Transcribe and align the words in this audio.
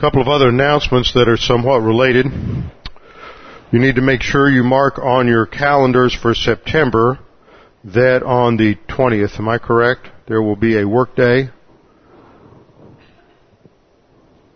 A 0.00 0.02
couple 0.02 0.22
of 0.22 0.28
other 0.28 0.48
announcements 0.48 1.12
that 1.12 1.28
are 1.28 1.36
somewhat 1.36 1.82
related. 1.82 2.24
You 3.70 3.78
need 3.78 3.96
to 3.96 4.00
make 4.00 4.22
sure 4.22 4.48
you 4.48 4.64
mark 4.64 4.98
on 4.98 5.28
your 5.28 5.44
calendars 5.44 6.14
for 6.14 6.34
September 6.34 7.18
that 7.84 8.22
on 8.22 8.56
the 8.56 8.76
20th, 8.88 9.38
am 9.38 9.50
I 9.50 9.58
correct? 9.58 10.08
There 10.26 10.40
will 10.40 10.56
be 10.56 10.78
a 10.78 10.88
work 10.88 11.14
day. 11.16 11.50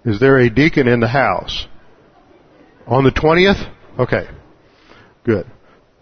Is 0.07 0.19
there 0.19 0.39
a 0.39 0.49
deacon 0.49 0.89
in 0.89 1.01
the 1.01 1.09
house? 1.09 1.67
On 2.87 3.05
the 3.05 3.11
20th? 3.11 3.71
Okay. 3.99 4.27
Good. 5.25 5.47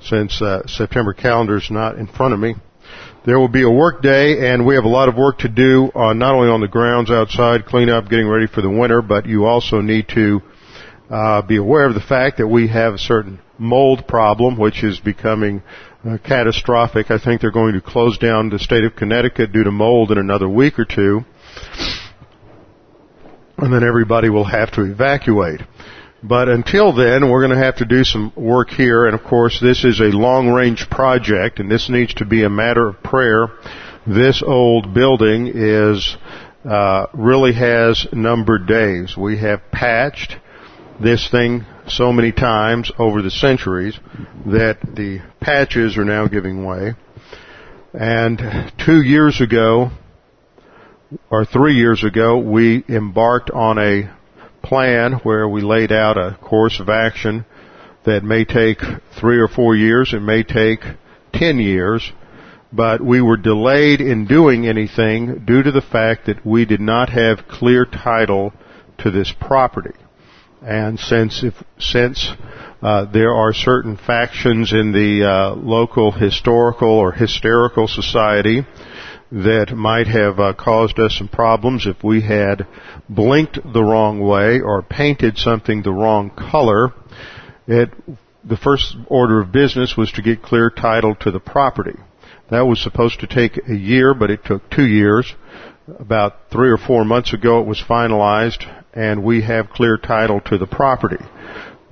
Since 0.00 0.40
uh, 0.40 0.68
September 0.68 1.14
calendar 1.14 1.56
is 1.56 1.68
not 1.68 1.98
in 1.98 2.06
front 2.06 2.32
of 2.32 2.38
me. 2.38 2.54
There 3.24 3.38
will 3.38 3.48
be 3.48 3.62
a 3.62 3.70
work 3.70 4.02
day 4.02 4.50
and 4.50 4.66
we 4.66 4.74
have 4.74 4.84
a 4.84 4.88
lot 4.88 5.08
of 5.08 5.14
work 5.14 5.38
to 5.38 5.48
do 5.48 5.90
uh, 5.94 6.12
not 6.12 6.34
only 6.34 6.48
on 6.48 6.60
the 6.60 6.68
grounds 6.68 7.10
outside, 7.10 7.66
clean 7.66 7.88
up, 7.88 8.08
getting 8.08 8.26
ready 8.26 8.46
for 8.46 8.62
the 8.62 8.70
winter, 8.70 9.00
but 9.00 9.26
you 9.26 9.44
also 9.44 9.80
need 9.80 10.08
to 10.08 10.40
uh, 11.08 11.42
be 11.42 11.56
aware 11.56 11.86
of 11.86 11.94
the 11.94 12.00
fact 12.00 12.38
that 12.38 12.48
we 12.48 12.68
have 12.68 12.94
a 12.94 12.98
certain 12.98 13.38
mold 13.58 14.08
problem 14.08 14.58
which 14.58 14.82
is 14.82 14.98
becoming 14.98 15.62
uh, 16.04 16.18
catastrophic. 16.18 17.10
I 17.10 17.18
think 17.18 17.40
they're 17.40 17.52
going 17.52 17.74
to 17.74 17.80
close 17.80 18.18
down 18.18 18.48
the 18.48 18.58
state 18.58 18.82
of 18.82 18.96
Connecticut 18.96 19.52
due 19.52 19.62
to 19.64 19.70
mold 19.70 20.10
in 20.10 20.18
another 20.18 20.48
week 20.48 20.78
or 20.78 20.84
two. 20.84 21.20
And 23.58 23.72
then 23.72 23.84
everybody 23.84 24.28
will 24.30 24.46
have 24.46 24.72
to 24.72 24.82
evacuate. 24.82 25.60
But 26.22 26.48
until 26.48 26.92
then, 26.92 27.28
we're 27.28 27.40
going 27.40 27.58
to 27.58 27.64
have 27.64 27.76
to 27.76 27.84
do 27.84 28.04
some 28.04 28.32
work 28.36 28.70
here, 28.70 29.06
and 29.06 29.14
of 29.14 29.24
course, 29.24 29.58
this 29.60 29.84
is 29.84 30.00
a 30.00 30.16
long-range 30.16 30.88
project, 30.88 31.58
and 31.58 31.68
this 31.68 31.88
needs 31.88 32.14
to 32.14 32.24
be 32.24 32.44
a 32.44 32.48
matter 32.48 32.88
of 32.88 33.02
prayer. 33.02 33.48
This 34.06 34.40
old 34.44 34.94
building 34.94 35.50
is 35.52 36.16
uh, 36.64 37.06
really 37.12 37.52
has 37.54 38.06
numbered 38.12 38.66
days. 38.66 39.16
We 39.16 39.38
have 39.38 39.70
patched 39.72 40.36
this 41.00 41.28
thing 41.28 41.64
so 41.88 42.12
many 42.12 42.30
times 42.30 42.92
over 42.98 43.20
the 43.20 43.30
centuries 43.30 43.98
that 44.46 44.78
the 44.80 45.20
patches 45.40 45.98
are 45.98 46.04
now 46.04 46.28
giving 46.28 46.64
way. 46.64 46.94
And 47.92 48.72
two 48.84 49.02
years 49.02 49.40
ago, 49.40 49.90
or 51.30 51.44
three 51.44 51.74
years 51.74 52.04
ago, 52.04 52.38
we 52.38 52.84
embarked 52.88 53.50
on 53.50 53.78
a 53.78 54.21
plan 54.62 55.14
where 55.22 55.48
we 55.48 55.60
laid 55.60 55.92
out 55.92 56.16
a 56.16 56.38
course 56.40 56.80
of 56.80 56.88
action 56.88 57.44
that 58.04 58.24
may 58.24 58.44
take 58.44 58.78
three 59.18 59.38
or 59.38 59.48
four 59.48 59.76
years, 59.76 60.12
it 60.12 60.20
may 60.20 60.42
take 60.42 60.80
ten 61.32 61.58
years, 61.58 62.12
but 62.72 63.00
we 63.00 63.20
were 63.20 63.36
delayed 63.36 64.00
in 64.00 64.26
doing 64.26 64.66
anything 64.66 65.44
due 65.44 65.62
to 65.62 65.70
the 65.70 65.82
fact 65.82 66.26
that 66.26 66.44
we 66.44 66.64
did 66.64 66.80
not 66.80 67.10
have 67.10 67.46
clear 67.48 67.84
title 67.84 68.52
to 68.98 69.10
this 69.10 69.32
property. 69.40 69.94
And 70.62 70.98
since 70.98 71.42
if, 71.42 71.54
since 71.78 72.30
uh, 72.80 73.04
there 73.12 73.34
are 73.34 73.52
certain 73.52 73.96
factions 73.96 74.72
in 74.72 74.92
the 74.92 75.24
uh, 75.24 75.54
local 75.56 76.12
historical 76.12 76.88
or 76.88 77.12
hysterical 77.12 77.88
society 77.88 78.64
that 79.32 79.72
might 79.74 80.08
have 80.08 80.38
uh, 80.38 80.52
caused 80.52 80.98
us 80.98 81.16
some 81.16 81.28
problems 81.28 81.86
if 81.86 82.04
we 82.04 82.20
had 82.20 82.66
blinked 83.08 83.58
the 83.72 83.82
wrong 83.82 84.20
way 84.20 84.60
or 84.60 84.82
painted 84.82 85.38
something 85.38 85.82
the 85.82 85.92
wrong 85.92 86.28
color. 86.28 86.92
It, 87.66 87.90
the 88.44 88.58
first 88.58 88.94
order 89.06 89.40
of 89.40 89.50
business 89.50 89.96
was 89.96 90.12
to 90.12 90.22
get 90.22 90.42
clear 90.42 90.68
title 90.68 91.14
to 91.20 91.30
the 91.30 91.40
property. 91.40 91.98
That 92.50 92.66
was 92.66 92.82
supposed 92.82 93.20
to 93.20 93.26
take 93.26 93.58
a 93.66 93.74
year, 93.74 94.12
but 94.12 94.30
it 94.30 94.44
took 94.44 94.68
two 94.68 94.86
years. 94.86 95.34
About 95.98 96.50
three 96.50 96.68
or 96.68 96.76
four 96.76 97.06
months 97.06 97.32
ago 97.32 97.60
it 97.60 97.66
was 97.66 97.82
finalized 97.82 98.70
and 98.92 99.24
we 99.24 99.40
have 99.42 99.70
clear 99.70 99.96
title 99.96 100.42
to 100.42 100.58
the 100.58 100.66
property. 100.66 101.24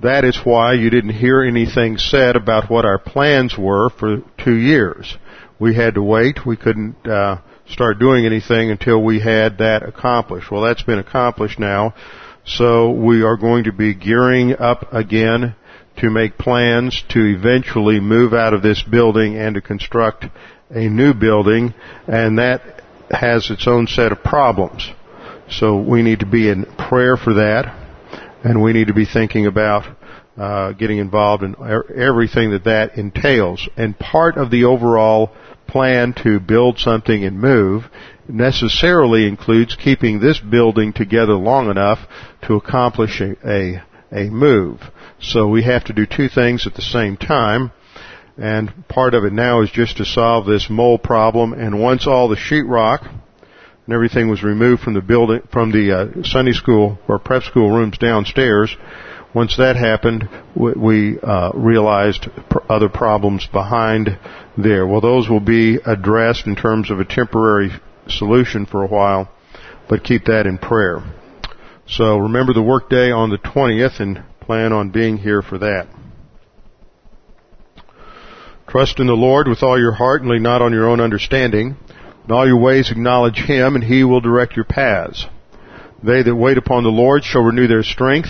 That 0.03 0.25
is 0.25 0.39
why 0.43 0.73
you 0.73 0.91
didn't 0.91 1.15
hear 1.15 1.41
anything 1.41 1.97
said 1.97 2.35
about 2.35 2.69
what 2.69 2.85
our 2.85 2.99
plans 2.99 3.57
were 3.57 3.89
for 3.89 4.17
two 4.37 4.55
years 4.55 5.17
we 5.61 5.75
had 5.75 5.93
to 5.93 6.01
wait. 6.01 6.43
We 6.43 6.57
couldn't 6.57 7.07
uh, 7.07 7.37
start 7.69 7.99
doing 7.99 8.25
anything 8.25 8.71
until 8.71 9.01
we 9.01 9.19
had 9.19 9.59
that 9.59 9.83
accomplished. 9.83 10.49
Well, 10.49 10.63
that's 10.63 10.81
been 10.81 10.97
accomplished 10.97 11.59
now. 11.59 11.93
So 12.43 12.89
we 12.89 13.21
are 13.21 13.37
going 13.37 13.65
to 13.65 13.71
be 13.71 13.93
gearing 13.93 14.55
up 14.57 14.91
again 14.91 15.55
to 15.97 16.09
make 16.09 16.39
plans 16.39 17.03
to 17.09 17.19
eventually 17.19 17.99
move 17.99 18.33
out 18.33 18.55
of 18.55 18.63
this 18.63 18.81
building 18.81 19.37
and 19.37 19.53
to 19.53 19.61
construct 19.61 20.25
a 20.71 20.89
new 20.89 21.13
building, 21.13 21.75
and 22.07 22.39
that 22.39 22.81
has 23.11 23.51
its 23.51 23.67
own 23.67 23.85
set 23.85 24.11
of 24.11 24.23
problems. 24.23 24.89
So 25.47 25.77
we 25.77 26.01
need 26.01 26.21
to 26.21 26.25
be 26.25 26.49
in 26.49 26.65
prayer 26.75 27.17
for 27.17 27.35
that, 27.35 27.65
and 28.43 28.63
we 28.63 28.73
need 28.73 28.87
to 28.87 28.95
be 28.95 29.05
thinking 29.05 29.45
about 29.45 29.85
uh, 30.37 30.71
getting 30.71 30.97
involved 30.97 31.43
in 31.43 31.55
everything 31.95 32.49
that 32.51 32.63
that 32.63 32.97
entails. 32.97 33.69
And 33.77 33.99
part 33.99 34.37
of 34.37 34.49
the 34.49 34.63
overall 34.63 35.35
plan 35.71 36.13
to 36.23 36.39
build 36.39 36.79
something 36.79 37.23
and 37.23 37.39
move 37.39 37.85
necessarily 38.27 39.27
includes 39.27 39.75
keeping 39.75 40.19
this 40.19 40.39
building 40.39 40.93
together 40.93 41.33
long 41.33 41.69
enough 41.69 41.99
to 42.45 42.55
accomplish 42.55 43.21
a, 43.21 43.35
a, 43.47 43.83
a 44.11 44.29
move. 44.29 44.81
So 45.19 45.47
we 45.47 45.63
have 45.63 45.85
to 45.85 45.93
do 45.93 46.05
two 46.05 46.29
things 46.29 46.67
at 46.67 46.73
the 46.73 46.81
same 46.81 47.17
time. 47.17 47.71
And 48.37 48.87
part 48.87 49.13
of 49.13 49.23
it 49.23 49.33
now 49.33 49.61
is 49.61 49.71
just 49.71 49.97
to 49.97 50.05
solve 50.05 50.45
this 50.45 50.69
mold 50.69 51.03
problem. 51.03 51.53
And 51.53 51.81
once 51.81 52.07
all 52.07 52.27
the 52.27 52.35
sheetrock 52.35 53.07
and 53.85 53.93
everything 53.93 54.29
was 54.29 54.43
removed 54.43 54.81
from 54.81 54.93
the 54.93 55.01
building, 55.01 55.41
from 55.51 55.71
the 55.71 55.91
uh, 55.91 56.23
Sunday 56.23 56.53
school 56.53 56.97
or 57.07 57.19
prep 57.19 57.43
school 57.43 57.69
rooms 57.69 57.97
downstairs, 57.97 58.75
once 59.33 59.55
that 59.57 59.77
happened, 59.77 60.27
we 60.55 61.17
uh, 61.19 61.51
realized 61.53 62.27
other 62.69 62.89
problems 62.89 63.47
behind 63.47 64.19
there. 64.57 64.85
Well, 64.85 64.99
those 64.99 65.29
will 65.29 65.39
be 65.39 65.77
addressed 65.85 66.47
in 66.47 66.55
terms 66.55 66.91
of 66.91 66.99
a 66.99 67.05
temporary 67.05 67.71
solution 68.09 68.65
for 68.65 68.83
a 68.83 68.87
while, 68.87 69.31
but 69.87 70.03
keep 70.03 70.25
that 70.25 70.45
in 70.45 70.57
prayer. 70.57 71.01
So 71.87 72.17
remember 72.17 72.53
the 72.53 72.61
workday 72.61 73.11
on 73.11 73.29
the 73.29 73.37
20th 73.37 73.99
and 74.01 74.23
plan 74.41 74.73
on 74.73 74.89
being 74.89 75.17
here 75.17 75.41
for 75.41 75.57
that. 75.59 75.87
Trust 78.67 78.99
in 78.99 79.07
the 79.07 79.13
Lord 79.13 79.47
with 79.47 79.63
all 79.63 79.79
your 79.79 79.93
heart 79.93 80.21
and 80.21 80.29
lean 80.29 80.43
not 80.43 80.61
on 80.61 80.73
your 80.73 80.89
own 80.89 80.99
understanding. 80.99 81.75
In 82.25 82.31
all 82.31 82.47
your 82.47 82.59
ways 82.59 82.91
acknowledge 82.91 83.37
Him 83.37 83.75
and 83.75 83.83
He 83.83 84.03
will 84.03 84.21
direct 84.21 84.55
your 84.55 84.65
paths. 84.65 85.25
They 86.03 86.23
that 86.23 86.35
wait 86.35 86.57
upon 86.57 86.83
the 86.83 86.89
Lord 86.89 87.23
shall 87.23 87.43
renew 87.43 87.67
their 87.67 87.83
strength. 87.83 88.29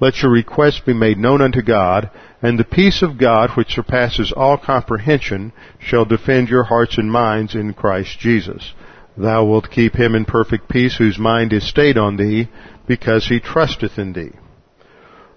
let 0.00 0.22
your 0.22 0.32
requests 0.32 0.80
be 0.80 0.94
made 0.94 1.18
known 1.18 1.42
unto 1.42 1.60
God, 1.62 2.10
and 2.42 2.58
the 2.58 2.64
peace 2.64 3.02
of 3.02 3.18
God, 3.18 3.50
which 3.50 3.74
surpasses 3.74 4.32
all 4.34 4.56
comprehension, 4.56 5.52
shall 5.78 6.06
defend 6.06 6.48
your 6.48 6.64
hearts 6.64 6.96
and 6.96 7.12
minds 7.12 7.54
in 7.54 7.74
Christ 7.74 8.18
Jesus. 8.18 8.72
Thou 9.16 9.44
wilt 9.44 9.70
keep 9.70 9.94
him 9.94 10.14
in 10.14 10.24
perfect 10.24 10.68
peace 10.68 10.96
whose 10.96 11.18
mind 11.18 11.52
is 11.52 11.68
stayed 11.68 11.98
on 11.98 12.16
thee, 12.16 12.48
because 12.86 13.28
he 13.28 13.38
trusteth 13.38 13.98
in 13.98 14.14
thee. 14.14 14.32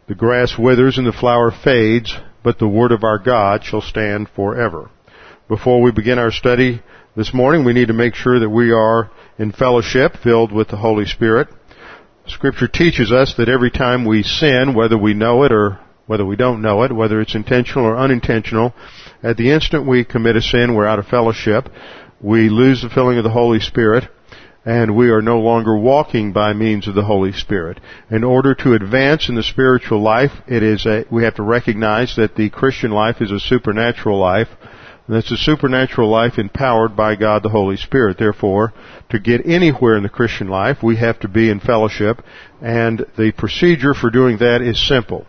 The 0.07 0.15
grass 0.15 0.57
withers 0.57 0.97
and 0.97 1.05
the 1.05 1.11
flower 1.11 1.51
fades, 1.51 2.15
but 2.43 2.59
the 2.59 2.67
word 2.67 2.91
of 2.91 3.03
our 3.03 3.19
God 3.19 3.63
shall 3.63 3.81
stand 3.81 4.29
forever. 4.29 4.89
Before 5.49 5.81
we 5.81 5.91
begin 5.91 6.19
our 6.19 6.31
study 6.31 6.81
this 7.15 7.33
morning, 7.33 7.65
we 7.65 7.73
need 7.73 7.89
to 7.89 7.93
make 7.93 8.15
sure 8.15 8.39
that 8.39 8.49
we 8.49 8.71
are 8.71 9.11
in 9.37 9.51
fellowship 9.51 10.17
filled 10.23 10.51
with 10.51 10.69
the 10.69 10.77
Holy 10.77 11.05
Spirit. 11.05 11.47
Scripture 12.27 12.67
teaches 12.67 13.11
us 13.11 13.35
that 13.37 13.49
every 13.49 13.71
time 13.71 14.05
we 14.05 14.23
sin, 14.23 14.73
whether 14.73 14.97
we 14.97 15.13
know 15.13 15.43
it 15.43 15.51
or 15.51 15.79
whether 16.05 16.25
we 16.25 16.35
don't 16.35 16.61
know 16.61 16.83
it, 16.83 16.91
whether 16.91 17.21
it's 17.21 17.35
intentional 17.35 17.85
or 17.85 17.97
unintentional, 17.97 18.73
at 19.21 19.37
the 19.37 19.51
instant 19.51 19.87
we 19.87 20.03
commit 20.03 20.35
a 20.35 20.41
sin, 20.41 20.75
we're 20.75 20.87
out 20.87 20.99
of 20.99 21.07
fellowship 21.07 21.69
we 22.23 22.47
lose 22.47 22.81
the 22.81 22.89
filling 22.89 23.17
of 23.17 23.25
the 23.25 23.29
Holy 23.29 23.59
Spirit, 23.59 24.05
and 24.65 24.95
we 24.95 25.09
are 25.09 25.21
no 25.21 25.39
longer 25.39 25.77
walking 25.77 26.31
by 26.31 26.53
means 26.53 26.87
of 26.87 26.95
the 26.95 27.03
Holy 27.03 27.33
Spirit. 27.33 27.81
In 28.09 28.23
order 28.23 28.55
to 28.55 28.73
advance 28.73 29.27
in 29.27 29.35
the 29.35 29.43
spiritual 29.43 30.01
life, 30.01 30.31
it 30.47 30.63
is 30.63 30.85
a, 30.85 31.03
we 31.11 31.25
have 31.25 31.35
to 31.35 31.43
recognize 31.43 32.15
that 32.15 32.35
the 32.35 32.49
Christian 32.49 32.91
life 32.91 33.17
is 33.19 33.29
a 33.29 33.41
supernatural 33.41 34.17
life. 34.17 34.47
And 35.07 35.17
it's 35.17 35.31
a 35.31 35.37
supernatural 35.37 36.09
life 36.09 36.37
empowered 36.37 36.95
by 36.95 37.15
God 37.15 37.43
the 37.43 37.49
Holy 37.49 37.75
Spirit. 37.75 38.17
Therefore, 38.17 38.73
to 39.09 39.19
get 39.19 39.45
anywhere 39.45 39.97
in 39.97 40.03
the 40.03 40.09
Christian 40.09 40.47
life, 40.47 40.77
we 40.81 40.95
have 40.97 41.19
to 41.19 41.27
be 41.27 41.49
in 41.49 41.59
fellowship, 41.59 42.23
and 42.61 43.05
the 43.17 43.33
procedure 43.37 43.93
for 43.93 44.09
doing 44.09 44.37
that 44.37 44.61
is 44.61 44.87
simple. 44.87 45.27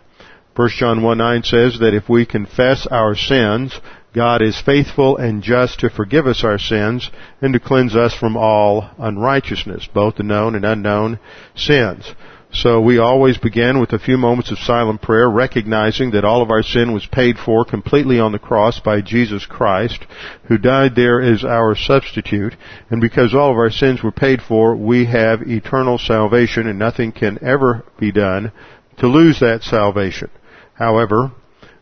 1 0.55 0.69
John 0.77 1.01
1 1.01 1.17
9 1.17 1.43
says 1.43 1.79
that 1.79 1.93
if 1.93 2.07
we 2.07 2.25
confess 2.25 2.87
our 2.87 3.15
sins, 3.15 3.77
God 4.13 4.41
is 4.41 4.61
faithful 4.61 5.17
and 5.17 5.43
just 5.43 5.81
to 5.81 5.89
forgive 5.89 6.25
us 6.25 6.45
our 6.45 6.57
sins 6.57 7.11
and 7.41 7.51
to 7.51 7.59
cleanse 7.59 7.97
us 7.97 8.13
from 8.13 8.37
all 8.37 8.89
unrighteousness, 8.97 9.89
both 9.93 10.15
the 10.15 10.23
known 10.23 10.55
and 10.55 10.63
unknown 10.63 11.19
sins. 11.53 12.15
So 12.55 12.79
we 12.79 12.99
always 12.99 13.37
begin 13.37 13.81
with 13.81 13.91
a 13.91 13.99
few 13.99 14.17
moments 14.17 14.49
of 14.49 14.59
silent 14.59 15.01
prayer, 15.01 15.29
recognizing 15.29 16.11
that 16.11 16.23
all 16.23 16.41
of 16.41 16.49
our 16.49 16.63
sin 16.63 16.93
was 16.93 17.05
paid 17.05 17.37
for 17.37 17.65
completely 17.65 18.17
on 18.17 18.31
the 18.31 18.39
cross 18.39 18.79
by 18.79 19.01
Jesus 19.01 19.45
Christ, 19.45 20.05
who 20.47 20.57
died 20.57 20.95
there 20.95 21.21
as 21.21 21.43
our 21.43 21.75
substitute. 21.75 22.55
And 22.89 23.01
because 23.01 23.35
all 23.35 23.51
of 23.51 23.57
our 23.57 23.71
sins 23.71 24.01
were 24.01 24.13
paid 24.13 24.41
for, 24.41 24.73
we 24.73 25.03
have 25.03 25.41
eternal 25.41 25.97
salvation 25.97 26.65
and 26.65 26.79
nothing 26.79 27.11
can 27.11 27.43
ever 27.43 27.83
be 27.99 28.13
done 28.13 28.53
to 28.99 29.07
lose 29.07 29.41
that 29.41 29.61
salvation. 29.63 30.29
However, 30.75 31.33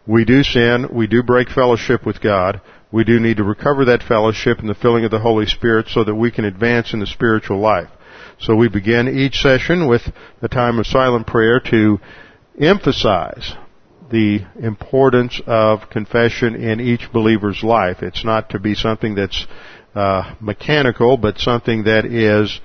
we 0.07 0.25
do 0.25 0.41
sin, 0.41 0.87
we 0.91 1.05
do 1.05 1.21
break 1.21 1.49
fellowship 1.49 2.03
with 2.03 2.19
God, 2.19 2.61
we 2.91 3.03
do 3.03 3.19
need 3.19 3.37
to 3.37 3.43
recover 3.43 3.85
that 3.85 4.01
fellowship 4.01 4.57
and 4.57 4.69
the 4.69 4.73
filling 4.73 5.05
of 5.05 5.11
the 5.11 5.19
Holy 5.19 5.45
Spirit 5.45 5.87
so 5.89 6.03
that 6.03 6.15
we 6.15 6.31
can 6.31 6.45
advance 6.45 6.93
in 6.93 6.99
the 6.99 7.05
spiritual 7.05 7.59
life. 7.59 7.89
So 8.44 8.56
we 8.56 8.68
begin 8.68 9.07
each 9.07 9.38
session 9.38 9.88
with 9.88 10.01
a 10.42 10.50
time 10.50 10.78
of 10.78 10.86
silent 10.86 11.28
prayer 11.28 11.62
to 11.72 11.98
emphasize 12.60 13.54
the 14.12 14.42
importance 14.60 15.42
of 15.48 15.90
confession 15.90 16.54
in 16.56 16.81
each 16.81 17.10
believer's 17.13 17.63
life. 17.63 18.01
It's 18.01 18.25
not 18.25 18.50
to 18.50 18.60
be 18.60 18.75
something 18.75 19.16
that's 19.16 19.48
uh, 19.95 20.36
mechanical, 20.42 21.16
but 21.16 21.38
something 21.38 21.86
that 21.86 22.04
is 22.06 22.60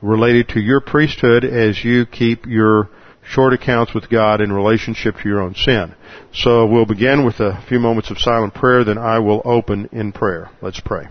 related 0.00 0.50
to 0.50 0.60
your 0.60 0.80
priesthood 0.80 1.44
as 1.44 1.84
you 1.84 2.06
keep 2.06 2.46
your 2.46 2.88
short 3.28 3.54
accounts 3.54 3.92
with 3.92 4.08
God 4.08 4.40
in 4.40 4.52
relationship 4.52 5.16
to 5.16 5.28
your 5.28 5.40
own 5.40 5.56
sin. 5.56 5.96
So 6.32 6.64
we'll 6.66 6.86
begin 6.86 7.24
with 7.24 7.40
a 7.40 7.60
few 7.68 7.80
moments 7.80 8.12
of 8.12 8.20
silent 8.20 8.54
prayer, 8.54 8.84
then 8.84 8.98
I 8.98 9.18
will 9.18 9.42
open 9.44 9.88
in 9.90 10.12
prayer. 10.12 10.48
Let's 10.62 10.78
pray. 10.78 11.06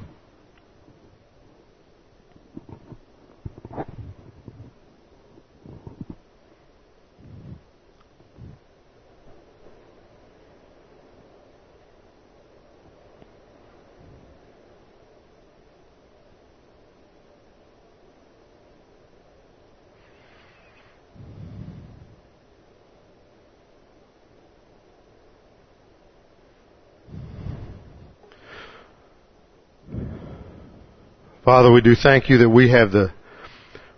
Father, 31.44 31.74
we 31.74 31.82
do 31.82 31.94
thank 31.94 32.30
you 32.30 32.38
that 32.38 32.50
we 32.50 32.72
have 32.72 32.92
the 32.92 33.12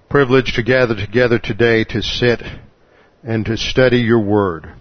privilege 0.10 0.56
to 0.56 0.64
gather 0.64 0.96
together 0.96 1.38
today 1.38 1.84
to 1.84 2.02
sit 2.02 2.42
and 3.22 3.46
to 3.46 3.56
study 3.56 3.98
your 3.98 4.20
word. 4.20 4.74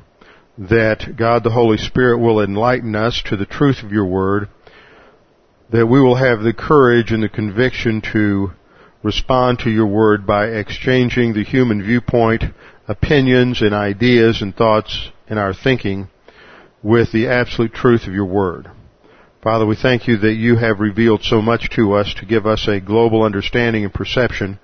That 0.57 1.15
God 1.15 1.45
the 1.45 1.51
Holy 1.51 1.77
Spirit 1.77 2.21
will 2.21 2.41
enlighten 2.41 2.97
us 2.97 3.23
to 3.27 3.37
the 3.37 3.45
truth 3.45 3.83
of 3.83 3.93
your 3.93 4.07
word. 4.07 4.49
That 5.73 5.87
we 5.87 6.01
will 6.01 6.15
have 6.15 6.41
the 6.41 6.55
courage 6.55 7.13
and 7.13 7.23
the 7.23 7.29
conviction 7.29 8.01
to 8.15 8.53
respond 9.03 9.59
to 9.59 9.71
your 9.71 9.87
word 9.87 10.27
by 10.27 10.47
exchanging 10.47 11.35
the 11.35 11.45
human 11.45 11.83
viewpoint, 11.83 12.45
opinions 12.89 13.61
and 13.61 13.75
ideas 13.75 14.41
and 14.41 14.57
thoughts 14.57 15.11
in 15.29 15.37
our 15.37 15.53
thinking 15.53 16.09
with 16.83 17.13
the 17.13 17.29
absolute 17.29 17.75
truth 17.75 18.07
of 18.07 18.15
your 18.15 18.25
word. 18.25 18.71
Father, 19.45 19.67
we 19.67 19.77
thank 19.77 20.09
you 20.09 20.17
that 20.17 20.37
you 20.37 20.57
have 20.57 20.81
revealed 20.81 21.23
so 21.23 21.43
much 21.43 21.69
to 21.77 21.93
us 21.93 22.15
to 22.15 22.25
give 22.25 22.47
us 22.47 22.67
a 22.67 22.81
global 22.81 23.23
understanding 23.23 23.85
and 23.85 23.93
perception 23.93 24.59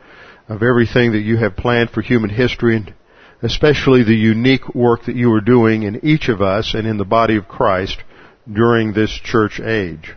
of 0.48 0.62
everything 0.62 1.12
that 1.12 1.20
you 1.20 1.36
have 1.36 1.54
planned 1.54 1.90
for 1.90 2.00
human 2.00 2.30
history 2.30 2.76
and 2.76 2.94
especially 3.42 4.02
the 4.02 4.14
unique 4.14 4.74
work 4.74 5.04
that 5.04 5.16
you 5.16 5.30
are 5.34 5.42
doing 5.42 5.82
in 5.82 6.02
each 6.02 6.30
of 6.30 6.40
us 6.40 6.72
and 6.72 6.86
in 6.86 6.96
the 6.96 7.04
body 7.04 7.36
of 7.36 7.46
Christ 7.46 7.98
during 8.50 8.94
this 8.94 9.10
church 9.22 9.60
age. 9.60 10.14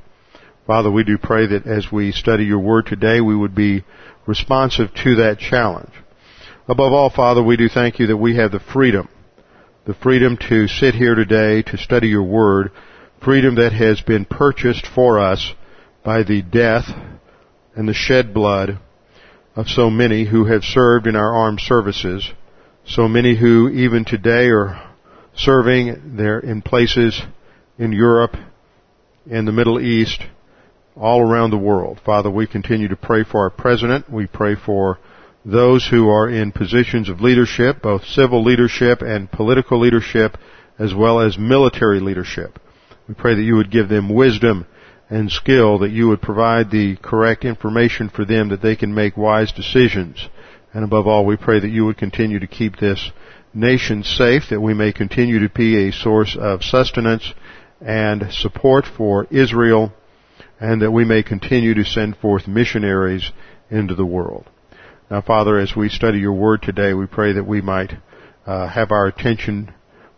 Father, 0.65 0.89
we 0.89 1.03
do 1.03 1.17
pray 1.17 1.45
that 1.45 1.67
as 1.67 1.91
we 1.91 2.13
study 2.13 2.45
your 2.45 2.59
word 2.59 2.85
today, 2.85 3.19
we 3.19 3.35
would 3.35 3.53
be 3.53 3.83
responsive 4.25 4.93
to 5.03 5.15
that 5.15 5.39
challenge. 5.39 5.91
Above 6.69 6.93
all, 6.93 7.09
Father, 7.09 7.43
we 7.43 7.57
do 7.57 7.67
thank 7.67 7.99
you 7.99 8.07
that 8.07 8.15
we 8.15 8.37
have 8.37 8.53
the 8.53 8.61
freedom, 8.61 9.09
the 9.85 9.93
freedom 9.93 10.37
to 10.47 10.69
sit 10.69 10.95
here 10.95 11.15
today 11.15 11.63
to 11.63 11.77
study 11.77 12.07
your 12.07 12.23
word 12.23 12.71
freedom 13.23 13.55
that 13.55 13.71
has 13.71 14.01
been 14.01 14.25
purchased 14.25 14.85
for 14.85 15.17
us 15.17 15.53
by 16.03 16.23
the 16.23 16.41
death 16.41 16.85
and 17.75 17.87
the 17.87 17.93
shed 17.93 18.33
blood 18.33 18.77
of 19.55 19.67
so 19.67 19.89
many 19.89 20.25
who 20.25 20.45
have 20.45 20.63
served 20.63 21.07
in 21.07 21.15
our 21.15 21.33
armed 21.33 21.61
services, 21.61 22.29
so 22.85 23.07
many 23.07 23.37
who 23.37 23.69
even 23.69 24.03
today 24.03 24.47
are 24.49 24.93
serving 25.35 26.17
there 26.17 26.39
in 26.39 26.61
places 26.61 27.21
in 27.77 27.93
Europe, 27.93 28.35
in 29.25 29.45
the 29.45 29.51
Middle 29.51 29.79
East, 29.79 30.21
all 30.95 31.21
around 31.21 31.51
the 31.51 31.57
world. 31.57 32.01
Father, 32.05 32.29
we 32.29 32.45
continue 32.45 32.89
to 32.89 32.95
pray 32.95 33.23
for 33.23 33.41
our 33.41 33.49
president. 33.49 34.11
We 34.11 34.27
pray 34.27 34.55
for 34.55 34.99
those 35.45 35.87
who 35.87 36.09
are 36.09 36.29
in 36.29 36.51
positions 36.51 37.09
of 37.09 37.21
leadership, 37.21 37.81
both 37.81 38.03
civil 38.05 38.43
leadership 38.43 39.01
and 39.01 39.31
political 39.31 39.79
leadership, 39.79 40.37
as 40.77 40.93
well 40.93 41.19
as 41.19 41.37
military 41.37 41.99
leadership. 41.99 42.59
We 43.13 43.21
pray 43.21 43.35
that 43.35 43.43
you 43.43 43.57
would 43.57 43.69
give 43.69 43.89
them 43.89 44.09
wisdom 44.09 44.65
and 45.07 45.31
skill, 45.31 45.77
that 45.79 45.91
you 45.91 46.07
would 46.07 46.19
provide 46.19 46.71
the 46.71 46.95
correct 46.95 47.45
information 47.45 48.09
for 48.09 48.25
them 48.25 48.49
that 48.49 48.63
they 48.63 48.75
can 48.75 48.91
make 48.91 49.15
wise 49.15 49.51
decisions. 49.51 50.27
And 50.73 50.83
above 50.83 51.05
all, 51.05 51.23
we 51.23 51.37
pray 51.37 51.59
that 51.59 51.69
you 51.69 51.85
would 51.85 51.95
continue 51.95 52.39
to 52.39 52.47
keep 52.47 52.77
this 52.77 53.11
nation 53.53 54.01
safe, 54.01 54.49
that 54.49 54.61
we 54.61 54.73
may 54.73 54.91
continue 54.91 55.47
to 55.47 55.53
be 55.53 55.87
a 55.87 55.91
source 55.91 56.35
of 56.35 56.63
sustenance 56.63 57.35
and 57.79 58.33
support 58.33 58.85
for 58.87 59.27
Israel, 59.29 59.93
and 60.59 60.81
that 60.81 60.89
we 60.89 61.05
may 61.05 61.21
continue 61.21 61.75
to 61.75 61.83
send 61.83 62.17
forth 62.17 62.47
missionaries 62.47 63.31
into 63.69 63.93
the 63.93 64.07
world. 64.07 64.49
Now, 65.11 65.21
Father, 65.21 65.59
as 65.59 65.75
we 65.75 65.87
study 65.87 66.17
your 66.17 66.33
word 66.33 66.63
today, 66.63 66.95
we 66.95 67.05
pray 67.05 67.33
that 67.33 67.45
we 67.45 67.61
might 67.61 67.93
uh, 68.47 68.69
have 68.69 68.89
our 68.89 69.05
attention 69.05 69.71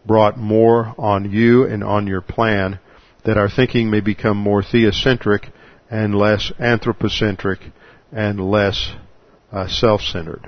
brought 0.06 0.38
more 0.38 0.94
on 0.98 1.32
you 1.32 1.66
and 1.66 1.84
on 1.84 2.08
your 2.08 2.22
plan, 2.22 2.80
that 3.26 3.38
our 3.38 3.50
thinking 3.50 3.90
may 3.90 4.00
become 4.00 4.38
more 4.38 4.62
theocentric 4.62 5.52
and 5.90 6.16
less 6.16 6.52
anthropocentric 6.60 7.60
and 8.12 8.40
less 8.40 8.94
uh, 9.52 9.68
self-centered. 9.68 10.48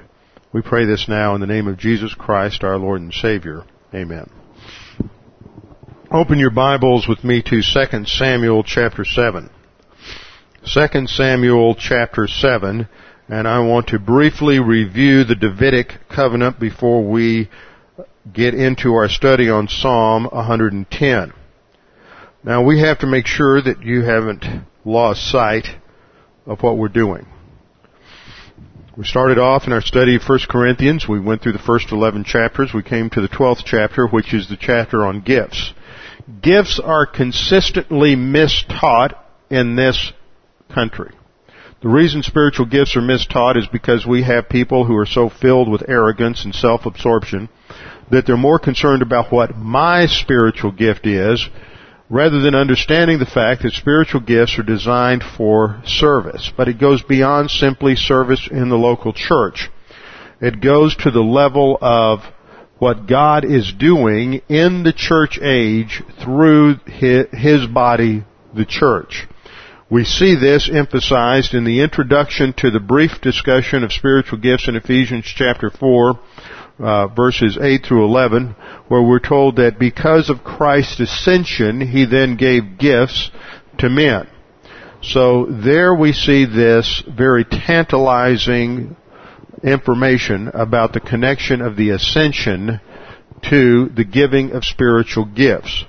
We 0.53 0.61
pray 0.61 0.85
this 0.85 1.07
now 1.07 1.35
in 1.35 1.41
the 1.41 1.47
name 1.47 1.67
of 1.67 1.77
Jesus 1.77 2.13
Christ, 2.13 2.63
our 2.63 2.77
Lord 2.77 3.01
and 3.01 3.13
Savior. 3.13 3.63
Amen. 3.93 4.29
Open 6.11 6.39
your 6.39 6.51
Bibles 6.51 7.07
with 7.07 7.23
me 7.23 7.41
to 7.41 7.61
2 7.61 8.05
Samuel 8.05 8.63
chapter 8.63 9.03
7. 9.03 9.49
2 10.65 11.07
Samuel 11.07 11.75
chapter 11.75 12.27
7, 12.27 12.87
and 13.27 13.47
I 13.47 13.59
want 13.59 13.87
to 13.87 13.99
briefly 13.99 14.59
review 14.59 15.23
the 15.23 15.35
Davidic 15.35 15.93
covenant 16.09 16.59
before 16.59 17.03
we 17.03 17.49
get 18.31 18.53
into 18.53 18.93
our 18.93 19.09
study 19.09 19.49
on 19.49 19.67
Psalm 19.67 20.25
110. 20.25 21.33
Now 22.43 22.63
we 22.63 22.79
have 22.81 22.99
to 22.99 23.07
make 23.07 23.25
sure 23.25 23.61
that 23.61 23.83
you 23.83 24.03
haven't 24.03 24.45
lost 24.85 25.29
sight 25.31 25.67
of 26.45 26.61
what 26.61 26.77
we're 26.77 26.87
doing. 26.87 27.25
We 28.95 29.05
started 29.05 29.37
off 29.37 29.65
in 29.65 29.73
our 29.73 29.81
study 29.81 30.15
of 30.15 30.23
1 30.23 30.39
Corinthians. 30.49 31.07
We 31.07 31.19
went 31.19 31.41
through 31.41 31.53
the 31.53 31.59
first 31.59 31.91
11 31.91 32.23
chapters. 32.23 32.73
We 32.73 32.83
came 32.83 33.09
to 33.11 33.21
the 33.21 33.27
12th 33.27 33.63
chapter, 33.65 34.07
which 34.07 34.33
is 34.33 34.49
the 34.49 34.57
chapter 34.57 35.05
on 35.05 35.21
gifts. 35.21 35.73
Gifts 36.41 36.79
are 36.83 37.05
consistently 37.05 38.15
mistaught 38.15 39.13
in 39.49 39.75
this 39.75 40.13
country. 40.73 41.13
The 41.81 41.89
reason 41.89 42.23
spiritual 42.23 42.65
gifts 42.65 42.95
are 42.95 43.01
mistaught 43.01 43.57
is 43.57 43.67
because 43.67 44.05
we 44.05 44.23
have 44.23 44.49
people 44.49 44.85
who 44.85 44.95
are 44.97 45.05
so 45.05 45.29
filled 45.29 45.69
with 45.69 45.87
arrogance 45.87 46.43
and 46.43 46.53
self-absorption 46.53 47.49
that 48.11 48.25
they're 48.25 48.37
more 48.37 48.59
concerned 48.59 49.01
about 49.01 49.31
what 49.31 49.55
my 49.55 50.07
spiritual 50.07 50.71
gift 50.71 51.05
is 51.05 51.47
rather 52.09 52.39
than 52.39 52.55
understanding 52.55 53.19
the 53.19 53.25
fact 53.25 53.63
that 53.63 53.73
spiritual 53.73 54.21
gifts 54.21 54.57
are 54.57 54.63
designed 54.63 55.23
for 55.35 55.81
service. 55.85 56.51
But 56.55 56.67
it 56.67 56.79
goes 56.79 57.01
beyond 57.01 57.51
simply 57.51 57.95
service 57.95 58.47
in 58.49 58.69
the 58.69 58.77
local 58.77 59.13
church. 59.13 59.69
It 60.39 60.61
goes 60.61 60.95
to 60.97 61.11
the 61.11 61.23
level 61.23 61.77
of 61.81 62.19
what 62.79 63.07
God 63.07 63.43
is 63.43 63.73
doing 63.73 64.41
in 64.47 64.83
the 64.83 64.93
church 64.93 65.39
age 65.41 66.03
through 66.23 66.75
His 66.85 67.65
body, 67.65 68.23
the 68.55 68.65
church. 68.65 69.27
We 69.89 70.03
see 70.03 70.35
this 70.35 70.69
emphasized 70.71 71.53
in 71.53 71.63
the 71.63 71.81
introduction 71.81 72.53
to 72.57 72.69
the 72.69 72.79
brief 72.79 73.21
discussion 73.21 73.83
of 73.83 73.93
spiritual 73.93 74.37
gifts 74.37 74.67
in 74.67 74.75
Ephesians 74.75 75.25
chapter 75.25 75.69
4, 75.69 76.19
uh, 76.79 77.07
verses 77.07 77.57
8 77.59 77.85
through 77.85 78.05
11, 78.05 78.55
where 78.87 79.01
we're 79.01 79.19
told 79.19 79.55
that 79.57 79.79
because 79.79 80.29
of 80.29 80.43
Christ's 80.43 80.99
ascension, 80.99 81.81
He 81.81 82.05
then 82.05 82.37
gave 82.37 82.77
gifts 82.77 83.31
to 83.79 83.89
men. 83.89 84.27
So 85.01 85.45
there 85.45 85.93
we 85.93 86.11
see 86.13 86.45
this 86.45 87.03
very 87.07 87.45
tantalizing 87.45 88.95
information 89.63 90.49
about 90.53 90.93
the 90.93 90.99
connection 90.99 91.61
of 91.61 91.75
the 91.75 91.91
ascension 91.91 92.79
to 93.49 93.89
the 93.89 94.03
giving 94.03 94.51
of 94.51 94.65
spiritual 94.65 95.25
gifts. 95.25 95.85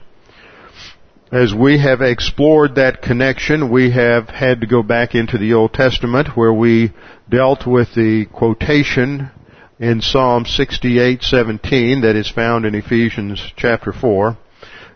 As 1.31 1.53
we 1.55 1.79
have 1.79 2.01
explored 2.01 2.77
that 2.77 3.03
connection, 3.03 3.71
we 3.71 3.91
have 3.91 4.31
had 4.31 4.63
to 4.63 4.67
go 4.67 4.83
back 4.83 5.15
into 5.15 5.37
the 5.37 5.53
Old 5.53 5.75
Testament 5.75 6.29
where 6.37 6.53
we 6.53 6.93
dealt 7.29 7.67
with 7.67 7.95
the 7.95 8.27
quotation 8.33 9.31
in 9.79 10.01
Psalm 10.01 10.45
68:17 10.45 12.03
that 12.03 12.17
is 12.17 12.29
found 12.29 12.65
in 12.65 12.75
Ephesians 12.75 13.41
chapter 13.57 13.93
4. 13.93 14.37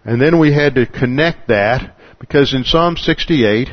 And 0.04 0.20
then 0.20 0.38
we 0.38 0.52
had 0.52 0.74
to 0.74 0.86
connect 0.86 1.48
that 1.48 1.96
because 2.18 2.52
in 2.52 2.64
Psalm 2.64 2.96
68 2.96 3.70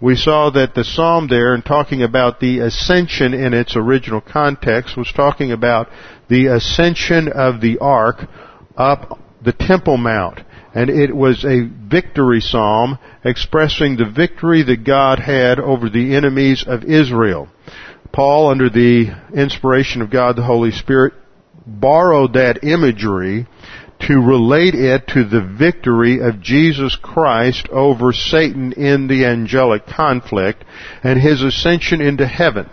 we 0.00 0.14
saw 0.16 0.50
that 0.50 0.74
the 0.74 0.84
psalm 0.84 1.28
there 1.28 1.54
in 1.54 1.62
talking 1.62 2.02
about 2.02 2.40
the 2.40 2.60
ascension 2.60 3.34
in 3.34 3.54
its 3.54 3.76
original 3.76 4.20
context 4.20 4.96
was 4.96 5.12
talking 5.12 5.52
about 5.52 5.88
the 6.28 6.46
ascension 6.46 7.28
of 7.28 7.60
the 7.60 7.78
ark 7.78 8.28
up 8.76 9.18
the 9.44 9.52
Temple 9.52 9.96
Mount. 9.96 10.40
And 10.74 10.88
it 10.88 11.14
was 11.14 11.44
a 11.44 11.68
victory 11.68 12.40
psalm 12.40 12.98
expressing 13.24 13.96
the 13.96 14.10
victory 14.10 14.62
that 14.62 14.84
God 14.84 15.18
had 15.18 15.58
over 15.58 15.88
the 15.90 16.14
enemies 16.16 16.64
of 16.66 16.84
Israel. 16.84 17.48
Paul, 18.12 18.48
under 18.48 18.68
the 18.68 19.10
inspiration 19.34 20.02
of 20.02 20.10
God 20.10 20.36
the 20.36 20.42
Holy 20.42 20.70
Spirit, 20.70 21.14
borrowed 21.66 22.34
that 22.34 22.62
imagery 22.62 23.46
to 24.00 24.20
relate 24.20 24.74
it 24.74 25.06
to 25.08 25.24
the 25.24 25.40
victory 25.40 26.20
of 26.20 26.40
Jesus 26.40 26.96
Christ 26.96 27.68
over 27.68 28.12
Satan 28.12 28.72
in 28.72 29.06
the 29.06 29.24
angelic 29.24 29.86
conflict 29.86 30.64
and 31.02 31.20
his 31.20 31.42
ascension 31.42 32.00
into 32.00 32.26
heaven. 32.26 32.68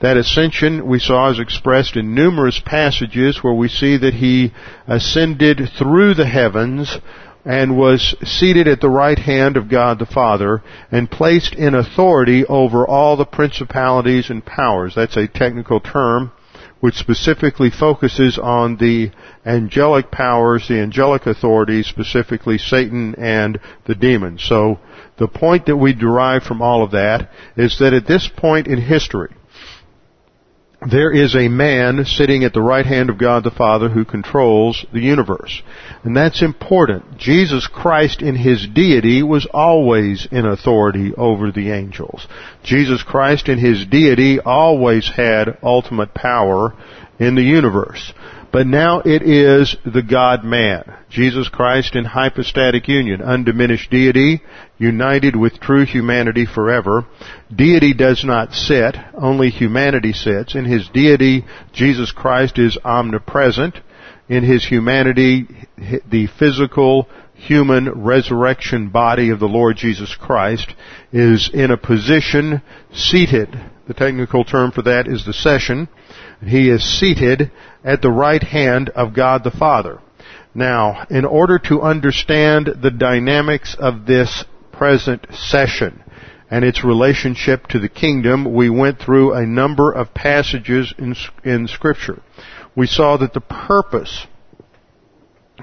That 0.00 0.16
ascension 0.16 0.86
we 0.86 0.98
saw 0.98 1.30
is 1.30 1.38
expressed 1.38 1.96
in 1.96 2.14
numerous 2.14 2.60
passages 2.64 3.38
where 3.42 3.54
we 3.54 3.68
see 3.68 3.98
that 3.98 4.14
he 4.14 4.52
ascended 4.88 5.70
through 5.78 6.14
the 6.14 6.26
heavens 6.26 6.98
and 7.44 7.76
was 7.76 8.14
seated 8.22 8.68
at 8.68 8.80
the 8.80 8.88
right 8.88 9.18
hand 9.18 9.56
of 9.56 9.68
God 9.68 9.98
the 9.98 10.06
Father 10.06 10.62
and 10.90 11.10
placed 11.10 11.54
in 11.54 11.74
authority 11.74 12.44
over 12.46 12.86
all 12.86 13.16
the 13.16 13.24
principalities 13.24 14.30
and 14.30 14.44
powers. 14.44 14.94
That's 14.94 15.16
a 15.16 15.26
technical 15.26 15.80
term 15.80 16.32
which 16.82 16.96
specifically 16.96 17.70
focuses 17.70 18.38
on 18.38 18.76
the 18.78 19.08
angelic 19.46 20.10
powers, 20.10 20.66
the 20.66 20.80
angelic 20.80 21.26
authorities, 21.26 21.86
specifically 21.86 22.58
Satan 22.58 23.14
and 23.16 23.60
the 23.86 23.94
demons. 23.94 24.42
So 24.42 24.80
the 25.16 25.28
point 25.28 25.66
that 25.66 25.76
we 25.76 25.92
derive 25.92 26.42
from 26.42 26.60
all 26.60 26.82
of 26.82 26.90
that 26.90 27.30
is 27.56 27.78
that 27.78 27.92
at 27.92 28.08
this 28.08 28.28
point 28.36 28.66
in 28.66 28.80
history, 28.80 29.30
there 30.90 31.12
is 31.12 31.36
a 31.36 31.48
man 31.48 32.04
sitting 32.04 32.44
at 32.44 32.52
the 32.52 32.60
right 32.60 32.84
hand 32.84 33.08
of 33.08 33.18
God 33.18 33.44
the 33.44 33.50
Father 33.50 33.88
who 33.88 34.04
controls 34.04 34.84
the 34.92 35.00
universe. 35.00 35.62
And 36.02 36.16
that's 36.16 36.42
important. 36.42 37.18
Jesus 37.18 37.68
Christ 37.68 38.20
in 38.20 38.34
his 38.34 38.66
deity 38.66 39.22
was 39.22 39.46
always 39.52 40.26
in 40.30 40.44
authority 40.44 41.12
over 41.16 41.52
the 41.52 41.70
angels. 41.70 42.26
Jesus 42.64 43.02
Christ 43.02 43.48
in 43.48 43.58
his 43.58 43.86
deity 43.86 44.40
always 44.40 45.08
had 45.08 45.58
ultimate 45.62 46.14
power 46.14 46.74
in 47.18 47.36
the 47.36 47.42
universe. 47.42 48.12
But 48.52 48.66
now 48.66 49.00
it 49.00 49.22
is 49.22 49.76
the 49.82 50.02
God-man, 50.02 50.84
Jesus 51.08 51.48
Christ 51.48 51.96
in 51.96 52.04
hypostatic 52.04 52.86
union, 52.86 53.22
undiminished 53.22 53.90
deity, 53.90 54.42
united 54.76 55.34
with 55.34 55.58
true 55.58 55.86
humanity 55.86 56.44
forever. 56.44 57.06
Deity 57.54 57.94
does 57.94 58.24
not 58.24 58.52
sit, 58.52 58.94
only 59.14 59.48
humanity 59.48 60.12
sits. 60.12 60.54
In 60.54 60.66
his 60.66 60.86
deity, 60.90 61.46
Jesus 61.72 62.12
Christ 62.12 62.58
is 62.58 62.76
omnipresent. 62.84 63.76
In 64.28 64.44
his 64.44 64.66
humanity, 64.66 65.46
the 65.78 66.28
physical, 66.38 67.08
human 67.34 67.90
resurrection 68.02 68.90
body 68.90 69.30
of 69.30 69.40
the 69.40 69.48
Lord 69.48 69.76
Jesus 69.76 70.14
Christ 70.14 70.74
is 71.10 71.50
in 71.52 71.70
a 71.70 71.76
position 71.78 72.60
seated. 72.92 73.48
The 73.88 73.94
technical 73.94 74.44
term 74.44 74.72
for 74.72 74.82
that 74.82 75.08
is 75.08 75.24
the 75.24 75.32
session. 75.32 75.88
He 76.44 76.68
is 76.68 76.82
seated 76.82 77.50
at 77.84 78.02
the 78.02 78.10
right 78.10 78.42
hand 78.42 78.90
of 78.90 79.14
God 79.14 79.44
the 79.44 79.50
Father. 79.50 80.00
Now, 80.54 81.06
in 81.08 81.24
order 81.24 81.58
to 81.60 81.82
understand 81.82 82.66
the 82.82 82.90
dynamics 82.90 83.74
of 83.78 84.06
this 84.06 84.44
present 84.72 85.26
session 85.32 86.02
and 86.50 86.64
its 86.64 86.84
relationship 86.84 87.66
to 87.68 87.78
the 87.78 87.88
kingdom, 87.88 88.52
we 88.52 88.68
went 88.68 88.98
through 88.98 89.32
a 89.32 89.46
number 89.46 89.90
of 89.90 90.12
passages 90.12 90.92
in, 90.98 91.14
in 91.44 91.68
scripture. 91.68 92.20
We 92.76 92.86
saw 92.86 93.16
that 93.18 93.32
the 93.32 93.40
purpose 93.40 94.26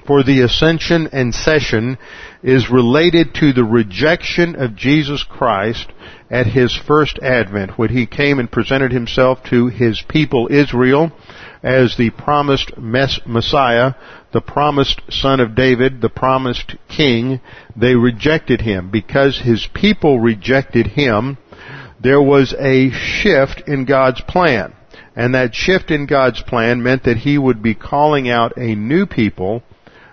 for 0.05 0.23
the 0.23 0.41
ascension 0.41 1.09
and 1.11 1.33
session 1.33 1.97
is 2.41 2.69
related 2.69 3.33
to 3.35 3.53
the 3.53 3.63
rejection 3.63 4.55
of 4.55 4.75
Jesus 4.75 5.23
Christ 5.23 5.91
at 6.29 6.47
his 6.47 6.75
first 6.75 7.19
advent 7.19 7.77
when 7.77 7.89
he 7.89 8.05
came 8.05 8.39
and 8.39 8.51
presented 8.51 8.91
himself 8.91 9.43
to 9.49 9.67
his 9.67 10.01
people 10.07 10.47
Israel 10.51 11.11
as 11.61 11.97
the 11.97 12.09
promised 12.11 12.71
Messiah, 12.77 13.93
the 14.31 14.41
promised 14.41 15.01
son 15.09 15.39
of 15.39 15.55
David, 15.55 16.01
the 16.01 16.09
promised 16.09 16.75
king, 16.87 17.41
they 17.75 17.95
rejected 17.95 18.61
him. 18.61 18.89
Because 18.91 19.39
his 19.39 19.67
people 19.73 20.19
rejected 20.19 20.87
him, 20.87 21.37
there 21.99 22.21
was 22.21 22.53
a 22.57 22.91
shift 22.91 23.63
in 23.67 23.85
God's 23.85 24.21
plan. 24.21 24.73
And 25.15 25.33
that 25.35 25.53
shift 25.53 25.91
in 25.91 26.05
God's 26.05 26.41
plan 26.41 26.81
meant 26.81 27.03
that 27.03 27.17
he 27.17 27.37
would 27.37 27.61
be 27.61 27.75
calling 27.75 28.29
out 28.29 28.57
a 28.57 28.75
new 28.75 29.05
people, 29.05 29.63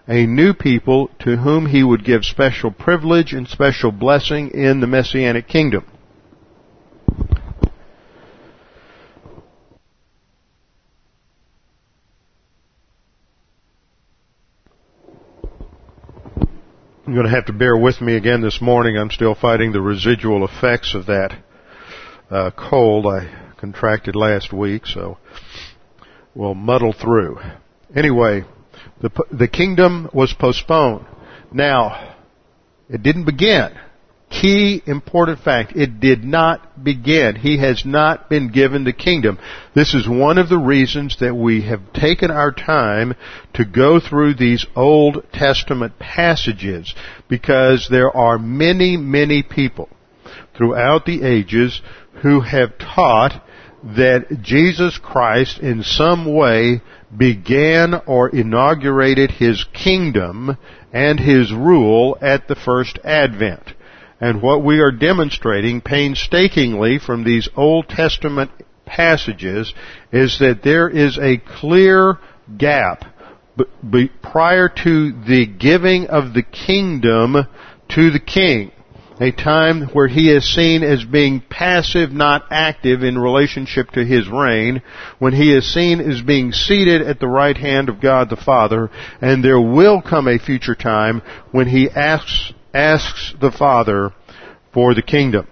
a 0.09 0.27
new 0.27 0.55
people 0.55 1.11
to 1.21 1.37
whom 1.37 1.67
he 1.67 1.83
would 1.83 2.05
give 2.05 2.25
special 2.25 2.71
privilege 2.71 3.33
and 3.33 3.49
special 3.49 3.91
blessing 3.91 4.51
in 4.51 4.81
the 4.81 4.87
Messianic 4.87 5.49
kingdom. 5.49 5.85
You're 17.07 17.15
going 17.15 17.27
to 17.27 17.35
have 17.35 17.47
to 17.47 17.53
bear 17.53 17.77
with 17.77 18.01
me 18.01 18.17
again 18.17 18.41
this 18.41 18.61
morning. 18.61 18.97
I'm 18.97 19.11
still 19.11 19.37
fighting 19.37 19.71
the 19.71 19.81
residual 19.81 20.45
effects 20.45 20.93
of 20.95 21.07
that 21.07 21.39
uh, 22.29 22.51
cold 22.51 23.07
I 23.07 23.53
contracted 23.59 24.17
last 24.17 24.53
week, 24.53 24.87
so 24.87 25.17
we'll 26.35 26.55
muddle 26.55 26.93
through. 26.93 27.39
Anyway, 27.95 28.45
the 29.01 29.11
the 29.31 29.49
kingdom 29.49 30.09
was 30.13 30.33
postponed. 30.33 31.07
Now, 31.53 32.17
it 32.89 33.03
didn't 33.03 33.25
begin 33.25 33.77
key 34.31 34.83
important 34.87 35.41
fact. 35.41 35.77
It 35.77 36.01
did 36.01 36.25
not 36.25 36.83
begin. 36.83 37.37
He 37.37 37.59
has 37.59 37.85
not 37.85 38.29
been 38.29 38.51
given 38.51 38.85
the 38.85 38.93
kingdom. 38.93 39.39
This 39.75 39.95
is 39.95 40.09
one 40.09 40.39
of 40.39 40.49
the 40.49 40.59
reasons 40.59 41.19
that 41.21 41.35
we 41.35 41.63
have 41.63 41.93
taken 41.93 42.31
our 42.31 42.53
time 42.53 43.15
to 43.55 43.65
go 43.65 44.01
through 44.01 44.35
these 44.35 44.67
Old 44.75 45.25
Testament 45.33 45.99
passages 45.99 46.95
because 47.29 47.89
there 47.91 48.15
are 48.15 48.39
many, 48.39 48.97
many 48.97 49.43
people 49.43 49.89
throughout 50.57 51.05
the 51.07 51.23
ages 51.23 51.81
who 52.23 52.41
have 52.41 52.79
taught 52.79 53.43
that 53.85 54.43
Jesus 54.43 54.99
Christ 54.99 55.61
in 55.61 55.83
some 55.83 56.35
way 56.35 56.83
began 57.17 57.95
or 58.07 58.29
inaugurated 58.29 59.31
his 59.31 59.65
kingdom 59.73 60.57
and 60.93 61.19
his 61.21 61.53
rule 61.53 62.17
at 62.21 62.49
the 62.49 62.57
first 62.57 62.99
advent. 63.05 63.75
And 64.21 64.41
what 64.41 64.65
we 64.65 64.81
are 64.81 64.93
demonstrating 64.93 65.81
painstakingly 65.81 66.99
from 66.99 67.25
these 67.25 67.49
Old 67.55 67.89
Testament 67.89 68.51
passages 68.87 69.75
is 70.13 70.39
that 70.39 70.63
there 70.63 70.89
is 70.89 71.19
a 71.19 71.37
clear 71.37 72.19
gap 72.57 73.05
prior 74.23 74.69
to 74.69 75.13
the 75.25 75.47
giving 75.47 76.07
of 76.07 76.35
the 76.35 76.43
kingdom 76.43 77.37
to 77.89 78.11
the 78.11 78.21
king. 78.21 78.73
A 79.19 79.31
time 79.31 79.89
where 79.95 80.09
he 80.09 80.31
is 80.31 80.45
seen 80.55 80.83
as 80.83 81.03
being 81.05 81.41
passive, 81.41 82.13
not 82.13 82.45
active 82.51 83.03
in 83.03 83.19
relationship 83.19 83.91
to 83.93 84.05
his 84.05 84.29
reign, 84.29 84.83
when 85.19 85.33
he 85.33 85.55
is 85.55 85.73
seen 85.73 86.01
as 86.01 86.21
being 86.21 86.53
seated 86.53 87.01
at 87.01 87.19
the 87.19 87.29
right 87.29 87.57
hand 87.57 87.89
of 87.89 88.01
God 88.01 88.29
the 88.29 88.37
Father, 88.37 88.91
and 89.23 89.43
there 89.43 89.61
will 89.61 90.03
come 90.03 90.29
a 90.29 90.39
future 90.39 90.75
time 90.75 91.23
when 91.51 91.67
he 91.67 91.89
asks 91.89 92.53
asks 92.75 93.35
the 93.41 93.51
Father 93.51 94.13
for 94.75 94.95
the 94.95 95.03
kingdom. 95.03 95.49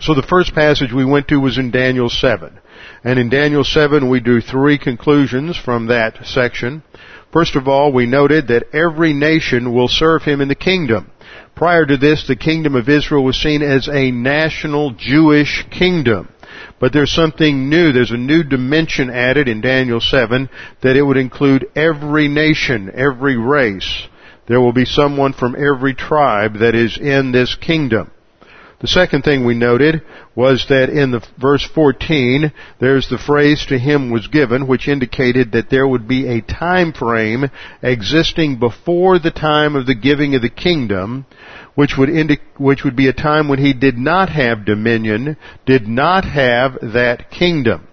So 0.00 0.14
the 0.14 0.22
first 0.22 0.54
passage 0.54 0.92
we 0.92 1.04
went 1.04 1.26
to 1.28 1.40
was 1.40 1.58
in 1.58 1.72
Daniel 1.72 2.08
7. 2.08 2.60
And 3.02 3.18
in 3.18 3.30
Daniel 3.30 3.64
7 3.64 4.08
we 4.08 4.20
drew 4.20 4.40
three 4.40 4.78
conclusions 4.78 5.56
from 5.56 5.86
that 5.86 6.24
section. 6.24 6.84
First 7.32 7.56
of 7.56 7.66
all, 7.66 7.92
we 7.92 8.06
noted 8.06 8.46
that 8.48 8.72
every 8.72 9.12
nation 9.12 9.74
will 9.74 9.88
serve 9.88 10.22
him 10.22 10.40
in 10.40 10.46
the 10.46 10.54
kingdom. 10.54 11.10
Prior 11.54 11.84
to 11.84 11.96
this, 11.96 12.26
the 12.26 12.36
kingdom 12.36 12.74
of 12.74 12.88
Israel 12.88 13.24
was 13.24 13.36
seen 13.36 13.62
as 13.62 13.88
a 13.88 14.10
national 14.10 14.92
Jewish 14.92 15.66
kingdom. 15.70 16.28
But 16.80 16.92
there's 16.92 17.12
something 17.12 17.68
new. 17.68 17.92
There's 17.92 18.10
a 18.10 18.16
new 18.16 18.42
dimension 18.42 19.10
added 19.10 19.48
in 19.48 19.60
Daniel 19.60 20.00
7 20.00 20.48
that 20.82 20.96
it 20.96 21.02
would 21.02 21.16
include 21.16 21.66
every 21.74 22.28
nation, 22.28 22.90
every 22.94 23.36
race. 23.36 24.08
There 24.46 24.60
will 24.60 24.72
be 24.72 24.84
someone 24.84 25.32
from 25.32 25.56
every 25.56 25.94
tribe 25.94 26.58
that 26.60 26.74
is 26.74 26.96
in 26.96 27.32
this 27.32 27.54
kingdom. 27.54 28.10
The 28.80 28.86
second 28.86 29.22
thing 29.22 29.44
we 29.44 29.54
noted 29.54 30.02
was 30.36 30.66
that 30.68 30.88
in 30.88 31.10
the 31.10 31.26
verse 31.36 31.64
14, 31.74 32.52
there's 32.78 33.08
the 33.08 33.18
phrase 33.18 33.66
to 33.66 33.78
him 33.78 34.10
was 34.10 34.28
given, 34.28 34.68
which 34.68 34.86
indicated 34.86 35.50
that 35.50 35.68
there 35.68 35.88
would 35.88 36.06
be 36.06 36.28
a 36.28 36.42
time 36.42 36.92
frame 36.92 37.50
existing 37.82 38.60
before 38.60 39.18
the 39.18 39.32
time 39.32 39.74
of 39.74 39.86
the 39.86 39.96
giving 39.96 40.36
of 40.36 40.42
the 40.42 40.48
kingdom, 40.48 41.26
which 41.74 41.96
would 41.98 42.08
indi- 42.08 42.38
which 42.56 42.84
would 42.84 42.94
be 42.94 43.08
a 43.08 43.12
time 43.12 43.48
when 43.48 43.58
he 43.58 43.72
did 43.72 43.98
not 43.98 44.28
have 44.28 44.64
dominion, 44.64 45.36
did 45.66 45.88
not 45.88 46.24
have 46.24 46.78
that 46.80 47.32
kingdom. 47.32 47.88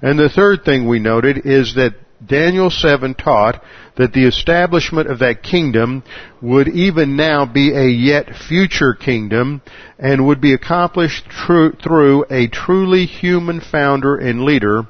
And 0.00 0.18
the 0.18 0.30
third 0.30 0.64
thing 0.64 0.88
we 0.88 1.00
noted 1.00 1.44
is 1.44 1.74
that 1.74 1.94
Daniel 2.26 2.70
7 2.70 3.14
taught 3.14 3.62
that 3.96 4.12
the 4.12 4.26
establishment 4.26 5.08
of 5.08 5.20
that 5.20 5.42
kingdom 5.42 6.02
would 6.40 6.68
even 6.68 7.16
now 7.16 7.46
be 7.46 7.72
a 7.72 7.86
yet 7.86 8.34
future 8.34 8.94
kingdom 8.94 9.62
and 9.98 10.26
would 10.26 10.40
be 10.40 10.52
accomplished 10.52 11.24
through 11.46 12.24
a 12.30 12.48
truly 12.48 13.06
human 13.06 13.60
founder 13.60 14.16
and 14.16 14.44
leader, 14.44 14.82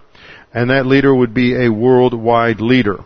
and 0.53 0.71
that 0.71 0.87
leader 0.87 1.15
would 1.15 1.35
be 1.35 1.55
a 1.55 1.71
worldwide 1.71 2.61
leader. 2.61 2.99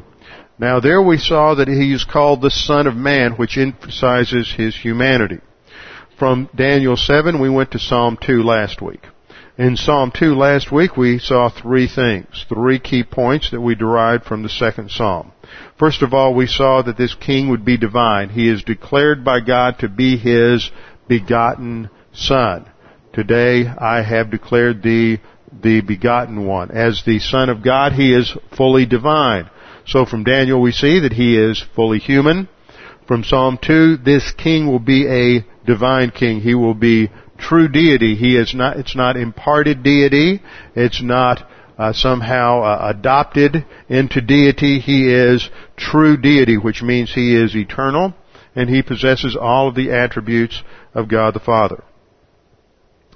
Now 0.58 0.80
there 0.80 1.02
we 1.02 1.18
saw 1.18 1.54
that 1.54 1.68
he 1.68 1.92
is 1.92 2.04
called 2.04 2.42
the 2.42 2.50
Son 2.50 2.86
of 2.86 2.96
Man, 2.96 3.32
which 3.32 3.56
emphasizes 3.56 4.54
his 4.56 4.76
humanity. 4.76 5.40
From 6.18 6.48
Daniel 6.54 6.96
7, 6.96 7.40
we 7.40 7.48
went 7.48 7.70
to 7.72 7.78
Psalm 7.78 8.18
2 8.20 8.42
last 8.42 8.82
week. 8.82 9.02
In 9.56 9.76
Psalm 9.76 10.12
2 10.12 10.34
last 10.36 10.70
week 10.70 10.96
we 10.96 11.18
saw 11.18 11.48
three 11.48 11.88
things, 11.88 12.44
three 12.48 12.78
key 12.78 13.02
points 13.02 13.50
that 13.50 13.60
we 13.60 13.74
derived 13.74 14.24
from 14.24 14.42
the 14.42 14.48
second 14.48 14.90
Psalm. 14.90 15.32
First 15.78 16.02
of 16.02 16.12
all, 16.12 16.34
we 16.34 16.46
saw 16.46 16.82
that 16.82 16.96
this 16.96 17.14
king 17.14 17.48
would 17.48 17.64
be 17.64 17.76
divine. 17.76 18.30
He 18.30 18.48
is 18.48 18.62
declared 18.62 19.24
by 19.24 19.40
God 19.40 19.78
to 19.80 19.88
be 19.88 20.16
his 20.16 20.70
begotten 21.08 21.90
son. 22.12 22.66
Today 23.12 23.66
I 23.66 24.02
have 24.02 24.30
declared 24.30 24.82
thee 24.82 25.20
the 25.62 25.80
begotten 25.80 26.46
one. 26.46 26.70
As 26.70 27.02
the 27.04 27.18
son 27.18 27.48
of 27.48 27.62
God, 27.62 27.92
he 27.92 28.14
is 28.14 28.36
fully 28.56 28.86
divine. 28.86 29.50
So 29.86 30.04
from 30.04 30.24
Daniel 30.24 30.60
we 30.60 30.72
see 30.72 31.00
that 31.00 31.12
he 31.12 31.36
is 31.38 31.64
fully 31.74 31.98
human. 31.98 32.48
From 33.06 33.24
Psalm 33.24 33.58
2, 33.62 33.96
this 33.98 34.32
king 34.32 34.66
will 34.66 34.80
be 34.80 35.06
a 35.08 35.46
divine 35.64 36.10
king. 36.10 36.40
He 36.40 36.54
will 36.54 36.74
be 36.74 37.10
true 37.38 37.68
deity. 37.68 38.14
He 38.14 38.36
is 38.36 38.54
not, 38.54 38.76
it's 38.76 38.94
not 38.94 39.16
imparted 39.16 39.82
deity. 39.82 40.42
It's 40.74 41.02
not 41.02 41.48
uh, 41.78 41.92
somehow 41.92 42.62
uh, 42.62 42.92
adopted 42.94 43.64
into 43.88 44.20
deity. 44.20 44.80
He 44.80 45.10
is 45.10 45.48
true 45.76 46.16
deity, 46.16 46.58
which 46.58 46.82
means 46.82 47.14
he 47.14 47.36
is 47.36 47.54
eternal 47.54 48.14
and 48.54 48.68
he 48.68 48.82
possesses 48.82 49.36
all 49.40 49.68
of 49.68 49.76
the 49.76 49.92
attributes 49.92 50.62
of 50.92 51.08
God 51.08 51.34
the 51.34 51.40
Father. 51.40 51.84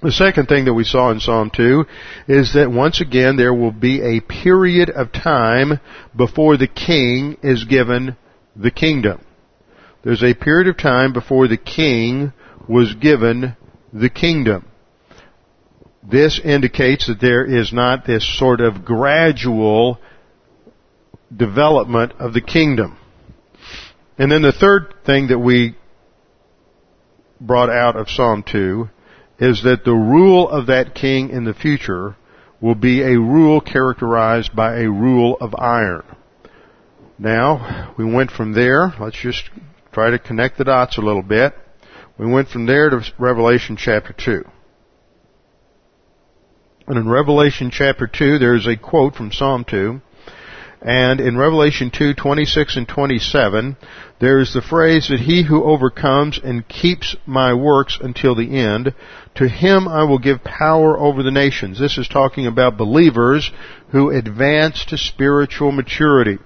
The 0.00 0.12
second 0.12 0.46
thing 0.46 0.64
that 0.64 0.74
we 0.74 0.84
saw 0.84 1.10
in 1.10 1.20
Psalm 1.20 1.50
2 1.54 1.84
is 2.28 2.54
that 2.54 2.70
once 2.70 3.00
again 3.00 3.36
there 3.36 3.54
will 3.54 3.72
be 3.72 4.00
a 4.00 4.20
period 4.20 4.90
of 4.90 5.12
time 5.12 5.80
before 6.14 6.56
the 6.56 6.66
king 6.66 7.38
is 7.42 7.64
given 7.64 8.16
the 8.56 8.70
kingdom. 8.70 9.24
There's 10.02 10.24
a 10.24 10.34
period 10.34 10.68
of 10.68 10.76
time 10.76 11.12
before 11.12 11.46
the 11.46 11.56
king 11.56 12.32
was 12.68 12.94
given 12.94 13.56
the 13.92 14.10
kingdom. 14.10 14.66
This 16.02 16.40
indicates 16.42 17.06
that 17.06 17.20
there 17.20 17.44
is 17.44 17.72
not 17.72 18.06
this 18.06 18.26
sort 18.38 18.60
of 18.60 18.84
gradual 18.84 20.00
development 21.34 22.12
of 22.18 22.34
the 22.34 22.40
kingdom. 22.40 22.98
And 24.18 24.30
then 24.30 24.42
the 24.42 24.52
third 24.52 24.94
thing 25.06 25.28
that 25.28 25.38
we 25.38 25.76
brought 27.40 27.70
out 27.70 27.96
of 27.96 28.10
Psalm 28.10 28.42
2 28.42 28.88
is 29.38 29.62
that 29.62 29.84
the 29.84 29.94
rule 29.94 30.48
of 30.48 30.66
that 30.66 30.94
king 30.94 31.30
in 31.30 31.44
the 31.44 31.54
future 31.54 32.16
will 32.60 32.74
be 32.74 33.02
a 33.02 33.18
rule 33.18 33.60
characterized 33.60 34.54
by 34.54 34.80
a 34.80 34.90
rule 34.90 35.36
of 35.40 35.54
iron. 35.56 36.04
Now, 37.18 37.92
we 37.96 38.04
went 38.04 38.30
from 38.30 38.52
there. 38.52 38.92
Let's 39.00 39.20
just 39.20 39.50
try 39.92 40.10
to 40.10 40.18
connect 40.18 40.58
the 40.58 40.64
dots 40.64 40.98
a 40.98 41.02
little 41.02 41.22
bit. 41.22 41.54
We 42.18 42.26
went 42.26 42.48
from 42.48 42.66
there 42.66 42.90
to 42.90 43.02
Revelation 43.18 43.76
chapter 43.76 44.12
2. 44.12 44.44
And 46.86 46.98
in 46.98 47.08
Revelation 47.08 47.70
chapter 47.70 48.06
2, 48.06 48.38
there's 48.38 48.66
a 48.66 48.76
quote 48.76 49.14
from 49.14 49.30
Psalm 49.30 49.64
2. 49.64 50.00
And 50.84 51.20
in 51.20 51.36
Revelation 51.36 51.92
2, 51.92 52.14
26 52.14 52.76
and 52.76 52.88
27, 52.88 53.76
there 54.18 54.40
is 54.40 54.52
the 54.52 54.62
phrase 54.62 55.08
that 55.08 55.20
he 55.20 55.44
who 55.44 55.62
overcomes 55.62 56.40
and 56.42 56.66
keeps 56.66 57.14
my 57.24 57.54
works 57.54 57.98
until 58.00 58.34
the 58.34 58.58
end, 58.58 58.92
to 59.36 59.48
him 59.48 59.86
I 59.86 60.02
will 60.02 60.18
give 60.18 60.42
power 60.42 60.98
over 60.98 61.22
the 61.22 61.30
nations. 61.30 61.78
This 61.78 61.98
is 61.98 62.08
talking 62.08 62.48
about 62.48 62.76
believers 62.76 63.52
who 63.90 64.10
advance 64.10 64.84
to 64.86 64.98
spiritual 64.98 65.70
maturity. 65.70 66.38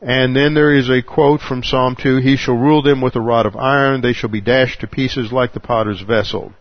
And 0.00 0.36
then 0.36 0.54
there 0.54 0.72
is 0.72 0.88
a 0.88 1.02
quote 1.02 1.40
from 1.40 1.64
Psalm 1.64 1.96
2, 2.00 2.18
He 2.18 2.36
shall 2.36 2.54
rule 2.54 2.82
them 2.82 3.00
with 3.00 3.16
a 3.16 3.20
rod 3.20 3.46
of 3.46 3.56
iron, 3.56 4.02
they 4.02 4.12
shall 4.12 4.30
be 4.30 4.40
dashed 4.40 4.80
to 4.82 4.86
pieces 4.86 5.32
like 5.32 5.52
the 5.52 5.58
potter's 5.58 6.02
vessel. 6.02 6.52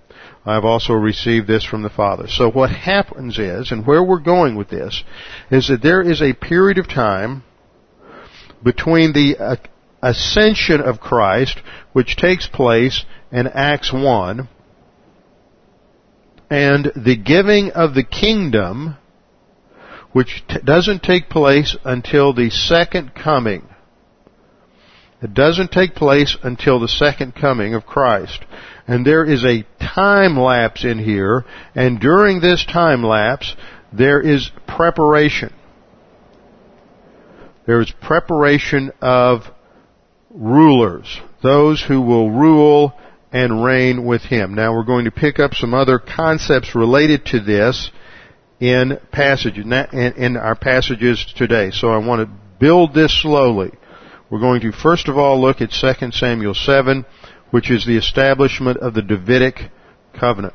I 0.45 0.53
have 0.53 0.65
also 0.65 0.93
received 0.93 1.47
this 1.47 1.63
from 1.65 1.81
the 1.81 1.89
Father. 1.89 2.27
So 2.27 2.51
what 2.51 2.69
happens 2.69 3.39
is, 3.39 3.71
and 3.71 3.85
where 3.85 4.03
we're 4.03 4.19
going 4.19 4.55
with 4.55 4.69
this, 4.69 5.03
is 5.49 5.67
that 5.69 5.81
there 5.81 6.01
is 6.01 6.21
a 6.21 6.33
period 6.33 6.77
of 6.77 6.87
time 6.87 7.43
between 8.63 9.13
the 9.13 9.37
uh, 9.39 9.55
ascension 10.03 10.81
of 10.81 10.99
Christ, 10.99 11.59
which 11.93 12.15
takes 12.15 12.47
place 12.47 13.05
in 13.31 13.47
Acts 13.47 13.91
1, 13.91 14.47
and 16.51 16.91
the 16.95 17.17
giving 17.17 17.71
of 17.71 17.95
the 17.95 18.03
kingdom, 18.03 18.97
which 20.11 20.43
t- 20.47 20.59
doesn't 20.63 21.01
take 21.01 21.27
place 21.27 21.75
until 21.83 22.33
the 22.33 22.51
second 22.51 23.15
coming. 23.15 23.67
It 25.23 25.33
doesn't 25.33 25.71
take 25.71 25.95
place 25.95 26.37
until 26.43 26.79
the 26.79 26.87
second 26.87 27.33
coming 27.33 27.73
of 27.73 27.85
Christ. 27.85 28.45
And 28.87 29.05
there 29.05 29.25
is 29.25 29.43
a 29.43 29.65
time 29.79 30.37
lapse 30.37 30.83
in 30.83 30.99
here, 30.99 31.43
and 31.73 31.99
during 31.99 32.39
this 32.39 32.63
time 32.65 33.03
lapse, 33.03 33.55
there 33.91 34.21
is 34.21 34.51
preparation. 34.67 35.53
There 37.65 37.81
is 37.81 37.91
preparation 38.01 38.91
of 39.01 39.43
rulers, 40.29 41.19
those 41.41 41.81
who 41.81 42.01
will 42.01 42.29
rule 42.29 42.93
and 43.31 43.63
reign 43.63 44.05
with 44.05 44.21
him. 44.21 44.53
Now 44.53 44.73
we're 44.73 44.83
going 44.83 45.05
to 45.05 45.11
pick 45.11 45.39
up 45.39 45.55
some 45.55 45.73
other 45.73 45.97
concepts 45.97 46.75
related 46.75 47.25
to 47.27 47.39
this 47.39 47.89
in 48.59 48.99
passages, 49.11 49.65
in 49.65 50.37
our 50.37 50.55
passages 50.55 51.25
today. 51.35 51.71
So 51.71 51.89
I 51.89 51.97
want 51.97 52.21
to 52.21 52.33
build 52.59 52.93
this 52.93 53.21
slowly. 53.21 53.71
We're 54.29 54.39
going 54.39 54.61
to 54.61 54.71
first 54.71 55.07
of 55.07 55.17
all 55.17 55.41
look 55.41 55.61
at 55.61 55.71
2 55.71 56.11
Samuel 56.11 56.53
7, 56.53 57.05
which 57.55 57.71
is 57.71 57.85
the 57.85 57.95
establishment 57.95 58.75
of 58.79 58.93
the 58.93 59.01
Davidic 59.01 59.71
covenant. 60.13 60.53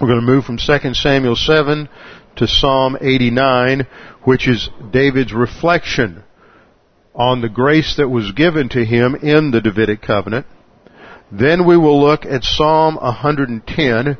We're 0.00 0.08
going 0.08 0.18
to 0.18 0.26
move 0.26 0.44
from 0.44 0.58
2 0.58 0.94
Samuel 0.94 1.36
7 1.36 1.88
to 2.34 2.48
Psalm 2.48 2.98
89, 3.00 3.86
which 4.24 4.48
is 4.48 4.70
David's 4.90 5.32
reflection 5.32 6.24
on 7.14 7.42
the 7.42 7.48
grace 7.48 7.94
that 7.96 8.08
was 8.08 8.32
given 8.32 8.70
to 8.70 8.84
him 8.84 9.14
in 9.14 9.52
the 9.52 9.60
Davidic 9.60 10.02
covenant. 10.02 10.46
Then 11.30 11.64
we 11.64 11.76
will 11.76 12.00
look 12.00 12.26
at 12.26 12.42
Psalm 12.42 12.96
110, 12.96 14.16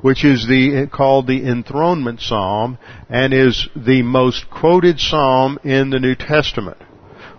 which 0.00 0.24
is 0.24 0.46
the 0.48 0.88
called 0.90 1.26
the 1.26 1.46
enthronement 1.46 2.22
psalm 2.22 2.78
and 3.10 3.34
is 3.34 3.68
the 3.76 4.00
most 4.00 4.48
quoted 4.48 4.98
psalm 4.98 5.58
in 5.62 5.90
the 5.90 6.00
New 6.00 6.14
Testament. 6.14 6.78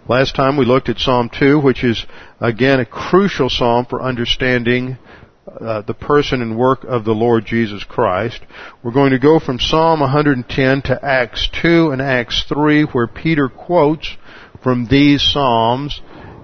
Last 0.08 0.36
time 0.36 0.56
we 0.56 0.65
looked 0.65 0.89
at 0.89 1.00
Psalm 1.00 1.32
2, 1.36 1.60
which 1.60 1.84
is 1.84 2.06
again 2.39 2.80
a 2.80 2.86
crucial 2.86 3.50
psalm 3.50 3.88
for 3.89 4.04
understanding 4.04 5.00
uh, 5.48 5.82
the 5.82 5.96
person 5.96 6.44
and 6.44 6.56
work 6.56 6.84
of 6.84 7.06
the 7.06 7.12
Lord 7.12 7.48
Jesus 7.48 7.84
Christ. 7.84 8.39
We're 8.84 8.91
going 8.91 9.13
to 9.13 9.20
go 9.20 9.39
from 9.39 9.60
Psalm 9.60 10.02
110 10.02 10.84
to 10.84 11.04
Acts 11.04 11.50
2 11.60 11.89
and 11.89 12.04
Acts 12.04 12.44
3 12.48 12.84
where 12.84 13.08
Peter 13.08 13.50
quotes 13.50 14.15
from 14.62 14.86
these 14.86 15.24
psalms 15.24 16.00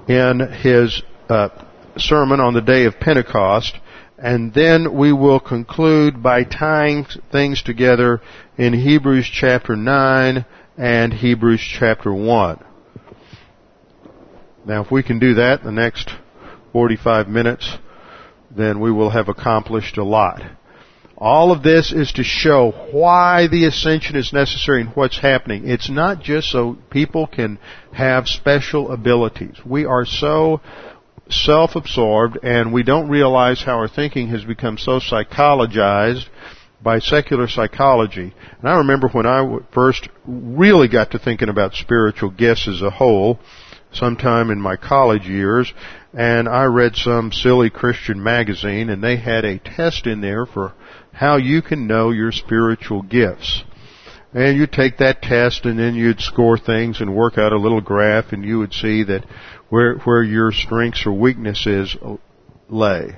in 0.07 0.39
his 0.39 1.03
uh, 1.29 1.49
sermon 1.97 2.39
on 2.39 2.55
the 2.55 2.61
day 2.61 2.85
of 2.85 2.99
Pentecost 2.99 3.77
and 4.17 4.51
then 4.55 4.97
we 4.97 5.13
will 5.13 5.39
conclude 5.39 6.23
by 6.23 6.45
tying 6.45 7.05
things 7.31 7.61
together 7.61 8.21
in 8.57 8.73
Hebrews 8.73 9.29
chapter 9.31 9.75
9 9.75 10.45
and 10.79 11.13
Hebrews 11.13 11.61
chapter 11.61 12.11
1. 12.11 12.70
Now 14.65 14.83
if 14.83 14.91
we 14.91 15.03
can 15.03 15.19
do 15.19 15.35
that 15.35 15.59
in 15.61 15.65
the 15.65 15.71
next 15.71 16.09
45 16.73 17.27
minutes, 17.27 17.77
then 18.55 18.79
we 18.79 18.91
will 18.91 19.09
have 19.09 19.29
accomplished 19.29 19.97
a 19.97 20.03
lot. 20.03 20.41
All 21.17 21.51
of 21.51 21.61
this 21.61 21.91
is 21.91 22.11
to 22.13 22.23
show 22.23 22.71
why 22.91 23.47
the 23.47 23.65
ascension 23.65 24.15
is 24.15 24.33
necessary 24.33 24.81
and 24.81 24.89
what's 24.95 25.19
happening. 25.19 25.69
It's 25.69 25.89
not 25.89 26.21
just 26.21 26.49
so 26.49 26.77
people 26.89 27.27
can 27.27 27.59
have 27.93 28.27
special 28.27 28.91
abilities. 28.91 29.57
We 29.63 29.85
are 29.85 30.05
so 30.05 30.61
self-absorbed 31.29 32.39
and 32.43 32.73
we 32.73 32.83
don't 32.83 33.07
realize 33.07 33.61
how 33.61 33.73
our 33.73 33.87
thinking 33.87 34.29
has 34.29 34.43
become 34.43 34.77
so 34.77 34.99
psychologized 34.99 36.27
by 36.81 36.99
secular 36.99 37.47
psychology. 37.47 38.33
And 38.59 38.69
I 38.69 38.77
remember 38.77 39.07
when 39.07 39.27
I 39.27 39.59
first 39.73 40.09
really 40.25 40.87
got 40.87 41.11
to 41.11 41.19
thinking 41.19 41.49
about 41.49 41.75
spiritual 41.75 42.31
gifts 42.31 42.67
as 42.67 42.81
a 42.81 42.89
whole, 42.89 43.39
sometime 43.93 44.49
in 44.49 44.59
my 44.59 44.75
college 44.75 45.27
years, 45.27 45.73
and 46.13 46.47
I 46.47 46.65
read 46.65 46.95
some 46.95 47.31
silly 47.31 47.69
Christian 47.69 48.21
magazine 48.21 48.89
and 48.89 49.03
they 49.03 49.17
had 49.17 49.45
a 49.45 49.59
test 49.59 50.07
in 50.07 50.21
there 50.21 50.45
for 50.45 50.73
how 51.13 51.37
you 51.37 51.61
can 51.61 51.87
know 51.87 52.11
your 52.11 52.31
spiritual 52.31 53.01
gifts. 53.01 53.63
And 54.33 54.57
you 54.57 54.65
take 54.65 54.97
that 54.97 55.21
test 55.21 55.65
and 55.65 55.77
then 55.77 55.95
you'd 55.95 56.21
score 56.21 56.57
things 56.57 57.01
and 57.01 57.15
work 57.15 57.37
out 57.37 57.51
a 57.51 57.57
little 57.57 57.81
graph 57.81 58.31
and 58.31 58.45
you 58.45 58.59
would 58.59 58.73
see 58.73 59.03
that 59.03 59.25
where, 59.69 59.97
where 59.99 60.23
your 60.23 60.51
strengths 60.51 61.05
or 61.05 61.11
weaknesses 61.11 61.95
lay. 62.69 63.17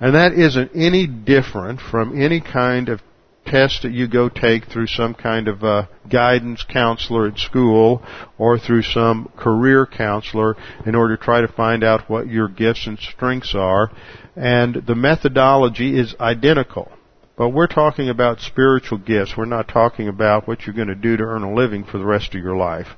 And 0.00 0.14
that 0.14 0.32
isn't 0.32 0.70
any 0.74 1.06
different 1.06 1.80
from 1.80 2.20
any 2.20 2.40
kind 2.40 2.88
of 2.88 3.02
test 3.50 3.82
that 3.82 3.92
you 3.92 4.06
go 4.08 4.28
take 4.28 4.66
through 4.66 4.86
some 4.86 5.14
kind 5.14 5.48
of 5.48 5.62
a 5.62 5.88
guidance 6.08 6.64
counselor 6.68 7.26
at 7.26 7.38
school 7.38 8.02
or 8.36 8.58
through 8.58 8.82
some 8.82 9.30
career 9.36 9.86
counselor 9.86 10.56
in 10.86 10.94
order 10.94 11.16
to 11.16 11.22
try 11.22 11.40
to 11.40 11.48
find 11.48 11.82
out 11.82 12.08
what 12.08 12.28
your 12.28 12.48
gifts 12.48 12.86
and 12.86 12.98
strengths 12.98 13.54
are. 13.54 13.90
And 14.36 14.82
the 14.86 14.94
methodology 14.94 15.98
is 15.98 16.14
identical. 16.20 16.92
But 17.36 17.50
we're 17.50 17.68
talking 17.68 18.08
about 18.08 18.40
spiritual 18.40 18.98
gifts. 18.98 19.36
We're 19.36 19.44
not 19.44 19.68
talking 19.68 20.08
about 20.08 20.48
what 20.48 20.66
you're 20.66 20.74
going 20.74 20.88
to 20.88 20.96
do 20.96 21.16
to 21.16 21.22
earn 21.22 21.44
a 21.44 21.54
living 21.54 21.84
for 21.84 21.98
the 21.98 22.04
rest 22.04 22.34
of 22.34 22.42
your 22.42 22.56
life. 22.56 22.88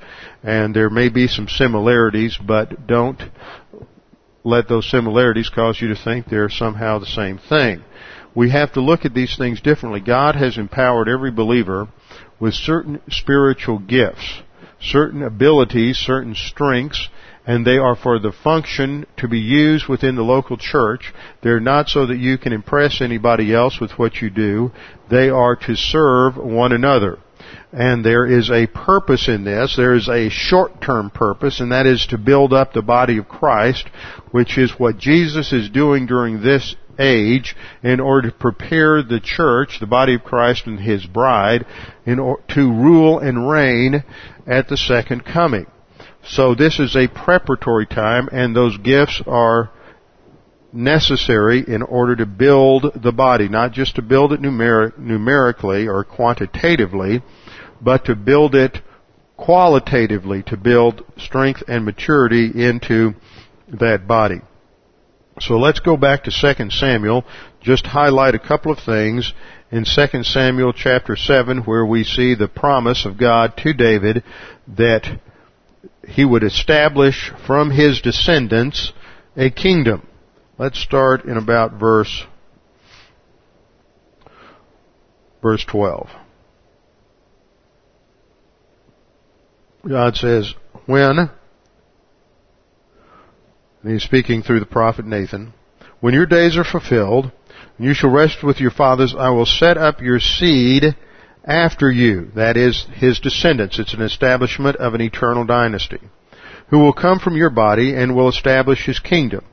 And 0.42 0.74
there 0.74 0.88
may 0.88 1.10
be 1.10 1.28
some 1.28 1.46
similarities, 1.46 2.38
but 2.38 2.86
don't 2.86 3.20
let 4.42 4.66
those 4.66 4.90
similarities 4.90 5.50
cause 5.50 5.78
you 5.80 5.88
to 5.88 5.94
think 6.02 6.26
they're 6.26 6.48
somehow 6.48 6.98
the 6.98 7.06
same 7.06 7.38
thing. 7.38 7.84
We 8.34 8.50
have 8.50 8.72
to 8.74 8.80
look 8.80 9.04
at 9.04 9.14
these 9.14 9.36
things 9.36 9.60
differently. 9.60 10.00
God 10.00 10.36
has 10.36 10.56
empowered 10.56 11.08
every 11.08 11.30
believer 11.30 11.88
with 12.38 12.54
certain 12.54 13.00
spiritual 13.10 13.78
gifts, 13.78 14.42
certain 14.80 15.22
abilities, 15.22 15.96
certain 15.98 16.34
strengths, 16.34 17.08
and 17.46 17.66
they 17.66 17.78
are 17.78 17.96
for 17.96 18.18
the 18.18 18.32
function 18.32 19.06
to 19.16 19.26
be 19.26 19.40
used 19.40 19.88
within 19.88 20.14
the 20.14 20.22
local 20.22 20.56
church. 20.56 21.12
They're 21.42 21.58
not 21.58 21.88
so 21.88 22.06
that 22.06 22.18
you 22.18 22.38
can 22.38 22.52
impress 22.52 23.00
anybody 23.00 23.52
else 23.52 23.80
with 23.80 23.92
what 23.92 24.16
you 24.16 24.30
do. 24.30 24.70
They 25.10 25.28
are 25.30 25.56
to 25.56 25.74
serve 25.74 26.36
one 26.36 26.72
another. 26.72 27.18
And 27.72 28.04
there 28.04 28.26
is 28.26 28.50
a 28.50 28.66
purpose 28.66 29.28
in 29.28 29.44
this. 29.44 29.74
There 29.76 29.94
is 29.94 30.08
a 30.08 30.28
short-term 30.28 31.10
purpose, 31.10 31.60
and 31.60 31.72
that 31.72 31.86
is 31.86 32.06
to 32.10 32.18
build 32.18 32.52
up 32.52 32.72
the 32.72 32.82
body 32.82 33.18
of 33.18 33.28
Christ, 33.28 33.88
which 34.30 34.58
is 34.58 34.78
what 34.78 34.98
Jesus 34.98 35.52
is 35.52 35.70
doing 35.70 36.06
during 36.06 36.42
this 36.42 36.76
age 37.00 37.56
in 37.82 37.98
order 37.98 38.30
to 38.30 38.36
prepare 38.36 39.02
the 39.02 39.20
church, 39.20 39.80
the 39.80 39.86
body 39.86 40.14
of 40.14 40.24
Christ 40.24 40.66
and 40.66 40.78
His 40.78 41.06
bride, 41.06 41.64
in 42.04 42.18
or- 42.18 42.40
to 42.48 42.70
rule 42.70 43.18
and 43.18 43.48
reign 43.50 44.04
at 44.46 44.68
the 44.68 44.76
second 44.76 45.24
coming. 45.24 45.66
So 46.22 46.54
this 46.54 46.78
is 46.78 46.94
a 46.94 47.08
preparatory 47.08 47.86
time 47.86 48.28
and 48.30 48.54
those 48.54 48.76
gifts 48.76 49.22
are 49.26 49.70
necessary 50.72 51.64
in 51.66 51.82
order 51.82 52.14
to 52.16 52.26
build 52.26 52.92
the 52.94 53.12
body, 53.12 53.48
not 53.48 53.72
just 53.72 53.96
to 53.96 54.02
build 54.02 54.32
it 54.32 54.40
numer- 54.40 54.96
numerically 54.98 55.88
or 55.88 56.04
quantitatively, 56.04 57.22
but 57.80 58.04
to 58.04 58.14
build 58.14 58.54
it 58.54 58.80
qualitatively, 59.36 60.42
to 60.44 60.56
build 60.56 61.02
strength 61.16 61.62
and 61.66 61.84
maturity 61.84 62.50
into 62.54 63.14
that 63.68 64.06
body. 64.06 64.40
So 65.40 65.58
let's 65.58 65.80
go 65.80 65.96
back 65.96 66.24
to 66.24 66.30
2 66.30 66.70
Samuel, 66.70 67.24
just 67.62 67.86
highlight 67.86 68.34
a 68.34 68.38
couple 68.38 68.70
of 68.70 68.78
things 68.78 69.32
in 69.70 69.84
2 69.84 70.22
Samuel 70.22 70.74
chapter 70.74 71.16
7 71.16 71.62
where 71.62 71.86
we 71.86 72.04
see 72.04 72.34
the 72.34 72.48
promise 72.48 73.06
of 73.06 73.18
God 73.18 73.56
to 73.58 73.72
David 73.72 74.22
that 74.76 75.20
he 76.06 76.24
would 76.24 76.42
establish 76.42 77.32
from 77.46 77.70
his 77.70 78.02
descendants 78.02 78.92
a 79.34 79.50
kingdom. 79.50 80.06
Let's 80.58 80.78
start 80.78 81.24
in 81.24 81.38
about 81.38 81.80
verse 81.80 82.26
verse 85.40 85.64
12. 85.64 86.10
God 89.88 90.16
says, 90.16 90.54
when, 90.84 91.30
and 93.82 93.92
he's 93.92 94.02
speaking 94.02 94.42
through 94.42 94.60
the 94.60 94.66
prophet 94.66 95.06
Nathan, 95.06 95.52
when 96.00 96.14
your 96.14 96.26
days 96.26 96.56
are 96.56 96.64
fulfilled, 96.64 97.30
and 97.78 97.86
you 97.86 97.94
shall 97.94 98.10
rest 98.10 98.42
with 98.42 98.60
your 98.60 98.70
fathers, 98.70 99.14
I 99.16 99.30
will 99.30 99.46
set 99.46 99.76
up 99.76 100.00
your 100.00 100.20
seed 100.20 100.96
after 101.44 101.90
you, 101.90 102.30
that 102.34 102.56
is, 102.56 102.86
his 102.94 103.20
descendants. 103.20 103.78
It's 103.78 103.94
an 103.94 104.02
establishment 104.02 104.76
of 104.76 104.94
an 104.94 105.00
eternal 105.00 105.44
dynasty, 105.44 106.00
who 106.68 106.78
will 106.78 106.92
come 106.92 107.18
from 107.18 107.36
your 107.36 107.50
body 107.50 107.94
and 107.94 108.14
will 108.14 108.28
establish 108.28 108.86
his 108.86 108.98
kingdom. 108.98 109.44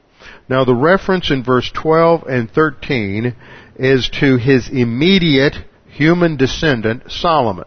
Now 0.49 0.63
the 0.63 0.75
reference 0.75 1.31
in 1.31 1.43
verse 1.43 1.69
12 1.73 2.23
and 2.27 2.51
13 2.51 3.35
is 3.75 4.09
to 4.19 4.37
his 4.37 4.69
immediate 4.69 5.55
human 5.87 6.37
descendant, 6.37 7.11
Solomon. 7.11 7.65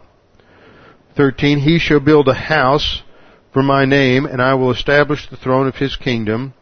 13, 1.15 1.59
he 1.59 1.79
shall 1.79 1.99
build 1.99 2.27
a 2.27 2.33
house 2.33 3.01
for 3.53 3.63
my 3.63 3.85
name 3.85 4.25
and 4.25 4.41
I 4.41 4.53
will 4.53 4.71
establish 4.71 5.27
the 5.29 5.37
throne 5.37 5.67
of 5.67 5.75
his 5.75 5.95
kingdom 5.95 6.53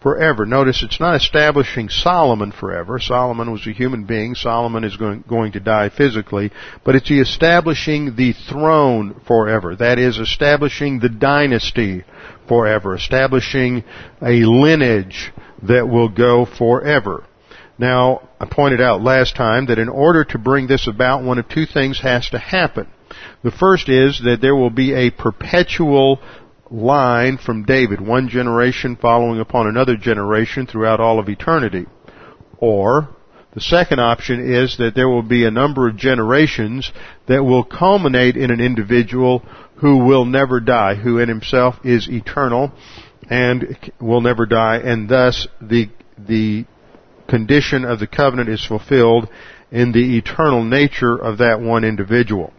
forever. 0.00 0.46
Notice 0.46 0.82
it's 0.82 1.00
not 1.00 1.16
establishing 1.16 1.88
Solomon 1.88 2.52
forever. 2.52 2.98
Solomon 2.98 3.50
was 3.50 3.66
a 3.66 3.72
human 3.72 4.04
being. 4.04 4.34
Solomon 4.34 4.84
is 4.84 4.96
going, 4.96 5.24
going 5.28 5.52
to 5.52 5.60
die 5.60 5.88
physically. 5.88 6.50
But 6.84 6.94
it's 6.94 7.10
establishing 7.10 8.16
the 8.16 8.32
throne 8.32 9.20
forever. 9.26 9.74
That 9.76 9.98
is, 9.98 10.18
establishing 10.18 11.00
the 11.00 11.08
dynasty 11.08 12.04
forever. 12.46 12.94
Establishing 12.94 13.84
a 14.22 14.44
lineage 14.44 15.32
that 15.62 15.88
will 15.88 16.08
go 16.08 16.46
forever. 16.46 17.24
Now, 17.78 18.28
I 18.40 18.46
pointed 18.46 18.80
out 18.80 19.02
last 19.02 19.36
time 19.36 19.66
that 19.66 19.78
in 19.78 19.88
order 19.88 20.24
to 20.24 20.38
bring 20.38 20.66
this 20.66 20.88
about, 20.88 21.22
one 21.22 21.38
of 21.38 21.48
two 21.48 21.66
things 21.66 22.00
has 22.00 22.28
to 22.30 22.38
happen. 22.38 22.88
The 23.42 23.50
first 23.50 23.88
is 23.88 24.20
that 24.24 24.40
there 24.40 24.56
will 24.56 24.70
be 24.70 24.94
a 24.94 25.10
perpetual 25.10 26.20
line 26.70 27.38
from 27.38 27.64
David, 27.64 28.00
one 28.00 28.28
generation 28.28 28.96
following 28.96 29.40
upon 29.40 29.66
another 29.66 29.96
generation 29.96 30.66
throughout 30.66 31.00
all 31.00 31.18
of 31.18 31.28
eternity. 31.28 31.86
Or, 32.58 33.08
the 33.54 33.60
second 33.60 34.00
option 34.00 34.52
is 34.52 34.76
that 34.78 34.94
there 34.94 35.08
will 35.08 35.22
be 35.22 35.44
a 35.44 35.50
number 35.50 35.88
of 35.88 35.96
generations 35.96 36.92
that 37.26 37.44
will 37.44 37.64
culminate 37.64 38.36
in 38.36 38.50
an 38.50 38.60
individual 38.60 39.42
who 39.76 40.04
will 40.04 40.24
never 40.24 40.60
die, 40.60 40.94
who 40.94 41.18
in 41.18 41.28
himself 41.28 41.76
is 41.84 42.08
eternal 42.08 42.72
and 43.30 43.76
will 44.00 44.20
never 44.20 44.46
die, 44.46 44.78
and 44.78 45.08
thus 45.08 45.46
the, 45.60 45.88
the 46.18 46.64
condition 47.28 47.84
of 47.84 48.00
the 48.00 48.06
covenant 48.06 48.48
is 48.48 48.64
fulfilled 48.64 49.28
in 49.70 49.92
the 49.92 50.16
eternal 50.16 50.64
nature 50.64 51.16
of 51.16 51.38
that 51.38 51.60
one 51.60 51.84
individual. 51.84 52.52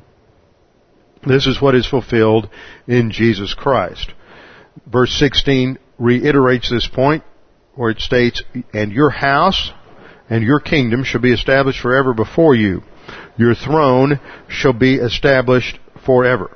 This 1.26 1.48
is 1.48 1.62
what 1.62 1.76
is 1.76 1.88
fulfilled 1.88 2.50
in 2.88 3.12
Jesus 3.12 3.54
Christ. 3.54 4.14
Verse 4.88 5.14
16 5.20 5.78
reiterates 5.98 6.70
this 6.70 6.88
point 6.88 7.24
where 7.76 7.92
it 7.92 8.00
states, 8.00 8.42
And 8.74 8.92
your 8.92 9.10
house 9.10 9.72
and 10.30 10.44
your 10.44 10.60
kingdom 10.60 11.04
shall 11.04 11.22
be 11.22 11.34
established 11.34 11.82
forever 11.82 12.14
before 12.14 12.56
you. 12.56 12.84
Your 13.38 13.54
throne 13.54 14.20
shall 14.48 14.74
be 14.74 14.96
established 14.96 15.80
forever. 16.06 16.56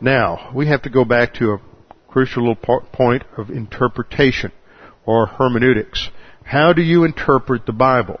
Now, 0.00 0.50
we 0.54 0.66
have 0.66 0.82
to 0.82 0.90
go 0.90 1.04
back 1.04 1.34
to 1.34 1.52
a 1.52 1.60
crucial 2.08 2.48
little 2.48 2.82
point 2.92 3.22
of 3.36 3.50
interpretation 3.50 4.52
or 5.06 5.26
hermeneutics. 5.26 6.10
How 6.44 6.72
do 6.72 6.82
you 6.82 7.04
interpret 7.04 7.66
the 7.66 7.72
Bible? 7.72 8.20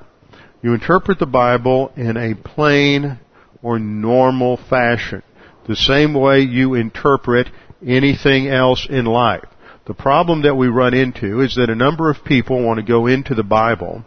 You 0.62 0.74
interpret 0.74 1.18
the 1.18 1.26
Bible 1.26 1.92
in 1.96 2.16
a 2.16 2.34
plain 2.34 3.18
or 3.62 3.80
normal 3.80 4.56
fashion 4.56 5.22
the 5.66 5.76
same 5.76 6.14
way 6.14 6.40
you 6.40 6.74
interpret 6.74 7.48
anything 7.86 8.48
else 8.48 8.86
in 8.88 9.04
life. 9.04 9.44
The 9.84 9.94
problem 9.94 10.42
that 10.42 10.54
we 10.54 10.68
run 10.68 10.94
into 10.94 11.40
is 11.40 11.56
that 11.56 11.68
a 11.68 11.74
number 11.74 12.08
of 12.08 12.24
people 12.24 12.62
want 12.62 12.78
to 12.78 12.84
go 12.84 13.08
into 13.08 13.34
the 13.34 13.42
Bible 13.42 14.04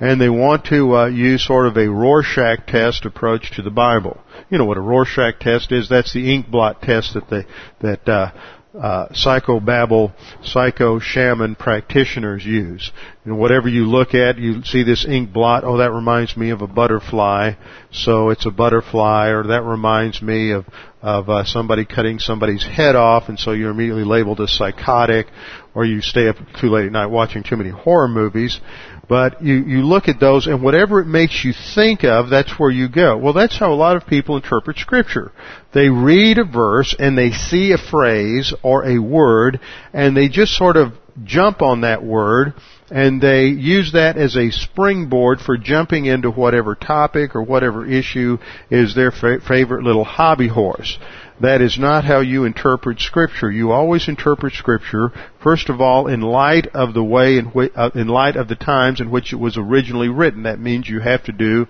and 0.00 0.18
they 0.18 0.30
want 0.30 0.64
to 0.66 0.96
uh, 0.96 1.06
use 1.06 1.46
sort 1.46 1.66
of 1.66 1.76
a 1.76 1.88
Rorschach 1.88 2.66
test 2.66 3.04
approach 3.04 3.54
to 3.56 3.62
the 3.62 3.70
Bible. 3.70 4.18
You 4.48 4.56
know 4.56 4.64
what 4.64 4.78
a 4.78 4.80
Rorschach 4.80 5.38
test 5.38 5.70
is? 5.70 5.90
That's 5.90 6.14
the 6.14 6.34
ink 6.34 6.50
blot 6.50 6.80
test 6.80 7.12
that 7.12 7.28
they, 7.28 7.44
that 7.80 8.08
uh, 8.08 8.30
uh, 8.74 9.08
psychobabble, 9.08 10.12
psycho 10.42 10.98
shaman 10.98 11.54
practitioners 11.54 12.44
use. 12.44 12.92
And 13.24 13.38
whatever 13.38 13.68
you 13.68 13.86
look 13.86 14.14
at, 14.14 14.38
you 14.38 14.62
see 14.62 14.82
this 14.82 15.06
ink 15.06 15.32
blot. 15.32 15.64
Oh, 15.64 15.78
that 15.78 15.92
reminds 15.92 16.36
me 16.36 16.50
of 16.50 16.60
a 16.60 16.66
butterfly, 16.66 17.52
so 17.90 18.30
it's 18.30 18.46
a 18.46 18.50
butterfly. 18.50 19.28
Or 19.28 19.44
that 19.48 19.62
reminds 19.62 20.20
me 20.20 20.52
of 20.52 20.66
of 21.00 21.30
uh, 21.30 21.44
somebody 21.44 21.84
cutting 21.84 22.18
somebody's 22.18 22.66
head 22.66 22.96
off, 22.96 23.28
and 23.28 23.38
so 23.38 23.52
you're 23.52 23.70
immediately 23.70 24.04
labeled 24.04 24.40
as 24.40 24.52
psychotic. 24.52 25.26
Or 25.74 25.84
you 25.84 26.00
stay 26.00 26.28
up 26.28 26.36
too 26.60 26.68
late 26.68 26.86
at 26.86 26.92
night 26.92 27.06
watching 27.06 27.42
too 27.42 27.56
many 27.56 27.70
horror 27.70 28.08
movies. 28.08 28.60
But 29.08 29.42
you, 29.42 29.54
you 29.54 29.82
look 29.82 30.08
at 30.08 30.20
those 30.20 30.46
and 30.46 30.62
whatever 30.62 31.00
it 31.00 31.06
makes 31.06 31.42
you 31.42 31.54
think 31.74 32.04
of, 32.04 32.28
that's 32.28 32.58
where 32.58 32.70
you 32.70 32.88
go. 32.88 33.16
Well, 33.16 33.32
that's 33.32 33.58
how 33.58 33.72
a 33.72 33.74
lot 33.74 33.96
of 33.96 34.06
people 34.06 34.36
interpret 34.36 34.76
scripture. 34.76 35.32
They 35.72 35.88
read 35.88 36.38
a 36.38 36.44
verse 36.44 36.94
and 36.98 37.16
they 37.16 37.30
see 37.30 37.72
a 37.72 37.78
phrase 37.78 38.52
or 38.62 38.84
a 38.84 38.98
word 38.98 39.60
and 39.94 40.16
they 40.16 40.28
just 40.28 40.52
sort 40.52 40.76
of 40.76 40.92
jump 41.24 41.62
on 41.62 41.80
that 41.80 42.04
word 42.04 42.54
and 42.90 43.20
they 43.20 43.46
use 43.46 43.92
that 43.92 44.16
as 44.16 44.36
a 44.36 44.50
springboard 44.50 45.40
for 45.40 45.56
jumping 45.56 46.06
into 46.06 46.30
whatever 46.30 46.74
topic 46.74 47.34
or 47.34 47.42
whatever 47.42 47.86
issue 47.86 48.38
is 48.70 48.94
their 48.94 49.10
fa- 49.10 49.40
favorite 49.46 49.84
little 49.84 50.04
hobby 50.04 50.48
horse. 50.48 50.98
That 51.40 51.60
is 51.60 51.78
not 51.78 52.04
how 52.04 52.20
you 52.20 52.44
interpret 52.44 52.98
Scripture. 53.00 53.50
You 53.50 53.70
always 53.70 54.08
interpret 54.08 54.54
Scripture, 54.54 55.12
first 55.42 55.68
of 55.68 55.80
all, 55.80 56.08
in 56.08 56.20
light 56.20 56.66
of 56.74 56.94
the 56.94 57.04
way 57.04 57.38
in, 57.38 57.46
which, 57.46 57.72
uh, 57.76 57.90
in 57.94 58.08
light 58.08 58.34
of 58.34 58.48
the 58.48 58.56
times 58.56 59.00
in 59.00 59.10
which 59.10 59.32
it 59.32 59.36
was 59.36 59.56
originally 59.56 60.08
written. 60.08 60.42
That 60.42 60.58
means 60.58 60.88
you 60.88 60.98
have 61.00 61.24
to 61.24 61.32
do 61.32 61.68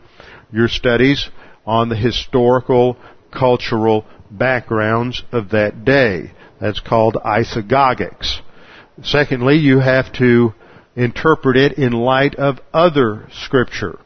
your 0.51 0.69
studies 0.69 1.29
on 1.67 1.91
the 1.91 1.97
historical, 1.97 2.97
cultural 3.31 4.07
backgrounds 4.31 5.23
of 5.33 5.51
that 5.51 5.85
day. 5.85 6.33
That's 6.61 6.81
called 6.81 7.19
isagogics. 7.23 8.41
Secondly, 9.03 9.57
you 9.57 9.81
have 9.81 10.13
to 10.15 10.55
interpret 10.97 11.57
it 11.57 11.79
in 11.79 11.93
light 11.93 12.35
of 12.37 12.59
other 12.73 13.29
Scripture. 13.45 13.99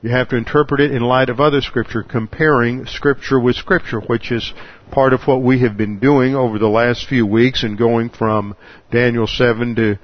You 0.00 0.10
have 0.10 0.28
to 0.28 0.36
interpret 0.36 0.80
it 0.80 0.92
in 0.92 1.02
light 1.02 1.28
of 1.28 1.40
other 1.40 1.60
scripture, 1.60 2.04
comparing 2.04 2.86
scripture 2.86 3.40
with 3.40 3.56
scripture, 3.56 3.98
which 3.98 4.30
is 4.30 4.52
part 4.92 5.12
of 5.12 5.22
what 5.26 5.42
we 5.42 5.58
have 5.60 5.76
been 5.76 5.98
doing 5.98 6.36
over 6.36 6.56
the 6.56 6.68
last 6.68 7.08
few 7.08 7.26
weeks 7.26 7.64
and 7.64 7.76
going 7.76 8.10
from 8.10 8.54
Daniel 8.92 9.26
7 9.26 9.74
to 9.74 9.98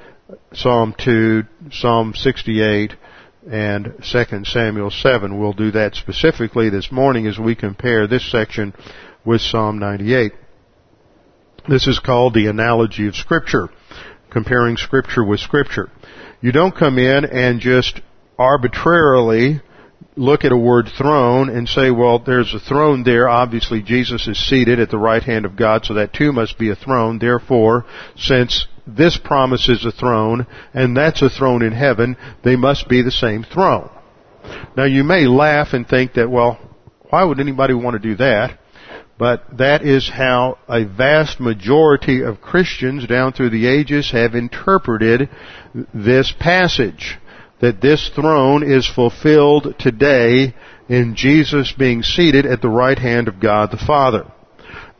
Psalm 0.52 0.96
2, 0.98 1.44
Psalm 1.70 2.12
68, 2.12 2.94
and 3.48 3.94
2 4.02 4.44
Samuel 4.44 4.90
7. 4.90 5.38
We'll 5.38 5.52
do 5.52 5.70
that 5.70 5.94
specifically 5.94 6.70
this 6.70 6.90
morning 6.90 7.28
as 7.28 7.38
we 7.38 7.54
compare 7.54 8.08
this 8.08 8.28
section 8.28 8.74
with 9.24 9.42
Psalm 9.42 9.78
98. 9.78 10.32
This 11.68 11.86
is 11.86 12.00
called 12.00 12.34
the 12.34 12.48
analogy 12.48 13.06
of 13.06 13.14
scripture, 13.14 13.68
comparing 14.28 14.76
scripture 14.76 15.24
with 15.24 15.38
scripture. 15.38 15.88
You 16.40 16.50
don't 16.50 16.76
come 16.76 16.98
in 16.98 17.24
and 17.24 17.60
just 17.60 18.00
arbitrarily 18.36 19.62
look 20.16 20.44
at 20.44 20.52
a 20.52 20.56
word 20.56 20.88
throne 20.96 21.48
and 21.48 21.68
say, 21.68 21.90
well, 21.90 22.18
there's 22.18 22.54
a 22.54 22.60
throne 22.60 23.02
there. 23.02 23.28
Obviously, 23.28 23.82
Jesus 23.82 24.28
is 24.28 24.38
seated 24.48 24.78
at 24.78 24.90
the 24.90 24.98
right 24.98 25.22
hand 25.22 25.44
of 25.44 25.56
God, 25.56 25.84
so 25.84 25.94
that 25.94 26.12
too 26.12 26.32
must 26.32 26.58
be 26.58 26.70
a 26.70 26.76
throne. 26.76 27.18
Therefore, 27.18 27.84
since 28.16 28.66
this 28.86 29.18
promise 29.18 29.68
is 29.68 29.84
a 29.84 29.90
throne, 29.90 30.46
and 30.72 30.96
that's 30.96 31.22
a 31.22 31.30
throne 31.30 31.62
in 31.62 31.72
heaven, 31.72 32.16
they 32.42 32.56
must 32.56 32.88
be 32.88 33.02
the 33.02 33.10
same 33.10 33.44
throne. 33.44 33.90
Now, 34.76 34.84
you 34.84 35.04
may 35.04 35.26
laugh 35.26 35.68
and 35.72 35.88
think 35.88 36.14
that, 36.14 36.30
well, 36.30 36.58
why 37.10 37.24
would 37.24 37.40
anybody 37.40 37.74
want 37.74 37.94
to 37.94 38.08
do 38.08 38.16
that? 38.16 38.58
But 39.18 39.58
that 39.58 39.82
is 39.82 40.10
how 40.10 40.58
a 40.68 40.84
vast 40.84 41.38
majority 41.40 42.22
of 42.22 42.40
Christians 42.40 43.06
down 43.06 43.32
through 43.32 43.50
the 43.50 43.66
ages 43.66 44.10
have 44.10 44.34
interpreted 44.34 45.28
this 45.94 46.34
passage 46.38 47.18
that 47.64 47.80
this 47.80 48.10
throne 48.14 48.62
is 48.62 48.86
fulfilled 48.86 49.74
today 49.78 50.54
in 50.86 51.14
Jesus 51.16 51.72
being 51.72 52.02
seated 52.02 52.44
at 52.44 52.60
the 52.60 52.68
right 52.68 52.98
hand 52.98 53.26
of 53.26 53.40
God 53.40 53.70
the 53.70 53.78
Father. 53.78 54.30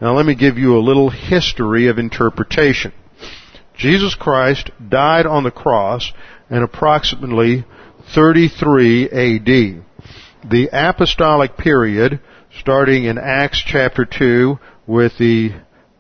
Now 0.01 0.15
let 0.17 0.25
me 0.25 0.35
give 0.35 0.57
you 0.57 0.75
a 0.75 0.81
little 0.81 1.11
history 1.11 1.89
of 1.89 1.99
interpretation. 1.99 2.95
Jesus 3.77 4.15
Christ 4.15 4.71
died 4.89 5.27
on 5.27 5.45
the 5.45 5.51
cross 5.51 6.11
in 6.49 6.63
approximately 6.63 7.67
33 8.15 9.11
AD. 9.11 9.85
The 10.51 10.71
apostolic 10.73 11.59
period, 11.59 12.19
starting 12.61 13.05
in 13.05 13.19
Acts 13.19 13.63
chapter 13.63 14.07
2 14.07 14.59
with 14.87 15.19
the 15.19 15.51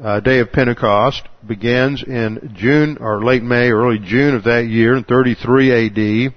uh, 0.04 0.20
day 0.20 0.40
of 0.40 0.52
Pentecost 0.52 1.22
begins 1.46 2.02
in 2.02 2.52
June 2.54 2.98
or 3.00 3.24
late 3.24 3.42
May, 3.42 3.70
early 3.70 3.98
June 3.98 4.34
of 4.34 4.44
that 4.44 4.66
year 4.66 4.94
in 4.94 5.04
33 5.04 5.86
AD 5.86 6.34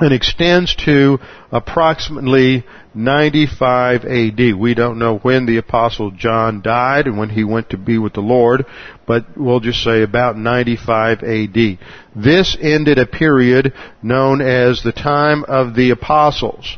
and 0.00 0.12
extends 0.12 0.74
to 0.74 1.18
approximately 1.52 2.64
95 2.94 4.04
AD. 4.04 4.56
We 4.56 4.74
don't 4.74 4.98
know 4.98 5.18
when 5.18 5.46
the 5.46 5.58
apostle 5.58 6.10
John 6.10 6.62
died 6.62 7.06
and 7.06 7.16
when 7.16 7.30
he 7.30 7.44
went 7.44 7.70
to 7.70 7.76
be 7.76 7.96
with 7.96 8.12
the 8.12 8.20
Lord, 8.20 8.64
but 9.06 9.36
we'll 9.36 9.60
just 9.60 9.82
say 9.82 10.02
about 10.02 10.36
95 10.36 11.22
AD. 11.22 11.78
This 12.14 12.56
ended 12.60 12.98
a 12.98 13.06
period 13.06 13.72
known 14.02 14.40
as 14.40 14.82
the 14.82 14.92
time 14.92 15.44
of 15.44 15.74
the 15.74 15.90
apostles. 15.90 16.76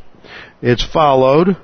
It's 0.61 0.85
followed 0.85 1.57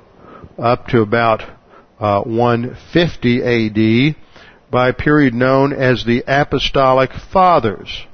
up 0.57 0.87
to 0.87 1.01
about 1.01 1.56
uh, 1.99 2.21
150 2.23 3.43
AD 3.43 4.15
by 4.69 4.89
a 4.89 4.93
period 4.93 5.33
known 5.33 5.73
as 5.73 6.03
the 6.03 6.23
Apostolic 6.27 7.11
Fathers. 7.13 8.05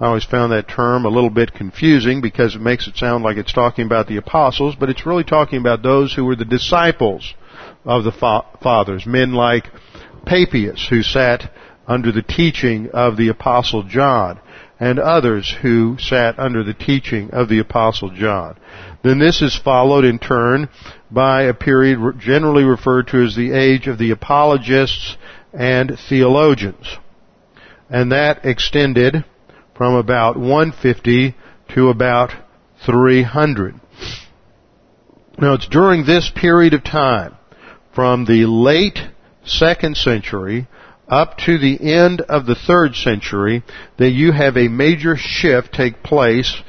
I 0.00 0.06
always 0.06 0.24
found 0.24 0.52
that 0.52 0.68
term 0.68 1.04
a 1.04 1.10
little 1.10 1.30
bit 1.30 1.54
confusing 1.54 2.20
because 2.20 2.56
it 2.56 2.60
makes 2.60 2.88
it 2.88 2.96
sound 2.96 3.22
like 3.22 3.36
it's 3.36 3.52
talking 3.52 3.86
about 3.86 4.08
the 4.08 4.16
apostles, 4.16 4.74
but 4.74 4.90
it's 4.90 5.06
really 5.06 5.22
talking 5.22 5.60
about 5.60 5.82
those 5.82 6.12
who 6.12 6.24
were 6.24 6.34
the 6.34 6.44
disciples 6.44 7.34
of 7.84 8.02
the 8.02 8.10
fa- 8.10 8.46
fathers, 8.62 9.06
men 9.06 9.32
like 9.32 9.70
Papias, 10.26 10.88
who 10.88 11.02
sat 11.02 11.52
under 11.86 12.10
the 12.10 12.22
teaching 12.22 12.90
of 12.92 13.16
the 13.16 13.28
apostle 13.28 13.84
John, 13.84 14.40
and 14.80 14.98
others 14.98 15.54
who 15.62 15.96
sat 16.00 16.36
under 16.38 16.64
the 16.64 16.74
teaching 16.74 17.30
of 17.30 17.48
the 17.48 17.60
apostle 17.60 18.10
John. 18.10 18.58
Then 19.02 19.18
this 19.18 19.42
is 19.42 19.56
followed 19.56 20.04
in 20.04 20.18
turn 20.18 20.68
by 21.10 21.42
a 21.42 21.54
period 21.54 22.20
generally 22.20 22.64
referred 22.64 23.08
to 23.08 23.24
as 23.24 23.34
the 23.34 23.52
age 23.52 23.88
of 23.88 23.98
the 23.98 24.10
apologists 24.10 25.16
and 25.52 25.98
theologians. 26.08 26.96
And 27.90 28.12
that 28.12 28.44
extended 28.44 29.24
from 29.76 29.94
about 29.94 30.36
150 30.36 31.34
to 31.74 31.88
about 31.88 32.32
300. 32.86 33.80
Now 35.38 35.54
it's 35.54 35.68
during 35.68 36.04
this 36.04 36.30
period 36.34 36.74
of 36.74 36.84
time, 36.84 37.36
from 37.94 38.24
the 38.24 38.46
late 38.46 38.98
second 39.44 39.96
century 39.96 40.68
up 41.08 41.36
to 41.36 41.58
the 41.58 41.78
end 41.80 42.20
of 42.22 42.46
the 42.46 42.54
third 42.54 42.94
century, 42.94 43.62
that 43.98 44.10
you 44.10 44.32
have 44.32 44.56
a 44.56 44.68
major 44.68 45.16
shift 45.16 45.72
take 45.72 46.02
place 46.02 46.62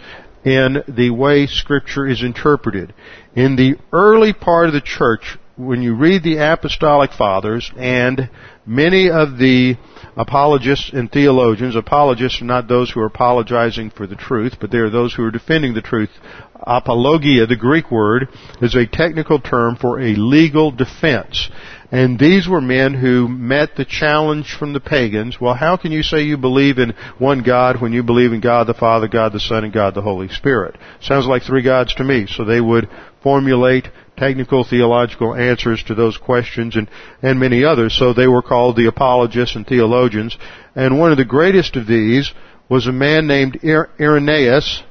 in 0.45 0.83
the 0.87 1.09
way 1.09 1.47
scripture 1.47 2.07
is 2.07 2.21
interpreted. 2.23 2.93
In 3.35 3.55
the 3.55 3.75
early 3.91 4.33
part 4.33 4.67
of 4.67 4.73
the 4.73 4.81
church, 4.81 5.37
when 5.55 5.81
you 5.81 5.95
read 5.95 6.23
the 6.23 6.37
apostolic 6.37 7.11
fathers 7.11 7.71
and 7.77 8.29
many 8.65 9.09
of 9.09 9.37
the 9.37 9.75
apologists 10.17 10.91
and 10.91 11.11
theologians, 11.11 11.75
apologists 11.75 12.41
are 12.41 12.45
not 12.45 12.67
those 12.67 12.91
who 12.91 12.99
are 12.99 13.05
apologizing 13.05 13.91
for 13.91 14.07
the 14.07 14.15
truth, 14.15 14.55
but 14.59 14.71
they 14.71 14.79
are 14.79 14.89
those 14.89 15.13
who 15.13 15.23
are 15.23 15.31
defending 15.31 15.73
the 15.73 15.81
truth. 15.81 16.09
Apologia, 16.55 17.45
the 17.45 17.55
Greek 17.55 17.91
word, 17.91 18.29
is 18.61 18.73
a 18.73 18.87
technical 18.87 19.39
term 19.39 19.75
for 19.75 19.99
a 19.99 20.15
legal 20.15 20.71
defense. 20.71 21.49
And 21.93 22.17
these 22.17 22.47
were 22.47 22.59
men 22.59 22.95
who 22.95 23.27
met 23.27 23.75
the 23.75 23.85
challenge 23.85 24.55
from 24.57 24.73
the 24.73 24.79
pagans. 24.79 25.39
Well, 25.39 25.53
how 25.53 25.77
can 25.77 25.91
you 25.91 26.01
say 26.01 26.23
you 26.23 26.37
believe 26.37 26.79
in 26.79 26.95
one 27.19 27.43
God 27.43 27.79
when 27.79 27.93
you 27.93 28.01
believe 28.01 28.33
in 28.33 28.41
God 28.41 28.65
the 28.65 28.73
Father, 28.73 29.07
God 29.07 29.31
the 29.31 29.39
Son, 29.39 29.63
and 29.63 29.71
God 29.71 29.93
the 29.93 30.01
Holy 30.01 30.27
Spirit? 30.27 30.75
Sounds 31.01 31.27
like 31.27 31.43
three 31.43 31.61
gods 31.61 31.93
to 31.93 32.03
me. 32.03 32.25
So 32.25 32.45
they 32.45 32.59
would 32.59 32.89
formulate 33.21 33.89
technical 34.17 34.63
theological 34.63 35.35
answers 35.35 35.83
to 35.83 35.93
those 35.93 36.17
questions 36.17 36.75
and, 36.75 36.89
and 37.21 37.39
many 37.39 37.63
others. 37.63 37.95
So 37.95 38.11
they 38.11 38.27
were 38.27 38.41
called 38.41 38.75
the 38.75 38.87
apologists 38.87 39.55
and 39.55 39.67
theologians. 39.67 40.35
And 40.73 40.97
one 40.97 41.11
of 41.11 41.19
the 41.19 41.25
greatest 41.25 41.75
of 41.75 41.85
these 41.85 42.33
was 42.69 42.87
a 42.87 42.91
man 42.91 43.27
named 43.27 43.59
Irenaeus, 43.63 44.81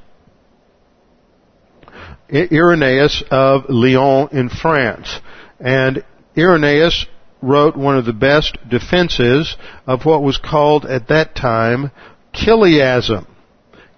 Irenaeus 2.33 3.25
of 3.29 3.65
Lyon 3.69 4.29
in 4.31 4.49
France. 4.51 5.19
And 5.59 6.05
Irenaeus 6.37 7.07
wrote 7.43 7.77
one 7.77 7.97
of 7.97 8.05
the 8.05 8.13
best 8.13 8.57
defenses 8.69 9.57
of 9.87 10.05
what 10.05 10.23
was 10.23 10.39
called 10.39 10.87
at 10.87 11.09
that 11.09 11.35
time 11.35 11.91
chiliasm. 12.33 13.27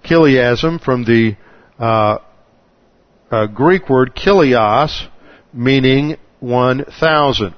Chiliasm 0.03 0.81
from 0.81 1.05
the 1.05 1.37
uh, 1.79 2.19
uh, 3.31 3.47
Greek 3.47 3.89
word 3.89 4.15
chilios, 4.17 5.09
meaning 5.53 6.17
1,000. 6.41 7.55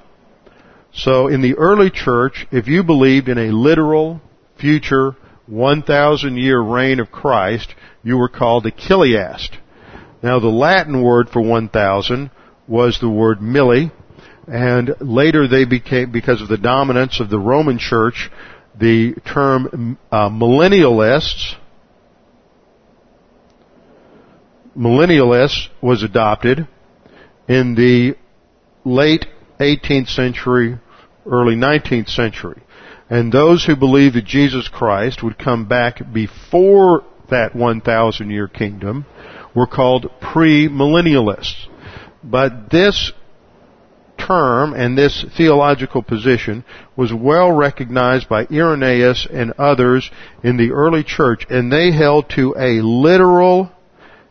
So 0.93 1.27
in 1.27 1.41
the 1.41 1.55
early 1.55 1.89
church, 1.89 2.47
if 2.51 2.67
you 2.67 2.83
believed 2.83 3.29
in 3.29 3.37
a 3.37 3.51
literal 3.51 4.21
future 4.59 5.15
1,000 5.47 6.37
year 6.37 6.59
reign 6.59 6.99
of 6.99 7.11
Christ, 7.11 7.73
you 8.03 8.17
were 8.17 8.29
called 8.29 8.65
a 8.65 8.71
chiliast. 8.71 9.49
Now 10.21 10.39
the 10.39 10.47
Latin 10.47 11.01
word 11.01 11.29
for 11.29 11.41
1,000 11.41 12.31
was 12.67 12.99
the 12.99 13.09
word 13.09 13.39
milli, 13.39 13.91
and 14.47 14.95
later 15.01 15.47
they 15.47 15.65
became, 15.65 16.11
because 16.11 16.41
of 16.41 16.47
the 16.47 16.57
dominance 16.57 17.19
of 17.19 17.29
the 17.29 17.39
Roman 17.39 17.77
church, 17.77 18.29
the 18.79 19.13
term 19.25 19.97
uh, 20.11 20.29
millennialists, 20.29 21.55
millennialists 24.77 25.67
was 25.81 26.03
adopted 26.03 26.67
in 27.47 27.75
the 27.75 28.15
late 28.85 29.25
18th 29.59 30.09
century, 30.09 30.79
early 31.25 31.55
19th 31.55 32.09
century. 32.09 32.61
And 33.09 33.31
those 33.31 33.65
who 33.65 33.75
believed 33.75 34.15
that 34.15 34.25
Jesus 34.25 34.67
Christ 34.67 35.23
would 35.23 35.37
come 35.37 35.67
back 35.67 36.01
before 36.13 37.03
that 37.29 37.55
1,000 37.55 38.29
year 38.29 38.47
kingdom 38.47 39.05
were 39.55 39.67
called 39.67 40.09
premillennialists. 40.21 41.67
But 42.23 42.69
this 42.69 43.11
term 44.27 44.73
and 44.73 44.97
this 44.97 45.25
theological 45.35 46.03
position 46.03 46.63
was 46.95 47.13
well 47.13 47.51
recognized 47.51 48.27
by 48.27 48.45
Irenaeus 48.51 49.27
and 49.31 49.53
others 49.57 50.11
in 50.43 50.57
the 50.57 50.71
early 50.71 51.03
church, 51.03 51.45
and 51.49 51.71
they 51.71 51.91
held 51.91 52.29
to 52.31 52.53
a 52.57 52.81
literal 52.81 53.71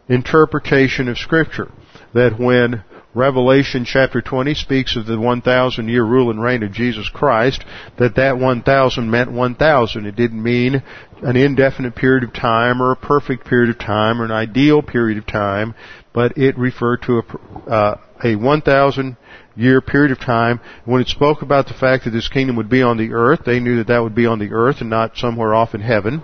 interpretation 0.09 1.09
of 1.09 1.19
Scripture. 1.19 1.71
That 2.15 2.39
when 2.39 2.85
Revelation 3.17 3.87
chapter 3.87 4.21
20 4.21 4.53
speaks 4.53 4.95
of 4.95 5.07
the 5.07 5.19
1,000 5.19 5.89
year 5.89 6.05
rule 6.05 6.31
and 6.31 6.43
reign 6.43 6.63
of 6.63 6.73
Jesus 6.73 7.09
Christ, 7.09 7.65
that 7.97 8.17
that 8.17 8.39
1,000 8.39 9.11
meant 9.11 9.33
1,000. 9.33 10.07
It 10.07 10.17
didn't 10.17 10.43
mean 10.43 10.83
an 11.23 11.35
indefinite 11.35 11.95
period 11.95 12.25
of 12.25 12.35
time 12.35 12.83
or 12.83 12.93
a 12.93 12.97
perfect 12.97 13.47
period 13.47 13.71
of 13.71 13.79
time 13.79 14.21
or 14.21 14.27
an 14.27 14.31
ideal 14.31 14.83
period 14.83 15.17
of 15.17 15.27
time, 15.27 15.75
but 16.13 16.37
it 16.37 16.59
referred 16.59 17.03
to 17.03 17.21
a, 17.21 17.71
uh, 17.71 18.01
a 18.23 18.37
1,000 18.37 19.17
year 19.57 19.81
period 19.81 20.13
of 20.13 20.21
time. 20.21 20.61
When 20.85 21.01
it 21.01 21.09
spoke 21.09 21.43
about 21.43 21.67
the 21.67 21.75
fact 21.75 22.05
that 22.05 22.11
this 22.11 22.29
kingdom 22.29 22.57
would 22.57 22.69
be 22.69 22.83
on 22.83 22.97
the 22.97 23.13
earth, 23.13 23.41
they 23.45 23.61
knew 23.61 23.77
that 23.79 23.89
that 23.89 24.03
would 24.03 24.15
be 24.15 24.27
on 24.27 24.39
the 24.39 24.53
earth 24.53 24.77
and 24.81 24.91
not 24.91 25.17
somewhere 25.17 25.55
off 25.55 25.75
in 25.75 25.81
heaven. 25.81 26.23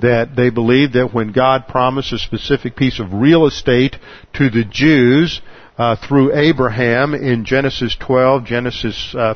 That 0.00 0.36
they 0.36 0.50
believed 0.50 0.92
that 0.92 1.14
when 1.14 1.32
God 1.32 1.66
promised 1.68 2.12
a 2.12 2.18
specific 2.18 2.76
piece 2.76 3.00
of 3.00 3.12
real 3.12 3.46
estate 3.46 3.96
to 4.34 4.50
the 4.50 4.64
Jews, 4.64 5.40
uh, 5.78 5.96
through 5.96 6.34
Abraham 6.34 7.14
in 7.14 7.44
Genesis 7.44 7.96
12, 8.00 8.44
Genesis 8.44 9.14
uh, 9.14 9.34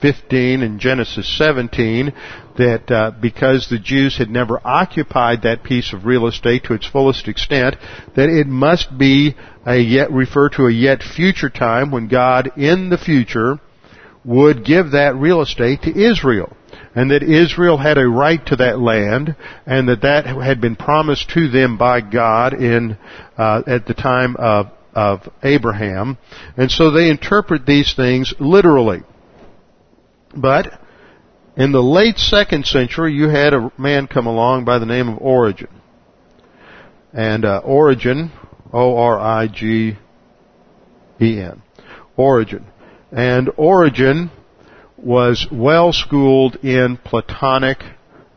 15 0.00 0.62
and 0.62 0.80
Genesis 0.80 1.38
17 1.38 2.12
that 2.56 2.90
uh, 2.90 3.10
because 3.20 3.68
the 3.68 3.78
Jews 3.78 4.18
had 4.18 4.28
never 4.28 4.60
occupied 4.64 5.42
that 5.42 5.62
piece 5.62 5.92
of 5.92 6.04
real 6.04 6.26
estate 6.26 6.64
to 6.64 6.74
its 6.74 6.86
fullest 6.86 7.28
extent, 7.28 7.76
that 8.16 8.28
it 8.28 8.46
must 8.46 8.96
be 8.98 9.34
a 9.66 9.78
yet 9.78 10.10
refer 10.10 10.48
to 10.50 10.66
a 10.66 10.72
yet 10.72 11.02
future 11.02 11.50
time 11.50 11.90
when 11.90 12.08
God 12.08 12.52
in 12.56 12.90
the 12.90 12.98
future 12.98 13.60
would 14.24 14.64
give 14.64 14.92
that 14.92 15.16
real 15.16 15.40
estate 15.40 15.82
to 15.82 15.98
Israel. 15.98 16.56
And 16.94 17.10
that 17.10 17.22
Israel 17.22 17.76
had 17.78 17.98
a 17.98 18.08
right 18.08 18.44
to 18.46 18.56
that 18.56 18.80
land, 18.80 19.36
and 19.64 19.88
that 19.88 20.02
that 20.02 20.26
had 20.26 20.60
been 20.60 20.76
promised 20.76 21.30
to 21.30 21.48
them 21.48 21.78
by 21.78 22.00
God 22.00 22.52
in 22.54 22.98
uh, 23.38 23.62
at 23.66 23.86
the 23.86 23.94
time 23.94 24.36
of 24.36 24.70
of 24.92 25.28
Abraham. 25.42 26.18
And 26.56 26.70
so 26.70 26.90
they 26.90 27.08
interpret 27.08 27.66
these 27.66 27.94
things 27.94 28.34
literally. 28.40 29.02
But 30.34 30.80
in 31.56 31.72
the 31.72 31.82
late 31.82 32.18
second 32.18 32.66
century, 32.66 33.12
you 33.12 33.28
had 33.28 33.54
a 33.54 33.72
man 33.78 34.06
come 34.06 34.26
along 34.26 34.64
by 34.64 34.78
the 34.78 34.86
name 34.86 35.08
of 35.08 35.18
Origen. 35.18 35.68
And 37.12 37.44
uh, 37.44 37.60
Origen, 37.64 38.30
O-R-I-G-E-N, 38.72 39.96
Origen. 42.16 42.66
And 43.12 43.50
Origen 43.56 44.30
was 44.96 45.46
well 45.50 45.92
schooled 45.92 46.56
in 46.56 46.96
Platonic, 46.98 47.82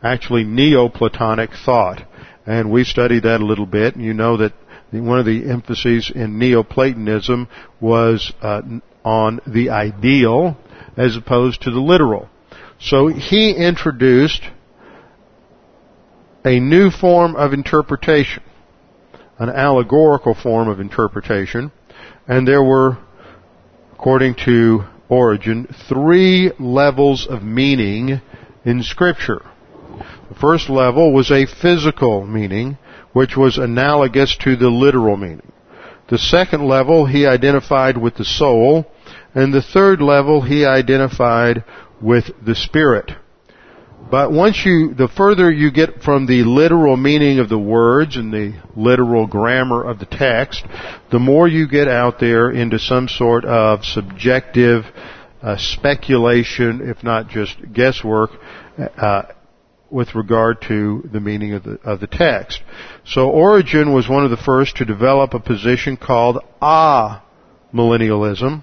actually 0.02 0.44
Neoplatonic 0.44 1.50
thought. 1.64 2.02
And 2.46 2.70
we 2.70 2.84
studied 2.84 3.22
that 3.22 3.40
a 3.40 3.46
little 3.46 3.66
bit, 3.66 3.94
and 3.94 4.04
you 4.04 4.12
know 4.12 4.36
that 4.38 4.52
one 4.92 5.18
of 5.18 5.26
the 5.26 5.48
emphases 5.50 6.12
in 6.14 6.38
Neoplatonism 6.38 7.48
was 7.80 8.32
uh, 8.40 8.62
on 9.04 9.40
the 9.46 9.70
ideal 9.70 10.56
as 10.96 11.16
opposed 11.16 11.62
to 11.62 11.70
the 11.70 11.80
literal. 11.80 12.28
So 12.80 13.08
he 13.08 13.52
introduced 13.52 14.42
a 16.44 16.60
new 16.60 16.90
form 16.90 17.36
of 17.36 17.52
interpretation, 17.52 18.42
an 19.38 19.48
allegorical 19.48 20.34
form 20.34 20.68
of 20.68 20.80
interpretation, 20.80 21.72
and 22.26 22.46
there 22.46 22.62
were, 22.62 22.98
according 23.92 24.34
to 24.44 24.84
Origen, 25.08 25.66
three 25.88 26.50
levels 26.58 27.26
of 27.26 27.42
meaning 27.42 28.20
in 28.64 28.82
Scripture. 28.82 29.42
The 30.28 30.34
first 30.40 30.68
level 30.68 31.12
was 31.12 31.30
a 31.30 31.46
physical 31.46 32.26
meaning, 32.26 32.78
which 33.12 33.36
was 33.36 33.58
analogous 33.58 34.36
to 34.38 34.56
the 34.56 34.70
literal 34.70 35.16
meaning. 35.16 35.52
The 36.08 36.18
second 36.18 36.66
level 36.66 37.06
he 37.06 37.26
identified 37.26 37.96
with 37.96 38.16
the 38.16 38.24
soul, 38.24 38.86
and 39.34 39.52
the 39.52 39.62
third 39.62 40.00
level 40.00 40.42
he 40.42 40.64
identified 40.64 41.64
with 42.00 42.30
the 42.44 42.54
spirit. 42.54 43.12
But 44.10 44.32
once 44.32 44.64
you, 44.64 44.94
the 44.94 45.08
further 45.08 45.50
you 45.50 45.72
get 45.72 46.02
from 46.02 46.26
the 46.26 46.44
literal 46.44 46.96
meaning 46.96 47.38
of 47.38 47.48
the 47.48 47.58
words 47.58 48.16
and 48.16 48.32
the 48.32 48.54
literal 48.76 49.26
grammar 49.26 49.82
of 49.82 49.98
the 49.98 50.06
text, 50.06 50.64
the 51.10 51.18
more 51.18 51.48
you 51.48 51.68
get 51.68 51.88
out 51.88 52.20
there 52.20 52.50
into 52.50 52.78
some 52.78 53.08
sort 53.08 53.44
of 53.44 53.84
subjective 53.84 54.84
uh, 55.42 55.56
speculation, 55.58 56.88
if 56.88 57.02
not 57.02 57.28
just 57.28 57.56
guesswork, 57.72 58.30
uh, 58.78 59.22
with 59.90 60.14
regard 60.14 60.60
to 60.62 61.08
the 61.12 61.20
meaning 61.20 61.54
of 61.54 61.62
the, 61.62 61.78
of 61.84 62.00
the 62.00 62.06
text. 62.06 62.62
So 63.04 63.30
Origen 63.30 63.92
was 63.92 64.08
one 64.08 64.24
of 64.24 64.30
the 64.30 64.36
first 64.36 64.76
to 64.76 64.84
develop 64.84 65.34
a 65.34 65.40
position 65.40 65.96
called 65.96 66.38
amillennialism. 66.60 68.62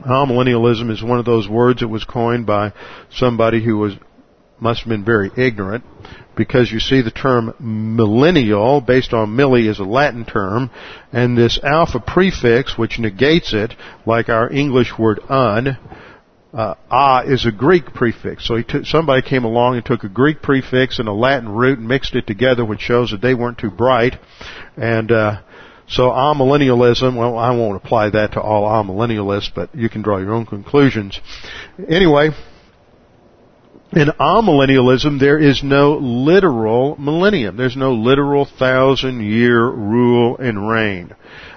Amillennialism 0.00 0.90
is 0.90 1.02
one 1.02 1.18
of 1.18 1.24
those 1.24 1.48
words 1.48 1.80
that 1.80 1.88
was 1.88 2.04
coined 2.04 2.46
by 2.46 2.72
somebody 3.10 3.64
who 3.64 3.78
was 3.78 3.94
must 4.58 4.80
have 4.80 4.88
been 4.88 5.04
very 5.04 5.30
ignorant 5.36 5.84
because 6.34 6.72
you 6.72 6.80
see 6.80 7.02
the 7.02 7.10
term 7.10 7.54
millennial 7.58 8.80
based 8.80 9.12
on 9.12 9.28
milli 9.28 9.68
is 9.68 9.78
a 9.78 9.84
Latin 9.84 10.24
term 10.24 10.70
and 11.12 11.36
this 11.36 11.58
alpha 11.62 12.00
prefix 12.00 12.78
which 12.78 12.98
negates 12.98 13.52
it 13.52 13.74
like 14.06 14.30
our 14.30 14.50
English 14.50 14.98
word 14.98 15.20
un 15.28 15.76
uh, 16.56 16.74
ah 16.90 17.22
is 17.22 17.44
a 17.44 17.52
Greek 17.52 17.92
prefix. 17.92 18.46
So 18.46 18.62
took, 18.62 18.86
somebody 18.86 19.20
came 19.20 19.44
along 19.44 19.76
and 19.76 19.84
took 19.84 20.04
a 20.04 20.08
Greek 20.08 20.40
prefix 20.40 20.98
and 20.98 21.06
a 21.06 21.12
Latin 21.12 21.50
root 21.50 21.78
and 21.78 21.86
mixed 21.86 22.14
it 22.14 22.26
together, 22.26 22.64
which 22.64 22.80
shows 22.80 23.10
that 23.10 23.20
they 23.20 23.34
weren't 23.34 23.58
too 23.58 23.70
bright. 23.70 24.14
And 24.74 25.12
uh, 25.12 25.42
so 25.88 26.10
amillennialism, 26.10 27.16
well, 27.16 27.38
I 27.38 27.50
won't 27.50 27.76
apply 27.76 28.10
that 28.10 28.32
to 28.32 28.40
all 28.40 28.64
amillennialists, 28.64 29.50
but 29.54 29.74
you 29.74 29.88
can 29.88 30.02
draw 30.02 30.18
your 30.18 30.34
own 30.34 30.46
conclusions. 30.46 31.20
Anyway, 31.88 32.30
in 33.92 34.08
amillennialism, 34.08 35.20
there 35.20 35.38
is 35.38 35.62
no 35.62 35.94
literal 35.94 36.96
millennium. 36.98 37.56
There's 37.56 37.76
no 37.76 37.92
literal 37.92 38.44
thousand 38.44 39.20
year 39.20 39.64
rule 39.64 40.36
and 40.38 40.68
reign 40.68 41.14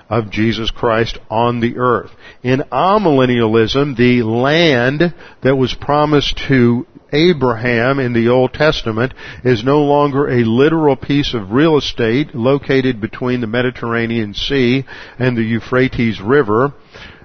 of 0.09 0.31
Jesus 0.31 0.71
Christ 0.71 1.19
on 1.29 1.59
the 1.59 1.77
earth. 1.77 2.11
In 2.41 2.63
amillennialism, 2.71 3.95
the 3.95 4.23
land 4.23 5.13
that 5.43 5.55
was 5.55 5.73
promised 5.73 6.37
to 6.47 6.87
Abraham 7.11 7.99
in 7.99 8.13
the 8.13 8.29
Old 8.29 8.53
Testament 8.53 9.13
is 9.43 9.63
no 9.63 9.83
longer 9.83 10.27
a 10.27 10.43
literal 10.43 10.95
piece 10.95 11.33
of 11.33 11.51
real 11.51 11.77
estate 11.77 12.33
located 12.35 12.99
between 12.99 13.41
the 13.41 13.47
Mediterranean 13.47 14.33
Sea 14.33 14.85
and 15.17 15.37
the 15.37 15.43
Euphrates 15.43 16.19
River. 16.19 16.73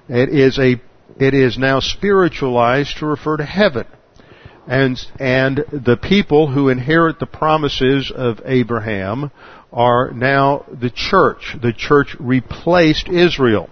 It 0.09 0.29
is 0.29 0.59
a, 0.59 0.81
it 1.19 1.35
is 1.35 1.59
now 1.59 1.81
spiritualized 1.81 2.99
to 2.99 3.07
refer 3.07 3.39
to 3.39 3.45
heaven. 3.45 3.87
And, 4.67 4.99
and 5.21 5.65
the 5.71 5.99
people 5.99 6.51
who 6.51 6.71
inherit 6.71 7.19
the 7.19 7.27
promises 7.27 8.11
of 8.15 8.41
Abraham 8.47 9.31
are 9.75 10.13
now 10.13 10.65
the 10.81 10.91
church. 10.91 11.57
The 11.61 11.73
church 11.73 12.17
replaced 12.19 13.09
Israel. 13.09 13.69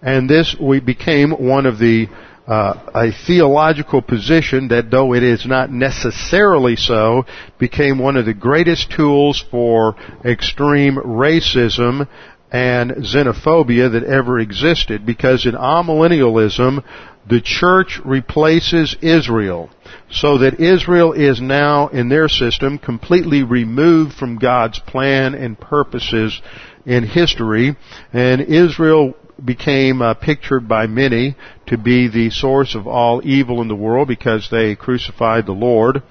And 0.00 0.30
this 0.30 0.56
we 0.58 0.80
became 0.80 1.30
one 1.32 1.66
of 1.66 1.78
the 1.78 2.08
uh, 2.46 2.90
a 2.92 3.12
theological 3.26 4.02
position 4.02 4.68
that, 4.68 4.90
though 4.90 5.14
it 5.14 5.22
is 5.22 5.46
not 5.46 5.70
necessarily 5.70 6.74
so, 6.74 7.24
became 7.58 7.98
one 7.98 8.16
of 8.16 8.26
the 8.26 8.34
greatest 8.34 8.90
tools 8.90 9.44
for 9.50 9.94
extreme 10.24 10.96
racism 10.96 12.08
and 12.50 12.90
xenophobia 12.90 13.92
that 13.92 14.02
ever 14.02 14.40
existed. 14.40 15.06
Because 15.06 15.46
in 15.46 15.52
amillennialism, 15.52 16.84
the 17.28 17.40
church 17.40 18.00
replaces 18.04 18.96
Israel 19.00 19.70
so 20.10 20.38
that 20.38 20.60
Israel 20.60 21.12
is 21.12 21.40
now 21.40 21.88
in 21.88 22.08
their 22.08 22.28
system 22.28 22.78
completely 22.78 23.42
removed 23.42 24.14
from 24.14 24.38
God's 24.38 24.78
plan 24.80 25.34
and 25.34 25.58
purposes 25.58 26.40
in 26.84 27.04
history 27.04 27.76
and 28.12 28.40
Israel 28.40 29.14
became 29.44 30.02
uh, 30.02 30.14
pictured 30.14 30.68
by 30.68 30.86
many 30.86 31.36
to 31.66 31.78
be 31.78 32.08
the 32.08 32.30
source 32.30 32.74
of 32.74 32.86
all 32.86 33.20
evil 33.24 33.60
in 33.60 33.68
the 33.68 33.74
world 33.74 34.08
because 34.08 34.48
they 34.50 34.76
crucified 34.76 35.46
the 35.46 35.52
Lord. 35.52 36.02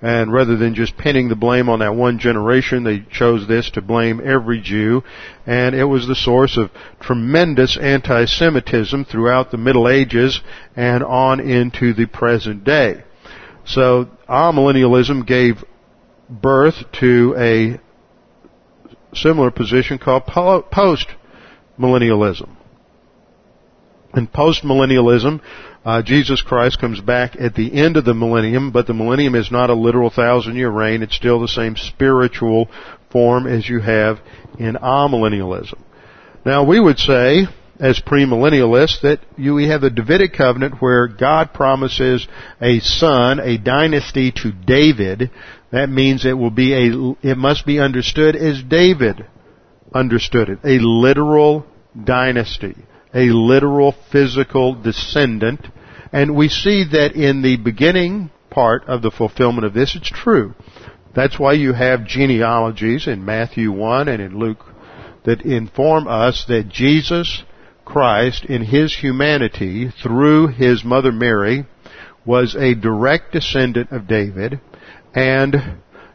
And 0.00 0.32
rather 0.32 0.56
than 0.56 0.76
just 0.76 0.96
pinning 0.96 1.28
the 1.28 1.34
blame 1.34 1.68
on 1.68 1.80
that 1.80 1.96
one 1.96 2.20
generation, 2.20 2.84
they 2.84 3.00
chose 3.10 3.48
this 3.48 3.68
to 3.70 3.82
blame 3.82 4.20
every 4.24 4.60
Jew. 4.60 5.02
And 5.44 5.74
it 5.74 5.82
was 5.84 6.06
the 6.06 6.14
source 6.14 6.56
of 6.56 6.70
tremendous 7.00 7.76
anti-Semitism 7.76 9.06
throughout 9.06 9.50
the 9.50 9.56
Middle 9.56 9.88
Ages 9.88 10.40
and 10.76 11.02
on 11.02 11.40
into 11.40 11.94
the 11.94 12.06
present 12.06 12.62
day. 12.62 13.02
So 13.64 14.08
amillennialism 14.28 15.26
gave 15.26 15.64
birth 16.30 16.76
to 17.00 17.34
a 17.36 17.80
similar 19.16 19.50
position 19.50 19.98
called 19.98 20.26
post-millennialism. 20.26 22.50
In 24.14 24.28
postmillennialism, 24.28 25.40
uh, 25.88 26.02
Jesus 26.02 26.42
Christ 26.42 26.78
comes 26.78 27.00
back 27.00 27.34
at 27.40 27.54
the 27.54 27.72
end 27.72 27.96
of 27.96 28.04
the 28.04 28.12
millennium, 28.12 28.72
but 28.72 28.86
the 28.86 28.92
millennium 28.92 29.34
is 29.34 29.50
not 29.50 29.70
a 29.70 29.74
literal 29.74 30.10
thousand 30.10 30.56
year 30.56 30.68
reign. 30.68 31.02
It's 31.02 31.16
still 31.16 31.40
the 31.40 31.48
same 31.48 31.76
spiritual 31.76 32.68
form 33.10 33.46
as 33.46 33.66
you 33.66 33.80
have 33.80 34.20
in 34.58 34.74
amillennialism. 34.74 35.78
Now 36.44 36.64
we 36.64 36.78
would 36.78 36.98
say, 36.98 37.46
as 37.80 38.00
premillennialists, 38.00 39.00
that 39.00 39.20
you, 39.38 39.54
we 39.54 39.68
have 39.68 39.80
the 39.80 39.88
Davidic 39.88 40.34
covenant 40.34 40.82
where 40.82 41.08
God 41.08 41.54
promises 41.54 42.28
a 42.60 42.80
son, 42.80 43.40
a 43.40 43.56
dynasty 43.56 44.30
to 44.42 44.52
David. 44.52 45.30
That 45.72 45.88
means 45.88 46.26
it 46.26 46.34
will 46.36 46.50
be 46.50 46.74
a, 46.74 47.14
it 47.22 47.38
must 47.38 47.64
be 47.64 47.80
understood 47.80 48.36
as 48.36 48.62
David 48.62 49.24
understood 49.94 50.50
it. 50.50 50.58
A 50.64 50.84
literal 50.84 51.64
dynasty 52.04 52.76
a 53.14 53.30
literal 53.30 53.94
physical 54.12 54.74
descendant. 54.74 55.66
And 56.12 56.36
we 56.36 56.48
see 56.48 56.84
that 56.92 57.12
in 57.12 57.42
the 57.42 57.56
beginning 57.56 58.30
part 58.50 58.84
of 58.84 59.02
the 59.02 59.10
fulfillment 59.10 59.66
of 59.66 59.74
this, 59.74 59.94
it's 59.94 60.08
true. 60.08 60.54
That's 61.14 61.38
why 61.38 61.54
you 61.54 61.72
have 61.72 62.06
genealogies 62.06 63.06
in 63.06 63.24
Matthew 63.24 63.72
1 63.72 64.08
and 64.08 64.22
in 64.22 64.38
Luke 64.38 64.64
that 65.24 65.42
inform 65.42 66.06
us 66.06 66.44
that 66.48 66.68
Jesus 66.68 67.42
Christ 67.84 68.44
in 68.44 68.62
his 68.62 68.94
humanity 68.94 69.90
through 70.02 70.48
his 70.48 70.84
mother 70.84 71.12
Mary 71.12 71.66
was 72.24 72.54
a 72.54 72.74
direct 72.74 73.32
descendant 73.32 73.90
of 73.90 74.06
David 74.06 74.60
and 75.14 75.56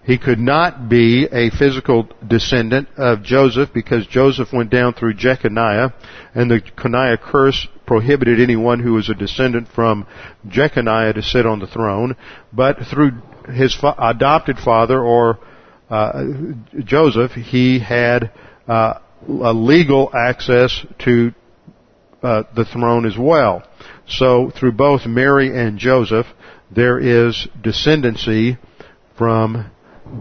he 0.03 0.17
could 0.17 0.39
not 0.39 0.89
be 0.89 1.27
a 1.31 1.49
physical 1.49 2.09
descendant 2.27 2.89
of 2.97 3.23
Joseph 3.23 3.69
because 3.73 4.05
Joseph 4.07 4.51
went 4.51 4.69
down 4.69 4.93
through 4.93 5.13
Jeconiah 5.13 5.93
and 6.35 6.51
the 6.51 6.61
Coniah 6.61 7.19
curse 7.19 7.67
prohibited 7.85 8.39
anyone 8.39 8.79
who 8.79 8.93
was 8.93 9.09
a 9.09 9.13
descendant 9.13 9.67
from 9.69 10.05
Jeconiah 10.47 11.13
to 11.13 11.21
sit 11.21 11.45
on 11.45 11.59
the 11.59 11.67
throne. 11.67 12.15
But 12.51 12.79
through 12.91 13.11
his 13.53 13.73
fa- 13.73 13.95
adopted 13.97 14.57
father 14.57 15.01
or 15.01 15.39
uh, 15.89 16.23
Joseph, 16.79 17.31
he 17.31 17.79
had 17.79 18.31
uh, 18.67 18.95
a 19.27 19.53
legal 19.53 20.09
access 20.13 20.85
to 20.99 21.33
uh, 22.21 22.43
the 22.55 22.65
throne 22.65 23.05
as 23.05 23.17
well. 23.17 23.63
So 24.07 24.49
through 24.49 24.73
both 24.73 25.05
Mary 25.05 25.55
and 25.57 25.77
Joseph, 25.77 26.25
there 26.71 26.99
is 26.99 27.47
descendancy 27.61 28.57
from 29.17 29.71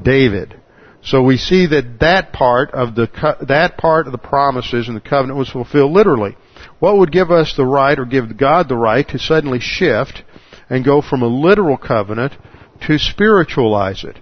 David. 0.02 0.60
So 1.04 1.22
we 1.22 1.36
see 1.36 1.66
that 1.66 1.98
that 2.00 2.32
part 2.32 2.70
of 2.70 2.94
the 2.94 3.08
that 3.48 3.76
part 3.76 4.06
of 4.06 4.12
the 4.12 4.18
promises 4.18 4.86
and 4.86 4.96
the 4.96 5.00
covenant 5.00 5.38
was 5.38 5.50
fulfilled 5.50 5.92
literally. 5.92 6.36
What 6.78 6.98
would 6.98 7.10
give 7.10 7.30
us 7.30 7.54
the 7.56 7.66
right 7.66 7.98
or 7.98 8.04
give 8.04 8.36
God 8.36 8.68
the 8.68 8.76
right 8.76 9.06
to 9.08 9.18
suddenly 9.18 9.58
shift 9.60 10.22
and 10.70 10.84
go 10.84 11.02
from 11.02 11.22
a 11.22 11.26
literal 11.26 11.76
covenant 11.76 12.34
to 12.86 12.98
spiritualize 12.98 14.04
it? 14.04 14.18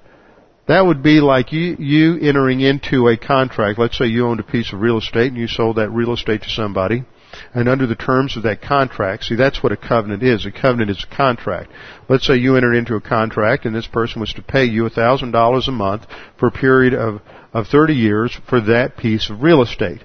That 0.68 0.86
would 0.86 1.02
be 1.02 1.20
like 1.20 1.52
you, 1.52 1.76
you 1.78 2.18
entering 2.20 2.60
into 2.60 3.08
a 3.08 3.16
contract. 3.16 3.78
Let's 3.78 3.98
say 3.98 4.06
you 4.06 4.26
owned 4.26 4.40
a 4.40 4.44
piece 4.44 4.72
of 4.72 4.80
real 4.80 4.98
estate 4.98 5.28
and 5.28 5.36
you 5.36 5.48
sold 5.48 5.76
that 5.76 5.90
real 5.90 6.14
estate 6.14 6.42
to 6.42 6.48
somebody 6.48 7.04
and 7.52 7.68
under 7.68 7.86
the 7.86 7.96
terms 7.96 8.36
of 8.36 8.44
that 8.44 8.62
contract, 8.62 9.24
see 9.24 9.34
that's 9.34 9.62
what 9.62 9.72
a 9.72 9.76
covenant 9.76 10.22
is. 10.22 10.46
A 10.46 10.52
covenant 10.52 10.90
is 10.90 11.04
a 11.04 11.14
contract. 11.14 11.70
Let's 12.08 12.26
say 12.26 12.36
you 12.36 12.56
entered 12.56 12.74
into 12.74 12.94
a 12.94 13.00
contract 13.00 13.64
and 13.64 13.74
this 13.74 13.88
person 13.88 14.20
was 14.20 14.32
to 14.34 14.42
pay 14.42 14.64
you 14.64 14.84
$1,000 14.84 15.68
a 15.68 15.72
month 15.72 16.06
for 16.38 16.46
a 16.46 16.52
period 16.52 16.94
of, 16.94 17.20
of 17.52 17.66
30 17.66 17.94
years 17.94 18.38
for 18.48 18.60
that 18.62 18.96
piece 18.96 19.30
of 19.30 19.42
real 19.42 19.62
estate. 19.62 20.04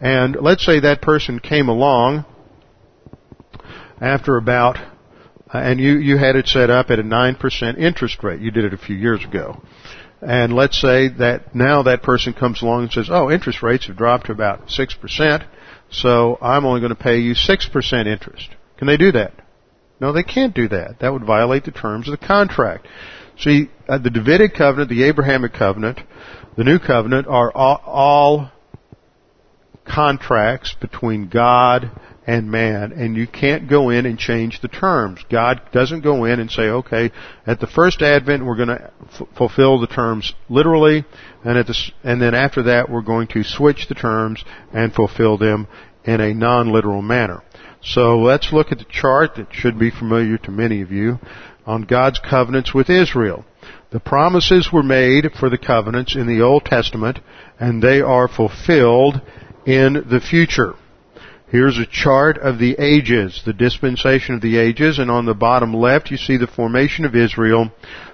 And 0.00 0.36
let's 0.40 0.64
say 0.64 0.80
that 0.80 1.02
person 1.02 1.40
came 1.40 1.68
along 1.68 2.26
after 4.00 4.36
about, 4.36 4.78
and 5.52 5.80
you, 5.80 5.98
you 5.98 6.16
had 6.16 6.36
it 6.36 6.46
set 6.46 6.70
up 6.70 6.90
at 6.90 6.98
a 6.98 7.02
9% 7.02 7.78
interest 7.78 8.22
rate. 8.22 8.40
You 8.40 8.50
did 8.50 8.64
it 8.64 8.74
a 8.74 8.78
few 8.78 8.96
years 8.96 9.24
ago. 9.24 9.62
And 10.20 10.54
let's 10.54 10.80
say 10.80 11.08
that 11.18 11.54
now 11.54 11.82
that 11.82 12.02
person 12.02 12.32
comes 12.32 12.62
along 12.62 12.84
and 12.84 12.92
says, 12.92 13.08
oh, 13.10 13.30
interest 13.30 13.62
rates 13.62 13.88
have 13.88 13.96
dropped 13.96 14.26
to 14.26 14.32
about 14.32 14.68
6%. 14.68 15.46
So 15.94 16.38
I'm 16.42 16.64
only 16.64 16.80
going 16.80 16.94
to 16.94 17.00
pay 17.00 17.18
you 17.18 17.34
6% 17.34 18.06
interest. 18.06 18.48
Can 18.78 18.86
they 18.86 18.96
do 18.96 19.12
that? 19.12 19.32
No, 20.00 20.12
they 20.12 20.24
can't 20.24 20.54
do 20.54 20.68
that. 20.68 20.98
That 21.00 21.12
would 21.12 21.24
violate 21.24 21.64
the 21.64 21.70
terms 21.70 22.08
of 22.08 22.18
the 22.18 22.26
contract. 22.26 22.88
See, 23.38 23.70
uh, 23.88 23.98
the 23.98 24.10
Davidic 24.10 24.54
covenant, 24.54 24.90
the 24.90 25.04
Abrahamic 25.04 25.52
covenant, 25.52 26.00
the 26.56 26.64
new 26.64 26.78
covenant 26.78 27.26
are 27.28 27.52
all, 27.52 27.80
all 27.84 28.50
contracts 29.86 30.74
between 30.80 31.28
God 31.28 31.90
and 32.26 32.50
man, 32.50 32.92
and 32.92 33.16
you 33.16 33.26
can't 33.26 33.68
go 33.68 33.90
in 33.90 34.06
and 34.06 34.18
change 34.18 34.60
the 34.62 34.68
terms. 34.68 35.20
God 35.30 35.60
doesn't 35.72 36.00
go 36.00 36.24
in 36.24 36.40
and 36.40 36.50
say, 36.50 36.62
okay, 36.62 37.12
at 37.46 37.60
the 37.60 37.66
first 37.66 38.00
advent 38.00 38.44
we're 38.44 38.56
going 38.56 38.68
to 38.68 38.90
f- 39.12 39.28
fulfill 39.36 39.78
the 39.78 39.86
terms 39.86 40.32
literally, 40.48 41.04
and 41.44 41.58
at 41.58 41.66
the, 41.66 41.76
and 42.02 42.20
then 42.20 42.34
after 42.34 42.62
that 42.64 42.90
we're 42.90 43.02
going 43.02 43.28
to 43.28 43.44
switch 43.44 43.86
the 43.88 43.94
terms 43.94 44.42
and 44.72 44.92
fulfill 44.92 45.38
them 45.38 45.68
in 46.04 46.20
a 46.20 46.34
non-literal 46.34 47.02
manner. 47.02 47.42
So 47.82 48.18
let's 48.18 48.52
look 48.52 48.72
at 48.72 48.78
the 48.78 48.86
chart 48.88 49.36
that 49.36 49.52
should 49.52 49.78
be 49.78 49.90
familiar 49.90 50.38
to 50.38 50.50
many 50.50 50.80
of 50.80 50.90
you 50.90 51.18
on 51.66 51.82
God's 51.82 52.18
covenants 52.18 52.74
with 52.74 52.88
Israel. 52.90 53.44
The 53.90 54.00
promises 54.00 54.70
were 54.72 54.82
made 54.82 55.30
for 55.38 55.48
the 55.48 55.58
covenants 55.58 56.16
in 56.16 56.26
the 56.26 56.42
Old 56.42 56.64
Testament, 56.64 57.20
and 57.60 57.82
they 57.82 58.00
are 58.00 58.26
fulfilled 58.26 59.20
in 59.66 60.04
the 60.10 60.20
future. 60.20 60.74
Here's 61.54 61.78
a 61.78 61.86
chart 61.86 62.36
of 62.38 62.58
the 62.58 62.74
ages, 62.80 63.42
the 63.46 63.52
dispensation 63.52 64.34
of 64.34 64.40
the 64.40 64.56
ages, 64.58 64.98
and 64.98 65.08
on 65.08 65.24
the 65.24 65.34
bottom 65.34 65.72
left 65.72 66.10
you 66.10 66.16
see 66.16 66.36
the 66.36 66.48
formation 66.48 67.04
of 67.04 67.14
Israel, 67.14 67.70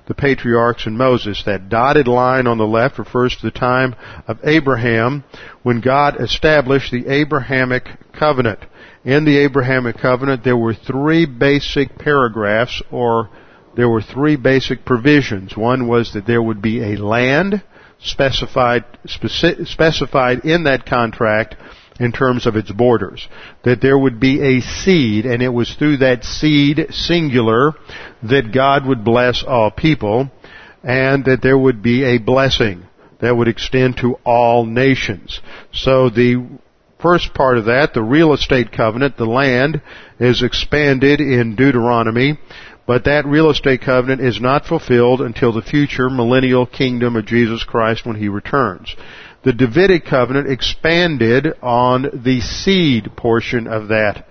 the 0.07 0.15
patriarchs 0.15 0.85
and 0.85 0.99
Moses. 0.99 1.43
That 1.47 1.71
dotted 1.71 2.07
line 2.07 2.47
on 2.47 2.59
the 2.59 2.67
left 2.67 2.99
refers 2.99 3.35
to 3.35 3.47
the 3.47 3.59
time 3.59 3.97
of 4.29 4.41
Abraham 4.45 5.25
when 5.63 5.81
God 5.81 6.21
established 6.21 6.93
the 6.93 7.09
Abrahamic 7.09 7.89
covenant. 8.13 8.59
In 9.07 9.25
the 9.25 9.39
Abrahamic 9.39 9.97
covenant 9.97 10.45
there 10.45 10.55
were 10.55 10.75
three 10.75 11.25
basic 11.25 11.97
paragraphs 11.97 12.83
or 12.91 13.31
there 13.75 13.89
were 13.89 14.03
three 14.03 14.37
basic 14.37 14.85
provisions. 14.85 15.57
One 15.57 15.89
was 15.89 16.13
that 16.13 16.27
there 16.27 16.43
would 16.43 16.61
be 16.61 16.93
a 16.93 17.03
land 17.03 17.63
specified, 18.01 18.85
specified 19.07 20.45
in 20.45 20.65
that 20.65 20.85
contract 20.85 21.57
in 22.01 22.13
terms 22.13 22.47
of 22.47 22.57
its 22.57 22.73
borders. 22.73 23.29
That 23.63 23.81
there 23.81 23.99
would 23.99 24.19
be 24.19 24.41
a 24.41 24.61
seed, 24.61 25.27
and 25.27 25.43
it 25.43 25.51
was 25.51 25.73
through 25.75 25.99
that 25.99 26.25
seed, 26.25 26.87
singular, 26.91 27.75
that 28.23 28.53
God 28.53 28.87
would 28.87 29.05
bless 29.05 29.45
all 29.47 29.71
people, 29.71 30.31
and 30.83 31.27
that 31.27 31.43
there 31.43 31.59
would 31.59 31.83
be 31.83 32.03
a 32.05 32.19
blessing 32.19 32.87
that 33.21 33.37
would 33.37 33.49
extend 33.49 33.99
to 33.99 34.15
all 34.25 34.65
nations. 34.65 35.41
So 35.73 36.09
the 36.09 36.49
first 37.03 37.35
part 37.35 37.59
of 37.59 37.67
that, 37.67 37.93
the 37.93 38.03
real 38.03 38.33
estate 38.33 38.73
covenant, 38.73 39.19
the 39.19 39.27
land, 39.27 39.83
is 40.19 40.43
expanded 40.43 41.21
in 41.21 41.55
Deuteronomy, 41.55 42.39
but 42.87 43.05
that 43.05 43.27
real 43.27 43.51
estate 43.51 43.83
covenant 43.83 44.23
is 44.23 44.41
not 44.41 44.65
fulfilled 44.65 45.21
until 45.21 45.53
the 45.53 45.61
future 45.61 46.09
millennial 46.09 46.65
kingdom 46.65 47.15
of 47.15 47.27
Jesus 47.27 47.63
Christ 47.63 48.07
when 48.07 48.17
he 48.17 48.29
returns 48.29 48.97
the 49.43 49.53
Davidic 49.53 50.05
covenant 50.05 50.51
expanded 50.51 51.47
on 51.63 52.23
the 52.25 52.41
seed 52.41 53.17
portion 53.17 53.67
of 53.67 53.89
that 53.89 54.27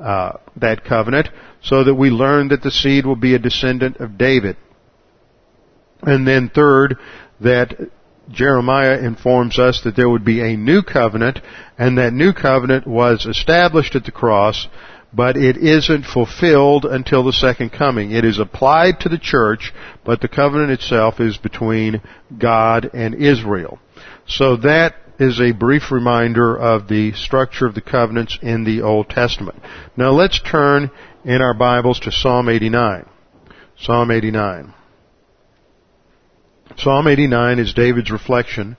uh, 0.00 0.32
that 0.56 0.84
covenant, 0.84 1.28
so 1.62 1.84
that 1.84 1.94
we 1.94 2.10
learn 2.10 2.48
that 2.48 2.62
the 2.62 2.70
seed 2.70 3.06
will 3.06 3.16
be 3.16 3.34
a 3.34 3.38
descendant 3.38 3.96
of 3.96 4.18
David. 4.18 4.56
And 6.02 6.26
then 6.26 6.50
third, 6.54 6.98
that 7.40 7.74
Jeremiah 8.30 8.98
informs 8.98 9.58
us 9.58 9.80
that 9.84 9.96
there 9.96 10.08
would 10.08 10.24
be 10.24 10.42
a 10.42 10.56
new 10.56 10.82
covenant, 10.82 11.40
and 11.78 11.96
that 11.96 12.12
new 12.12 12.34
covenant 12.34 12.86
was 12.86 13.24
established 13.24 13.94
at 13.94 14.04
the 14.04 14.12
cross 14.12 14.68
but 15.16 15.36
it 15.36 15.56
isn't 15.56 16.04
fulfilled 16.04 16.84
until 16.84 17.24
the 17.24 17.32
second 17.32 17.70
coming. 17.70 18.10
It 18.10 18.24
is 18.24 18.38
applied 18.38 19.00
to 19.00 19.08
the 19.08 19.18
church, 19.18 19.72
but 20.04 20.20
the 20.20 20.28
covenant 20.28 20.72
itself 20.72 21.20
is 21.20 21.38
between 21.38 22.02
God 22.38 22.90
and 22.92 23.14
Israel. 23.14 23.78
So 24.28 24.56
that 24.56 24.94
is 25.18 25.40
a 25.40 25.52
brief 25.52 25.90
reminder 25.90 26.56
of 26.56 26.88
the 26.88 27.12
structure 27.12 27.66
of 27.66 27.74
the 27.74 27.80
covenants 27.80 28.38
in 28.42 28.64
the 28.64 28.82
Old 28.82 29.08
Testament. 29.08 29.62
Now 29.96 30.10
let's 30.10 30.40
turn 30.40 30.90
in 31.24 31.40
our 31.40 31.54
Bibles 31.54 32.00
to 32.00 32.12
Psalm 32.12 32.48
89. 32.48 33.08
Psalm 33.78 34.10
89. 34.10 34.74
Psalm 36.76 37.06
89 37.06 37.58
is 37.58 37.72
David's 37.72 38.10
reflection 38.10 38.76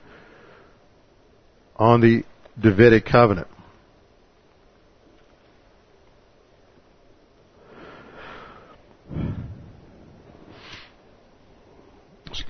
on 1.76 2.00
the 2.00 2.24
Davidic 2.60 3.04
covenant. 3.04 3.48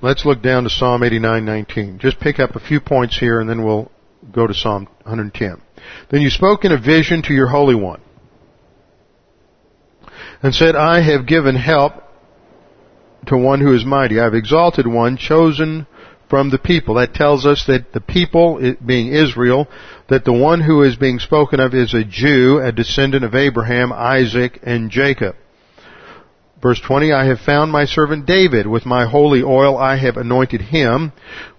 Let's 0.01 0.25
look 0.25 0.41
down 0.41 0.63
to 0.63 0.69
Psalm 0.69 1.01
89:19. 1.01 1.99
Just 1.99 2.19
pick 2.19 2.39
up 2.39 2.55
a 2.55 2.59
few 2.59 2.79
points 2.79 3.17
here 3.17 3.39
and 3.39 3.49
then 3.49 3.63
we'll 3.63 3.91
go 4.31 4.47
to 4.47 4.53
Psalm 4.53 4.87
110. 5.03 5.61
Then 6.09 6.21
you 6.21 6.29
spoke 6.29 6.65
in 6.65 6.71
a 6.71 6.77
vision 6.77 7.21
to 7.23 7.33
your 7.33 7.47
Holy 7.47 7.75
One 7.75 8.01
and 10.41 10.53
said, 10.53 10.75
I 10.75 11.01
have 11.01 11.25
given 11.27 11.55
help 11.55 11.93
to 13.27 13.37
one 13.37 13.59
who 13.59 13.73
is 13.73 13.85
mighty. 13.85 14.19
I 14.19 14.23
have 14.23 14.33
exalted 14.33 14.87
one 14.87 15.17
chosen 15.17 15.85
from 16.29 16.49
the 16.49 16.59
people. 16.59 16.95
That 16.95 17.13
tells 17.13 17.45
us 17.45 17.65
that 17.67 17.91
the 17.91 18.01
people, 18.01 18.75
being 18.85 19.13
Israel, 19.13 19.67
that 20.07 20.25
the 20.25 20.33
one 20.33 20.61
who 20.61 20.83
is 20.83 20.95
being 20.95 21.19
spoken 21.19 21.59
of 21.59 21.73
is 21.73 21.93
a 21.93 22.03
Jew, 22.03 22.59
a 22.59 22.71
descendant 22.71 23.25
of 23.25 23.35
Abraham, 23.35 23.91
Isaac, 23.91 24.59
and 24.63 24.89
Jacob. 24.89 25.35
Verse 26.61 26.81
20, 26.81 27.13
I 27.13 27.25
have 27.25 27.39
found 27.39 27.71
my 27.71 27.85
servant 27.85 28.25
David. 28.25 28.67
With 28.67 28.85
my 28.85 29.05
holy 29.05 29.41
oil 29.41 29.77
I 29.77 29.95
have 29.95 30.17
anointed 30.17 30.61
him, 30.61 31.13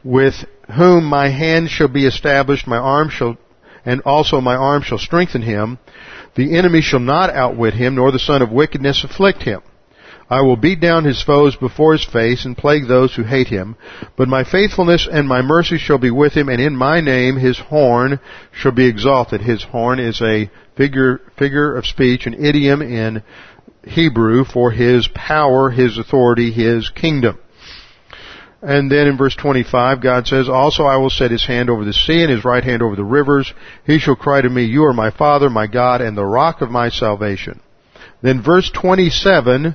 with 0.04 0.44
whom 0.76 1.04
my 1.04 1.30
hand 1.30 1.70
shall 1.70 1.88
be 1.88 2.04
established, 2.04 2.66
my 2.66 2.76
arm 2.76 3.08
shall, 3.08 3.38
and 3.86 4.02
also 4.02 4.42
my 4.42 4.56
arm 4.56 4.82
shall 4.82 4.98
strengthen 4.98 5.40
him. 5.42 5.78
The 6.34 6.56
enemy 6.56 6.82
shall 6.82 7.00
not 7.00 7.30
outwit 7.30 7.74
him, 7.74 7.94
nor 7.94 8.12
the 8.12 8.18
son 8.18 8.42
of 8.42 8.52
wickedness 8.52 9.02
afflict 9.02 9.42
him. 9.42 9.62
I 10.28 10.42
will 10.42 10.56
beat 10.56 10.80
down 10.80 11.04
his 11.04 11.20
foes 11.20 11.56
before 11.56 11.92
his 11.92 12.04
face 12.04 12.44
and 12.44 12.56
plague 12.56 12.86
those 12.86 13.14
who 13.14 13.24
hate 13.24 13.48
him. 13.48 13.76
But 14.16 14.28
my 14.28 14.44
faithfulness 14.44 15.08
and 15.10 15.26
my 15.26 15.42
mercy 15.42 15.76
shall 15.76 15.98
be 15.98 16.12
with 16.12 16.34
him, 16.34 16.48
and 16.48 16.60
in 16.60 16.76
my 16.76 17.00
name 17.00 17.36
his 17.36 17.58
horn 17.58 18.20
shall 18.52 18.70
be 18.70 18.86
exalted. 18.86 19.40
His 19.40 19.64
horn 19.64 19.98
is 19.98 20.22
a 20.22 20.48
figure, 20.76 21.20
figure 21.36 21.76
of 21.76 21.84
speech, 21.84 22.26
an 22.26 22.34
idiom 22.34 22.80
in 22.80 23.24
Hebrew 23.84 24.44
for 24.44 24.70
his 24.70 25.08
power, 25.14 25.70
his 25.70 25.98
authority, 25.98 26.50
his 26.50 26.88
kingdom. 26.90 27.38
And 28.62 28.90
then 28.92 29.06
in 29.06 29.16
verse 29.16 29.34
25, 29.36 30.02
God 30.02 30.26
says, 30.26 30.48
Also 30.48 30.84
I 30.84 30.96
will 30.96 31.08
set 31.08 31.30
his 31.30 31.46
hand 31.46 31.70
over 31.70 31.84
the 31.84 31.94
sea 31.94 32.22
and 32.22 32.30
his 32.30 32.44
right 32.44 32.62
hand 32.62 32.82
over 32.82 32.94
the 32.94 33.04
rivers. 33.04 33.52
He 33.86 33.98
shall 33.98 34.16
cry 34.16 34.42
to 34.42 34.50
me, 34.50 34.64
You 34.64 34.84
are 34.84 34.92
my 34.92 35.10
Father, 35.10 35.48
my 35.48 35.66
God, 35.66 36.02
and 36.02 36.16
the 36.16 36.26
rock 36.26 36.60
of 36.60 36.70
my 36.70 36.90
salvation. 36.90 37.60
Then 38.20 38.42
verse 38.42 38.70
27 38.70 39.74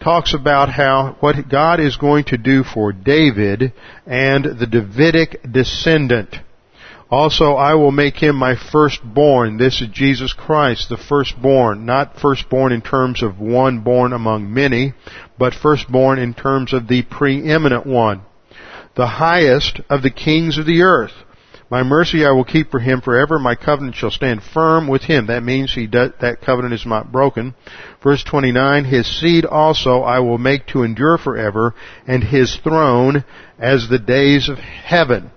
talks 0.00 0.34
about 0.34 0.68
how, 0.68 1.16
what 1.18 1.48
God 1.48 1.80
is 1.80 1.96
going 1.96 2.24
to 2.26 2.38
do 2.38 2.62
for 2.62 2.92
David 2.92 3.72
and 4.06 4.44
the 4.44 4.66
Davidic 4.66 5.40
descendant. 5.50 6.36
Also, 7.08 7.54
I 7.54 7.74
will 7.74 7.92
make 7.92 8.16
him 8.16 8.34
my 8.34 8.56
firstborn. 8.56 9.58
This 9.58 9.80
is 9.80 9.88
Jesus 9.92 10.32
Christ, 10.32 10.88
the 10.88 10.96
firstborn. 10.96 11.86
Not 11.86 12.18
firstborn 12.20 12.72
in 12.72 12.82
terms 12.82 13.22
of 13.22 13.38
one 13.38 13.80
born 13.80 14.12
among 14.12 14.52
many, 14.52 14.92
but 15.38 15.54
firstborn 15.54 16.18
in 16.18 16.34
terms 16.34 16.72
of 16.72 16.88
the 16.88 17.02
preeminent 17.02 17.86
one. 17.86 18.22
The 18.96 19.06
highest 19.06 19.80
of 19.88 20.02
the 20.02 20.10
kings 20.10 20.58
of 20.58 20.66
the 20.66 20.82
earth. 20.82 21.12
My 21.70 21.82
mercy 21.82 22.24
I 22.24 22.30
will 22.30 22.44
keep 22.44 22.70
for 22.70 22.80
him 22.80 23.00
forever. 23.00 23.38
My 23.38 23.54
covenant 23.54 23.96
shall 23.96 24.10
stand 24.10 24.42
firm 24.42 24.88
with 24.88 25.02
him. 25.02 25.26
That 25.26 25.42
means 25.42 25.74
he 25.74 25.86
does, 25.86 26.12
that 26.20 26.40
covenant 26.40 26.74
is 26.74 26.86
not 26.86 27.12
broken. 27.12 27.54
Verse 28.02 28.22
29, 28.24 28.84
his 28.84 29.20
seed 29.20 29.44
also 29.44 30.00
I 30.00 30.20
will 30.20 30.38
make 30.38 30.66
to 30.68 30.82
endure 30.82 31.18
forever, 31.18 31.74
and 32.06 32.22
his 32.22 32.56
throne 32.56 33.24
as 33.58 33.88
the 33.88 33.98
days 33.98 34.48
of 34.48 34.58
heaven. 34.58 35.30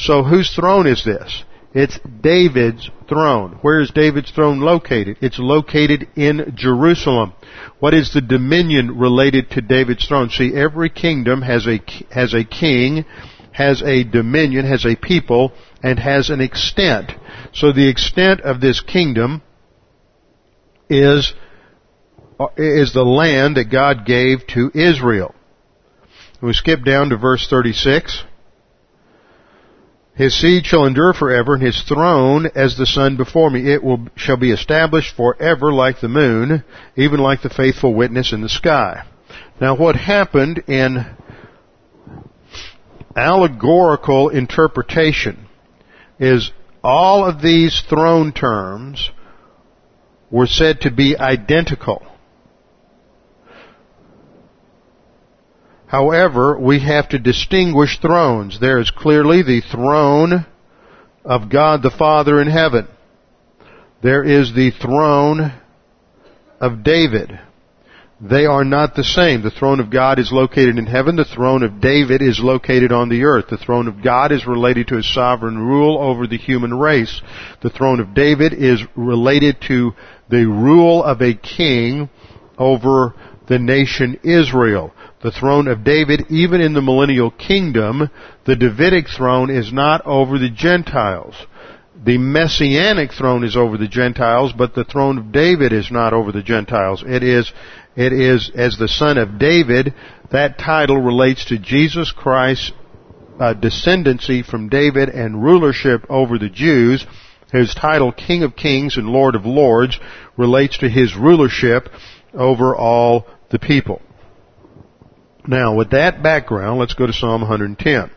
So 0.00 0.22
whose 0.22 0.50
throne 0.54 0.86
is 0.86 1.04
this? 1.04 1.44
It's 1.74 1.98
David's 2.22 2.90
throne. 3.08 3.58
Where 3.60 3.80
is 3.80 3.90
David's 3.90 4.30
throne 4.30 4.60
located? 4.60 5.18
It's 5.20 5.38
located 5.38 6.08
in 6.16 6.54
Jerusalem. 6.56 7.34
What 7.80 7.92
is 7.92 8.12
the 8.12 8.22
dominion 8.22 8.98
related 8.98 9.50
to 9.50 9.60
David's 9.60 10.06
throne? 10.08 10.30
See, 10.30 10.54
every 10.54 10.88
kingdom 10.88 11.42
has 11.42 11.66
a, 11.66 11.80
has 12.10 12.32
a 12.34 12.44
king, 12.44 13.04
has 13.52 13.82
a 13.82 14.02
dominion, 14.02 14.64
has 14.64 14.86
a 14.86 14.96
people, 14.96 15.52
and 15.82 15.98
has 15.98 16.30
an 16.30 16.40
extent. 16.40 17.12
So 17.52 17.70
the 17.70 17.88
extent 17.88 18.40
of 18.40 18.60
this 18.60 18.80
kingdom 18.80 19.42
is, 20.88 21.34
uh, 22.40 22.48
is 22.56 22.94
the 22.94 23.04
land 23.04 23.58
that 23.58 23.70
God 23.70 24.06
gave 24.06 24.46
to 24.54 24.72
Israel. 24.74 25.34
We 26.42 26.54
skip 26.54 26.84
down 26.84 27.10
to 27.10 27.18
verse 27.18 27.46
36. 27.48 28.24
His 30.20 30.38
seed 30.38 30.66
shall 30.66 30.84
endure 30.84 31.14
forever, 31.14 31.54
and 31.54 31.62
his 31.62 31.80
throne 31.80 32.46
as 32.54 32.76
the 32.76 32.84
sun 32.84 33.16
before 33.16 33.48
me. 33.48 33.72
It 33.72 33.82
will, 33.82 34.06
shall 34.16 34.36
be 34.36 34.50
established 34.50 35.16
forever 35.16 35.72
like 35.72 36.02
the 36.02 36.10
moon, 36.10 36.62
even 36.94 37.20
like 37.20 37.40
the 37.40 37.48
faithful 37.48 37.94
witness 37.94 38.34
in 38.34 38.42
the 38.42 38.50
sky. 38.50 39.04
Now 39.62 39.74
what 39.76 39.96
happened 39.96 40.62
in 40.66 41.06
allegorical 43.16 44.28
interpretation 44.28 45.46
is 46.18 46.52
all 46.84 47.24
of 47.24 47.40
these 47.40 47.80
throne 47.88 48.32
terms 48.32 49.10
were 50.30 50.46
said 50.46 50.82
to 50.82 50.90
be 50.90 51.16
identical. 51.18 52.02
However, 55.90 56.56
we 56.56 56.78
have 56.78 57.08
to 57.08 57.18
distinguish 57.18 57.98
thrones. 57.98 58.60
There 58.60 58.78
is 58.78 58.92
clearly 58.92 59.42
the 59.42 59.60
throne 59.60 60.46
of 61.24 61.50
God 61.50 61.82
the 61.82 61.90
Father 61.90 62.40
in 62.40 62.48
heaven. 62.48 62.86
There 64.00 64.22
is 64.22 64.54
the 64.54 64.70
throne 64.70 65.52
of 66.60 66.84
David. 66.84 67.40
They 68.20 68.46
are 68.46 68.62
not 68.62 68.94
the 68.94 69.02
same. 69.02 69.42
The 69.42 69.50
throne 69.50 69.80
of 69.80 69.90
God 69.90 70.20
is 70.20 70.30
located 70.30 70.78
in 70.78 70.86
heaven. 70.86 71.16
The 71.16 71.24
throne 71.24 71.64
of 71.64 71.80
David 71.80 72.22
is 72.22 72.38
located 72.38 72.92
on 72.92 73.08
the 73.08 73.24
earth. 73.24 73.46
The 73.50 73.58
throne 73.58 73.88
of 73.88 74.00
God 74.00 74.30
is 74.30 74.46
related 74.46 74.86
to 74.88 74.96
his 74.96 75.12
sovereign 75.12 75.58
rule 75.58 75.98
over 75.98 76.28
the 76.28 76.38
human 76.38 76.72
race. 76.72 77.20
The 77.62 77.70
throne 77.70 77.98
of 77.98 78.14
David 78.14 78.52
is 78.52 78.80
related 78.94 79.56
to 79.66 79.90
the 80.28 80.46
rule 80.46 81.02
of 81.02 81.20
a 81.20 81.34
king 81.34 82.08
over 82.56 83.12
the 83.48 83.58
nation 83.58 84.20
Israel 84.22 84.94
the 85.22 85.30
throne 85.30 85.68
of 85.68 85.84
David, 85.84 86.26
even 86.30 86.60
in 86.60 86.72
the 86.72 86.80
millennial 86.80 87.30
kingdom, 87.30 88.10
the 88.46 88.56
Davidic 88.56 89.06
throne 89.08 89.50
is 89.50 89.72
not 89.72 90.04
over 90.06 90.38
the 90.38 90.48
Gentiles. 90.48 91.34
The 92.02 92.16
Messianic 92.16 93.12
throne 93.12 93.44
is 93.44 93.56
over 93.56 93.76
the 93.76 93.88
Gentiles, 93.88 94.54
but 94.56 94.74
the 94.74 94.84
throne 94.84 95.18
of 95.18 95.32
David 95.32 95.72
is 95.72 95.90
not 95.90 96.14
over 96.14 96.32
the 96.32 96.42
Gentiles. 96.42 97.04
It 97.06 97.22
is, 97.22 97.52
it 97.94 98.14
is 98.14 98.50
as 98.54 98.78
the 98.78 98.88
son 98.88 99.18
of 99.18 99.38
David, 99.38 99.92
that 100.30 100.58
title 100.58 100.98
relates 100.98 101.44
to 101.46 101.58
Jesus 101.58 102.10
Christ's 102.12 102.72
uh, 103.38 103.52
descendancy 103.52 104.44
from 104.44 104.70
David 104.70 105.10
and 105.10 105.42
rulership 105.42 106.06
over 106.08 106.38
the 106.38 106.48
Jews. 106.48 107.06
His 107.52 107.74
title, 107.74 108.12
King 108.12 108.42
of 108.42 108.56
Kings 108.56 108.96
and 108.96 109.08
Lord 109.08 109.34
of 109.34 109.44
Lords, 109.44 109.98
relates 110.38 110.78
to 110.78 110.88
his 110.88 111.14
rulership 111.14 111.88
over 112.32 112.74
all 112.74 113.26
the 113.50 113.58
people. 113.58 114.00
Now, 115.46 115.74
with 115.74 115.90
that 115.90 116.22
background, 116.22 116.78
let's 116.78 116.94
go 116.94 117.06
to 117.06 117.12
Psalm 117.12 117.42
110. 117.42 118.10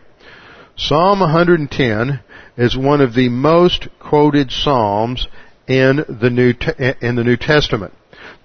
Psalm 0.75 1.19
110 1.19 2.19
is 2.57 2.75
one 2.75 3.01
of 3.01 3.13
the 3.13 3.29
most 3.29 3.87
quoted 3.99 4.51
psalms 4.51 5.27
in 5.67 6.03
the 6.07 6.29
New 6.29 6.53
in 7.01 7.15
the 7.15 7.23
New 7.23 7.37
Testament. 7.37 7.93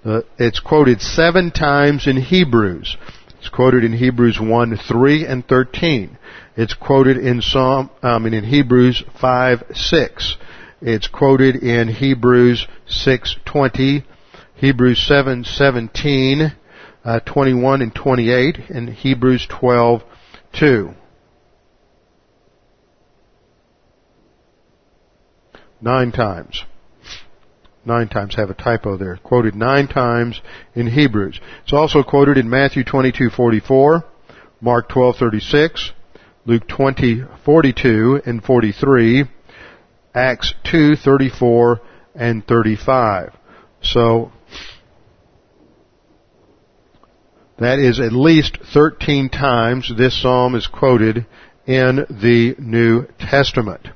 Uh, 0.05 0.21
it's 0.37 0.59
quoted 0.59 1.01
seven 1.01 1.51
times 1.51 2.07
in 2.07 2.17
Hebrews. 2.17 2.95
It's 3.39 3.49
quoted 3.49 3.83
in 3.83 3.93
Hebrews 3.93 4.39
1, 4.39 4.77
3, 4.77 5.25
and 5.25 5.47
13. 5.47 6.17
It's 6.55 6.73
quoted 6.73 7.17
in 7.17 7.41
Psalm, 7.41 7.89
I 8.01 8.19
mean 8.19 8.33
in 8.33 8.43
Hebrews 8.43 9.03
5, 9.19 9.63
6. 9.73 10.37
It's 10.81 11.07
quoted 11.07 11.57
in 11.57 11.89
Hebrews 11.89 12.67
6, 12.87 13.35
20, 13.45 14.05
Hebrews 14.55 15.05
7, 15.05 15.43
17, 15.43 16.53
uh, 17.03 17.19
21 17.21 17.81
and 17.81 17.95
28 17.95 18.57
and 18.69 18.89
Hebrews 18.89 19.47
12, 19.49 20.03
2. 20.53 20.93
Nine 25.81 26.11
times. 26.11 26.65
nine 27.85 28.09
times, 28.09 28.35
have 28.35 28.49
a 28.49 28.53
typo 28.53 28.97
there. 28.97 29.17
Quoted 29.17 29.55
nine 29.55 29.87
times 29.87 30.41
in 30.75 30.87
Hebrews. 30.87 31.39
It's 31.63 31.73
also 31.73 32.03
quoted 32.03 32.37
in 32.37 32.49
Matthew 32.49 32.83
22:44, 32.83 34.03
Mark 34.59 34.89
12:36, 34.89 35.91
Luke 36.45 36.67
20:42 36.67 38.21
and 38.25 38.43
43, 38.43 39.23
Acts 40.13 40.53
2:34 40.65 41.79
and 42.13 42.45
35. 42.45 43.33
So 43.81 44.31
that 47.59 47.79
is 47.79 47.99
at 47.99 48.13
least 48.13 48.57
13 48.73 49.29
times 49.29 49.91
this 49.95 50.21
psalm 50.21 50.55
is 50.55 50.67
quoted 50.67 51.25
in 51.65 52.05
the 52.09 52.55
New 52.57 53.05
Testament. 53.19 53.87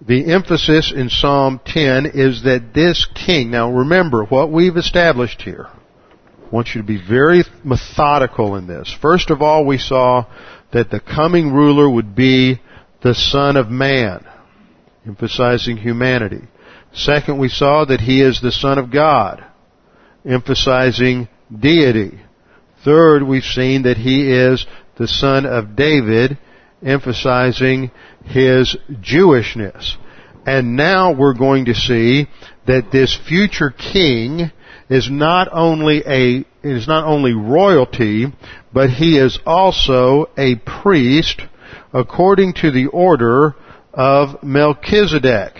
The 0.00 0.32
emphasis 0.32 0.92
in 0.94 1.10
Psalm 1.10 1.60
10 1.64 2.06
is 2.14 2.44
that 2.44 2.72
this 2.72 3.06
king, 3.14 3.50
now 3.50 3.70
remember 3.70 4.24
what 4.24 4.50
we've 4.50 4.76
established 4.76 5.42
here. 5.42 5.66
I 5.68 6.50
want 6.50 6.68
you 6.74 6.80
to 6.80 6.86
be 6.86 7.00
very 7.04 7.44
methodical 7.62 8.56
in 8.56 8.66
this. 8.66 8.96
First 9.02 9.30
of 9.30 9.42
all, 9.42 9.66
we 9.66 9.76
saw 9.76 10.24
that 10.72 10.90
the 10.90 11.00
coming 11.00 11.52
ruler 11.52 11.88
would 11.88 12.14
be 12.14 12.60
the 13.02 13.14
Son 13.14 13.56
of 13.56 13.70
Man, 13.70 14.24
emphasizing 15.06 15.76
humanity. 15.76 16.42
Second, 16.94 17.38
we 17.38 17.48
saw 17.48 17.84
that 17.84 18.00
he 18.00 18.22
is 18.22 18.40
the 18.40 18.52
Son 18.52 18.78
of 18.78 18.90
God, 18.90 19.44
emphasizing 20.24 21.28
deity. 21.54 22.18
Third, 22.84 23.22
we've 23.22 23.42
seen 23.42 23.82
that 23.82 23.96
he 23.96 24.30
is 24.30 24.66
the 24.96 25.08
Son 25.08 25.46
of 25.46 25.74
David, 25.74 26.38
emphasizing 26.82 27.90
his 28.24 28.76
Jewishness. 28.90 29.96
And 30.46 30.76
now 30.76 31.12
we're 31.12 31.34
going 31.34 31.66
to 31.66 31.74
see 31.74 32.28
that 32.66 32.90
this 32.90 33.18
future 33.28 33.70
king 33.70 34.50
is 34.88 35.10
not 35.10 35.48
only 35.52 36.02
a 36.06 36.44
is 36.62 36.88
not 36.88 37.04
only 37.04 37.32
royalty, 37.32 38.26
but 38.72 38.90
he 38.90 39.18
is 39.18 39.38
also 39.46 40.30
a 40.36 40.56
priest 40.56 41.42
according 41.92 42.54
to 42.54 42.70
the 42.70 42.86
order 42.86 43.54
of 43.92 44.42
Melchizedek. 44.42 45.54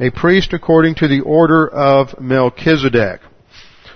A 0.00 0.10
priest 0.10 0.52
according 0.52 0.96
to 0.96 1.08
the 1.08 1.20
order 1.20 1.68
of 1.68 2.20
Melchizedek. 2.20 3.20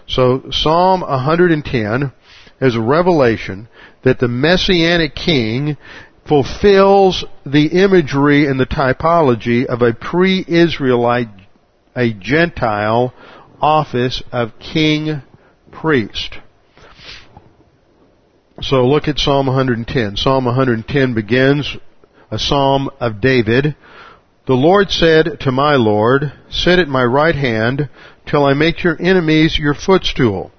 So 0.09 0.45
Psalm 0.51 1.03
110 1.03 2.13
is 2.61 2.75
a 2.75 2.81
revelation 2.81 3.69
that 4.03 4.19
the 4.19 4.29
Messianic 4.29 5.15
king 5.15 5.77
fulfills 6.27 7.25
the 7.45 7.67
imagery 7.67 8.47
and 8.47 8.59
the 8.59 8.67
typology 8.67 9.65
of 9.67 9.83
a 9.83 9.93
pre-Israelite, 9.93 11.29
a 11.95 12.13
Gentile 12.13 13.13
office 13.61 14.23
of 14.33 14.59
king 14.59 15.23
priest. 15.71 16.39
So 18.61 18.87
look 18.87 19.09
at 19.09 19.19
Psalm 19.19 19.47
110. 19.47 20.17
Psalm 20.17 20.45
110 20.47 21.15
begins 21.15 21.77
a 22.31 22.39
psalm 22.39 22.91
of 23.01 23.21
David. 23.21 23.77
The 24.49 24.55
Lord 24.55 24.91
said 24.91 25.41
to 25.41 25.53
my 25.53 25.75
Lord, 25.75 26.33
sit 26.49 26.79
at 26.79 26.89
my 26.89 27.05
right 27.05 27.35
hand 27.35 27.91
till 28.27 28.47
I 28.47 28.55
make 28.55 28.83
your 28.83 28.97
enemies 28.99 29.59
your 29.59 29.75
footstool. 29.75 30.51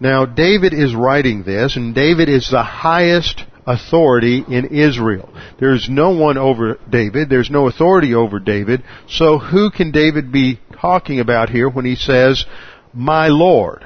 Now 0.00 0.24
David 0.24 0.72
is 0.72 0.94
writing 0.94 1.42
this 1.42 1.76
and 1.76 1.94
David 1.94 2.30
is 2.30 2.48
the 2.50 2.62
highest 2.62 3.44
authority 3.66 4.42
in 4.48 4.68
Israel. 4.68 5.28
There's 5.60 5.90
no 5.90 6.16
one 6.16 6.38
over 6.38 6.78
David. 6.88 7.28
There's 7.28 7.50
no 7.50 7.68
authority 7.68 8.14
over 8.14 8.38
David. 8.38 8.82
So 9.08 9.38
who 9.38 9.70
can 9.70 9.90
David 9.90 10.32
be 10.32 10.58
talking 10.80 11.20
about 11.20 11.50
here 11.50 11.68
when 11.68 11.84
he 11.84 11.96
says, 11.96 12.46
my 12.94 13.28
Lord? 13.28 13.84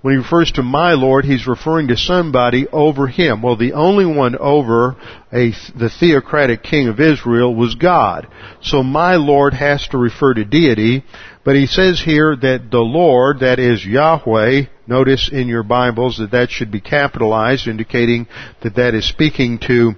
When 0.00 0.14
he 0.14 0.18
refers 0.18 0.52
to 0.52 0.62
my 0.62 0.92
Lord, 0.92 1.24
he's 1.24 1.48
referring 1.48 1.88
to 1.88 1.96
somebody 1.96 2.68
over 2.68 3.08
him. 3.08 3.42
Well, 3.42 3.56
the 3.56 3.72
only 3.72 4.06
one 4.06 4.36
over 4.36 4.96
a, 5.32 5.50
the 5.74 5.90
theocratic 5.90 6.62
king 6.62 6.86
of 6.86 7.00
Israel 7.00 7.52
was 7.52 7.74
God. 7.74 8.28
So 8.62 8.84
my 8.84 9.16
Lord 9.16 9.54
has 9.54 9.88
to 9.88 9.98
refer 9.98 10.34
to 10.34 10.44
deity, 10.44 11.04
but 11.44 11.56
he 11.56 11.66
says 11.66 12.00
here 12.00 12.36
that 12.36 12.70
the 12.70 12.78
Lord, 12.78 13.40
that 13.40 13.58
is 13.58 13.84
Yahweh, 13.84 14.66
notice 14.86 15.30
in 15.32 15.48
your 15.48 15.64
Bibles 15.64 16.18
that 16.18 16.30
that 16.30 16.50
should 16.50 16.70
be 16.70 16.80
capitalized, 16.80 17.66
indicating 17.66 18.28
that 18.62 18.76
that 18.76 18.94
is 18.94 19.08
speaking 19.08 19.58
to 19.66 19.94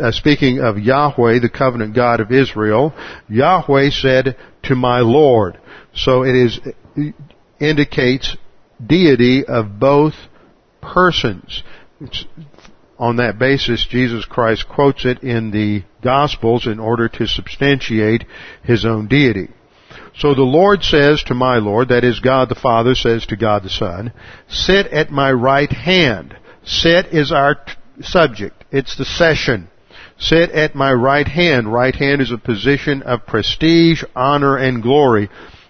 uh, 0.00 0.10
speaking 0.10 0.60
of 0.60 0.78
Yahweh, 0.78 1.38
the 1.40 1.50
covenant 1.50 1.94
God 1.94 2.20
of 2.20 2.32
Israel, 2.32 2.94
Yahweh 3.28 3.90
said 3.90 4.36
to 4.64 4.74
my 4.74 5.00
Lord. 5.00 5.58
So 5.94 6.22
it 6.22 6.34
is, 6.34 6.58
indicates 7.60 8.36
deity 8.84 9.44
of 9.44 9.78
both 9.78 10.14
persons. 10.80 11.62
It's, 12.00 12.24
on 12.98 13.16
that 13.16 13.38
basis, 13.38 13.86
Jesus 13.88 14.24
Christ 14.24 14.68
quotes 14.68 15.04
it 15.04 15.22
in 15.22 15.50
the 15.50 15.84
Gospels 16.02 16.66
in 16.66 16.78
order 16.78 17.08
to 17.10 17.26
substantiate 17.26 18.24
his 18.62 18.86
own 18.86 19.06
deity. 19.06 19.48
So 20.18 20.34
the 20.34 20.42
Lord 20.42 20.82
says 20.82 21.22
to 21.24 21.34
my 21.34 21.56
Lord, 21.56 21.88
that 21.88 22.04
is 22.04 22.20
God 22.20 22.48
the 22.48 22.54
Father 22.54 22.94
says 22.94 23.26
to 23.26 23.36
God 23.36 23.64
the 23.64 23.70
Son, 23.70 24.12
sit 24.48 24.86
at 24.86 25.10
my 25.10 25.30
right 25.30 25.70
hand. 25.70 26.36
Sit 26.64 27.06
is 27.06 27.30
our 27.32 27.56
t- 27.56 27.72
subject. 28.00 28.64
It's 28.72 28.96
the 28.96 29.04
session. 29.04 29.68
Sit 30.18 30.50
at 30.50 30.74
my 30.74 30.92
right 30.92 31.28
hand. 31.28 31.70
Right 31.70 31.94
hand 31.94 32.22
is 32.22 32.32
a 32.32 32.38
position 32.38 33.02
of 33.02 33.26
prestige, 33.26 34.02
honor, 34.14 34.56
and 34.56 34.82
glory. 34.82 35.28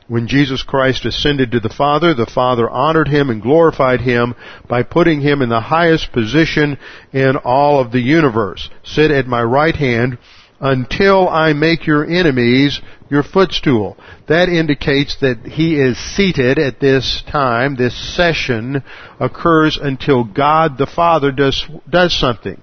When 0.09 0.28
Jesus 0.28 0.62
Christ 0.62 1.04
ascended 1.04 1.50
to 1.50 1.61
the 1.61 1.68
Father, 1.68 2.14
the 2.14 2.30
Father 2.32 2.70
honored 2.70 3.09
him 3.09 3.28
and 3.28 3.42
glorified 3.42 4.00
him 4.00 4.34
by 4.68 4.84
putting 4.84 5.20
him 5.20 5.42
in 5.42 5.48
the 5.48 5.61
highest 5.61 6.12
position 6.12 6.78
in 7.12 7.36
all 7.36 7.80
of 7.80 7.90
the 7.90 8.00
universe. 8.00 8.70
Sit 8.84 9.11
at 9.11 9.26
my 9.26 9.42
right 9.42 9.74
hand 9.74 10.18
until 10.61 11.28
I 11.28 11.52
make 11.52 11.86
your 11.86 12.04
enemies 12.04 12.80
your 13.11 13.22
footstool. 13.22 13.96
That 14.28 14.48
indicates 14.48 15.16
that 15.20 15.44
he 15.44 15.80
is 15.80 15.98
seated 15.98 16.59
at 16.59 16.80
this 16.80 17.22
time. 17.30 17.76
This 17.76 18.16
session 18.16 18.82
occurs 19.18 19.76
until 19.80 20.24
God 20.24 20.78
the 20.78 20.86
Father 20.86 21.32
does, 21.32 21.64
does 21.88 22.18
something. 22.18 22.62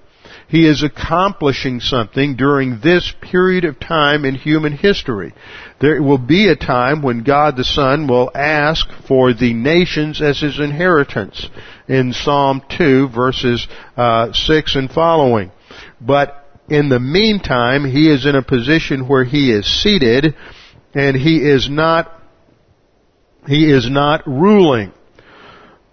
He 0.54 0.68
is 0.68 0.84
accomplishing 0.84 1.80
something 1.80 2.36
during 2.36 2.78
this 2.78 3.12
period 3.20 3.64
of 3.64 3.80
time 3.80 4.24
in 4.24 4.36
human 4.36 4.72
history. 4.72 5.34
There 5.80 6.00
will 6.00 6.16
be 6.16 6.46
a 6.46 6.54
time 6.54 7.02
when 7.02 7.24
God 7.24 7.56
the 7.56 7.64
Son 7.64 8.06
will 8.06 8.30
ask 8.32 8.86
for 9.08 9.34
the 9.34 9.52
nations 9.52 10.22
as 10.22 10.38
his 10.38 10.60
inheritance 10.60 11.48
in 11.88 12.12
Psalm 12.12 12.62
2 12.78 13.08
verses 13.08 13.66
uh, 13.96 14.32
6 14.32 14.76
and 14.76 14.92
following. 14.92 15.50
But 16.00 16.48
in 16.68 16.88
the 16.88 17.00
meantime, 17.00 17.84
he 17.84 18.08
is 18.08 18.24
in 18.24 18.36
a 18.36 18.42
position 18.42 19.08
where 19.08 19.24
he 19.24 19.50
is 19.50 19.66
seated 19.82 20.36
and 20.94 21.16
he 21.16 21.38
is 21.38 21.68
not 21.68 22.12
he 23.48 23.72
is 23.72 23.90
not 23.90 24.24
ruling. 24.24 24.92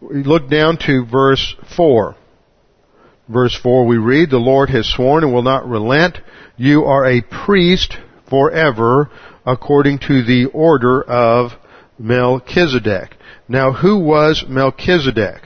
We 0.01 0.21
look 0.21 0.51
down 0.51 0.77
to 0.85 1.03
verse 1.03 1.55
4. 1.75 2.15
Verse 3.31 3.55
4 3.55 3.85
we 3.85 3.97
read, 3.97 4.29
The 4.29 4.37
Lord 4.37 4.69
has 4.71 4.87
sworn 4.87 5.23
and 5.23 5.33
will 5.33 5.41
not 5.41 5.67
relent. 5.67 6.19
You 6.57 6.83
are 6.83 7.05
a 7.05 7.21
priest 7.21 7.97
forever 8.29 9.09
according 9.45 9.99
to 9.99 10.23
the 10.23 10.47
order 10.53 11.01
of 11.01 11.51
Melchizedek. 11.97 13.15
Now 13.47 13.71
who 13.71 13.99
was 13.99 14.43
Melchizedek? 14.47 15.43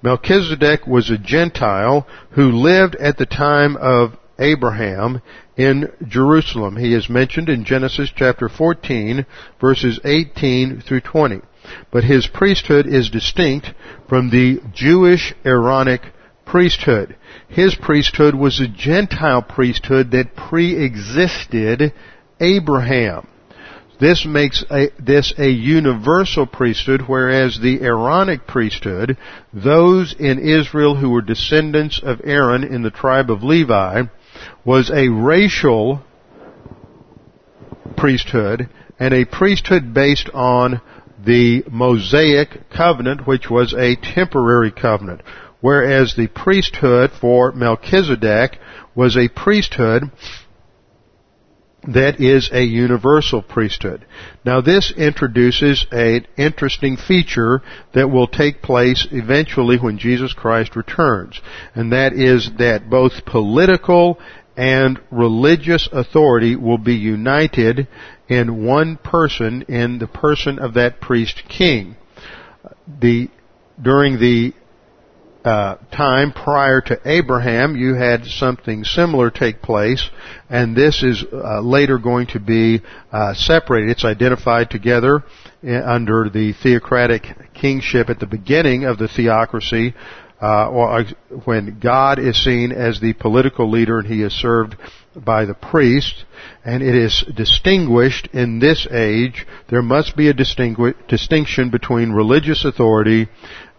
Melchizedek 0.00 0.86
was 0.86 1.10
a 1.10 1.18
Gentile 1.18 2.06
who 2.30 2.52
lived 2.52 2.94
at 2.96 3.16
the 3.16 3.26
time 3.26 3.76
of 3.78 4.16
Abraham 4.38 5.20
in 5.56 5.90
Jerusalem. 6.06 6.76
He 6.76 6.94
is 6.94 7.08
mentioned 7.08 7.48
in 7.48 7.64
Genesis 7.64 8.12
chapter 8.14 8.48
14 8.48 9.26
verses 9.60 9.98
18 10.04 10.82
through 10.82 11.00
20. 11.00 11.40
But 11.90 12.04
his 12.04 12.28
priesthood 12.28 12.86
is 12.86 13.10
distinct 13.10 13.72
from 14.08 14.30
the 14.30 14.60
Jewish 14.72 15.34
Aaronic 15.44 16.02
priesthood. 16.44 17.16
His 17.54 17.76
priesthood 17.76 18.34
was 18.34 18.58
a 18.58 18.66
Gentile 18.66 19.40
priesthood 19.40 20.10
that 20.10 20.34
pre-existed 20.34 21.92
Abraham. 22.40 23.28
This 24.00 24.26
makes 24.26 24.64
a, 24.72 24.90
this 24.98 25.32
a 25.38 25.48
universal 25.48 26.46
priesthood, 26.46 27.02
whereas 27.06 27.60
the 27.60 27.80
Aaronic 27.80 28.48
priesthood, 28.48 29.16
those 29.52 30.16
in 30.18 30.40
Israel 30.40 30.96
who 30.96 31.10
were 31.10 31.22
descendants 31.22 32.00
of 32.02 32.20
Aaron 32.24 32.64
in 32.64 32.82
the 32.82 32.90
tribe 32.90 33.30
of 33.30 33.44
Levi, 33.44 34.02
was 34.64 34.90
a 34.90 35.08
racial 35.08 36.02
priesthood 37.96 38.68
and 38.98 39.14
a 39.14 39.24
priesthood 39.24 39.94
based 39.94 40.28
on 40.34 40.80
the 41.24 41.62
Mosaic 41.70 42.68
covenant, 42.70 43.28
which 43.28 43.48
was 43.48 43.72
a 43.74 43.94
temporary 43.94 44.72
covenant 44.72 45.20
whereas 45.64 46.14
the 46.14 46.26
priesthood 46.26 47.10
for 47.10 47.50
Melchizedek 47.52 48.58
was 48.94 49.16
a 49.16 49.30
priesthood 49.30 50.02
that 51.88 52.20
is 52.20 52.50
a 52.52 52.62
universal 52.62 53.40
priesthood. 53.40 54.04
Now 54.44 54.60
this 54.60 54.92
introduces 54.94 55.86
an 55.90 56.26
interesting 56.36 56.98
feature 56.98 57.62
that 57.94 58.10
will 58.10 58.26
take 58.26 58.60
place 58.60 59.08
eventually 59.10 59.78
when 59.78 59.96
Jesus 59.96 60.34
Christ 60.34 60.76
returns, 60.76 61.40
and 61.74 61.92
that 61.92 62.12
is 62.12 62.50
that 62.58 62.90
both 62.90 63.24
political 63.24 64.20
and 64.58 65.00
religious 65.10 65.88
authority 65.90 66.56
will 66.56 66.76
be 66.76 66.96
united 66.96 67.88
in 68.28 68.66
one 68.66 68.98
person 68.98 69.62
in 69.62 69.98
the 69.98 70.08
person 70.08 70.58
of 70.58 70.74
that 70.74 71.00
priest 71.00 71.42
king. 71.48 71.96
The, 73.00 73.30
during 73.80 74.20
the 74.20 74.52
uh, 75.44 75.76
time 75.94 76.32
prior 76.32 76.80
to 76.80 76.98
Abraham, 77.04 77.76
you 77.76 77.94
had 77.94 78.24
something 78.24 78.82
similar 78.82 79.30
take 79.30 79.60
place, 79.60 80.08
and 80.48 80.74
this 80.74 81.02
is 81.02 81.22
uh, 81.32 81.60
later 81.60 81.98
going 81.98 82.26
to 82.28 82.40
be 82.40 82.80
uh, 83.12 83.34
separated. 83.34 83.90
It's 83.90 84.04
identified 84.04 84.70
together 84.70 85.22
uh, 85.62 85.70
under 85.84 86.30
the 86.30 86.54
theocratic 86.62 87.26
kingship 87.52 88.08
at 88.08 88.20
the 88.20 88.26
beginning 88.26 88.84
of 88.84 88.96
the 88.96 89.06
theocracy, 89.06 89.94
uh, 90.40 90.70
or 90.70 91.00
uh, 91.00 91.04
when 91.44 91.78
God 91.78 92.18
is 92.18 92.42
seen 92.42 92.72
as 92.72 93.00
the 93.00 93.12
political 93.12 93.70
leader 93.70 93.98
and 93.98 94.08
he 94.08 94.22
is 94.22 94.32
served 94.32 94.76
by 95.16 95.44
the 95.44 95.54
priest, 95.54 96.24
and 96.64 96.82
it 96.82 96.94
is 96.94 97.24
distinguished 97.34 98.28
in 98.32 98.58
this 98.58 98.86
age. 98.90 99.46
There 99.68 99.82
must 99.82 100.16
be 100.16 100.28
a 100.28 100.34
distinction 100.34 101.70
between 101.70 102.12
religious 102.12 102.64
authority 102.64 103.28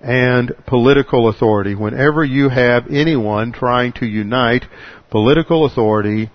and 0.02 0.54
political 0.68 1.30
authority. 1.30 1.76
Whenever 1.76 2.24
you 2.24 2.50
have 2.50 2.88
anyone 2.92 3.52
trying 3.52 3.94
to 3.94 4.06
unite 4.06 4.66
political 5.10 5.66
authority 5.66 6.30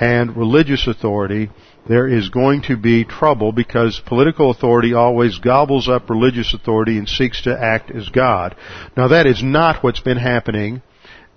and 0.00 0.36
religious 0.36 0.86
authority, 0.86 1.50
there 1.88 2.06
is 2.08 2.28
going 2.28 2.62
to 2.62 2.76
be 2.76 3.04
trouble 3.04 3.52
because 3.52 4.00
political 4.06 4.50
authority 4.50 4.92
always 4.92 5.38
gobbles 5.38 5.88
up 5.88 6.10
religious 6.10 6.52
authority 6.52 6.98
and 6.98 7.08
seeks 7.08 7.42
to 7.42 7.58
act 7.58 7.90
as 7.90 8.08
God. 8.08 8.56
Now 8.96 9.08
that 9.08 9.26
is 9.26 9.42
not 9.42 9.82
what's 9.82 10.00
been 10.00 10.18
happening 10.18 10.82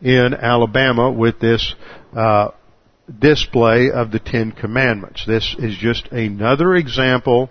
in 0.01 0.33
Alabama 0.33 1.11
with 1.11 1.39
this 1.39 1.75
uh, 2.15 2.49
display 3.17 3.91
of 3.91 4.11
the 4.11 4.19
Ten 4.19 4.51
Commandments. 4.51 5.25
This 5.25 5.55
is 5.57 5.77
just 5.77 6.07
another 6.11 6.75
example 6.75 7.49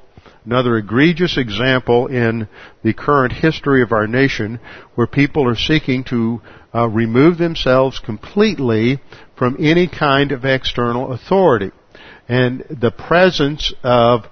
another 0.48 0.78
egregious 0.78 1.36
example 1.36 2.06
in 2.06 2.48
the 2.82 2.94
current 2.94 3.32
history 3.34 3.82
of 3.82 3.92
our 3.92 4.06
nation 4.06 4.58
where 4.94 5.06
people 5.06 5.46
are 5.46 5.54
seeking 5.54 6.02
to 6.02 6.40
uh, 6.74 6.88
remove 6.88 7.36
themselves 7.36 7.98
completely 7.98 8.98
from 9.36 9.56
any 9.58 9.86
kind 9.86 10.32
of 10.32 10.46
external 10.46 11.12
authority. 11.12 11.70
And 12.28 12.64
the 12.70 12.90
presence 12.90 13.74
of 13.82 14.24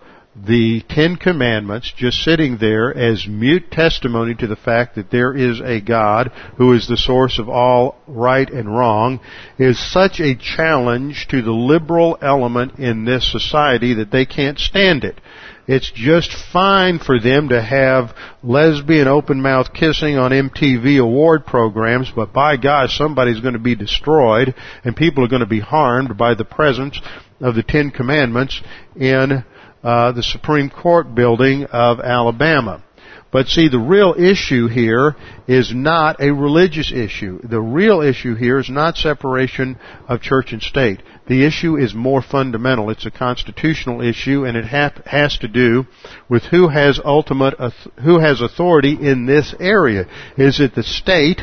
the 0.44 0.82
Ten 0.88 1.16
Commandments 1.16 1.92
just 1.96 2.22
sitting 2.22 2.58
there 2.58 2.94
as 2.94 3.26
mute 3.26 3.70
testimony 3.70 4.34
to 4.34 4.46
the 4.46 4.56
fact 4.56 4.94
that 4.96 5.10
there 5.10 5.34
is 5.34 5.60
a 5.60 5.80
God 5.80 6.30
who 6.58 6.74
is 6.74 6.86
the 6.86 6.98
source 6.98 7.38
of 7.38 7.48
all 7.48 7.96
right 8.06 8.48
and 8.50 8.68
wrong 8.68 9.20
is 9.58 9.78
such 9.78 10.20
a 10.20 10.36
challenge 10.36 11.26
to 11.28 11.40
the 11.40 11.52
liberal 11.52 12.18
element 12.20 12.78
in 12.78 13.04
this 13.04 13.30
society 13.30 13.94
that 13.94 14.10
they 14.10 14.26
can't 14.26 14.58
stand 14.58 15.04
it. 15.04 15.20
It's 15.66 15.90
just 15.90 16.32
fine 16.52 16.98
for 16.98 17.18
them 17.18 17.48
to 17.48 17.60
have 17.60 18.14
lesbian 18.42 19.08
open 19.08 19.40
mouth 19.40 19.72
kissing 19.72 20.18
on 20.18 20.30
MTV 20.30 21.00
award 21.00 21.46
programs, 21.46 22.12
but 22.14 22.32
by 22.32 22.56
gosh, 22.56 22.96
somebody's 22.96 23.40
going 23.40 23.54
to 23.54 23.58
be 23.58 23.74
destroyed 23.74 24.54
and 24.84 24.94
people 24.94 25.24
are 25.24 25.28
going 25.28 25.40
to 25.40 25.46
be 25.46 25.60
harmed 25.60 26.16
by 26.18 26.34
the 26.34 26.44
presence 26.44 27.00
of 27.40 27.54
the 27.54 27.62
Ten 27.62 27.90
Commandments 27.90 28.60
in 28.94 29.44
uh, 29.86 30.10
the 30.10 30.22
Supreme 30.22 30.68
Court 30.68 31.14
building 31.14 31.64
of 31.66 32.00
Alabama. 32.00 32.82
But 33.30 33.46
see, 33.46 33.68
the 33.68 33.78
real 33.78 34.16
issue 34.18 34.66
here 34.66 35.14
is 35.46 35.72
not 35.72 36.20
a 36.20 36.32
religious 36.32 36.90
issue. 36.90 37.38
The 37.44 37.60
real 37.60 38.00
issue 38.00 38.34
here 38.34 38.58
is 38.58 38.68
not 38.68 38.96
separation 38.96 39.78
of 40.08 40.22
church 40.22 40.52
and 40.52 40.60
state. 40.60 41.04
The 41.28 41.44
issue 41.46 41.76
is 41.76 41.94
more 41.94 42.20
fundamental. 42.20 42.90
It's 42.90 43.06
a 43.06 43.12
constitutional 43.12 44.00
issue 44.00 44.44
and 44.44 44.56
it 44.56 44.64
has 44.64 45.38
to 45.38 45.46
do 45.46 45.86
with 46.28 46.42
who 46.44 46.66
has 46.66 46.98
ultimate, 47.04 47.54
who 48.02 48.18
has 48.18 48.40
authority 48.40 48.98
in 49.00 49.26
this 49.26 49.54
area. 49.60 50.08
Is 50.36 50.58
it 50.58 50.74
the 50.74 50.82
state 50.82 51.42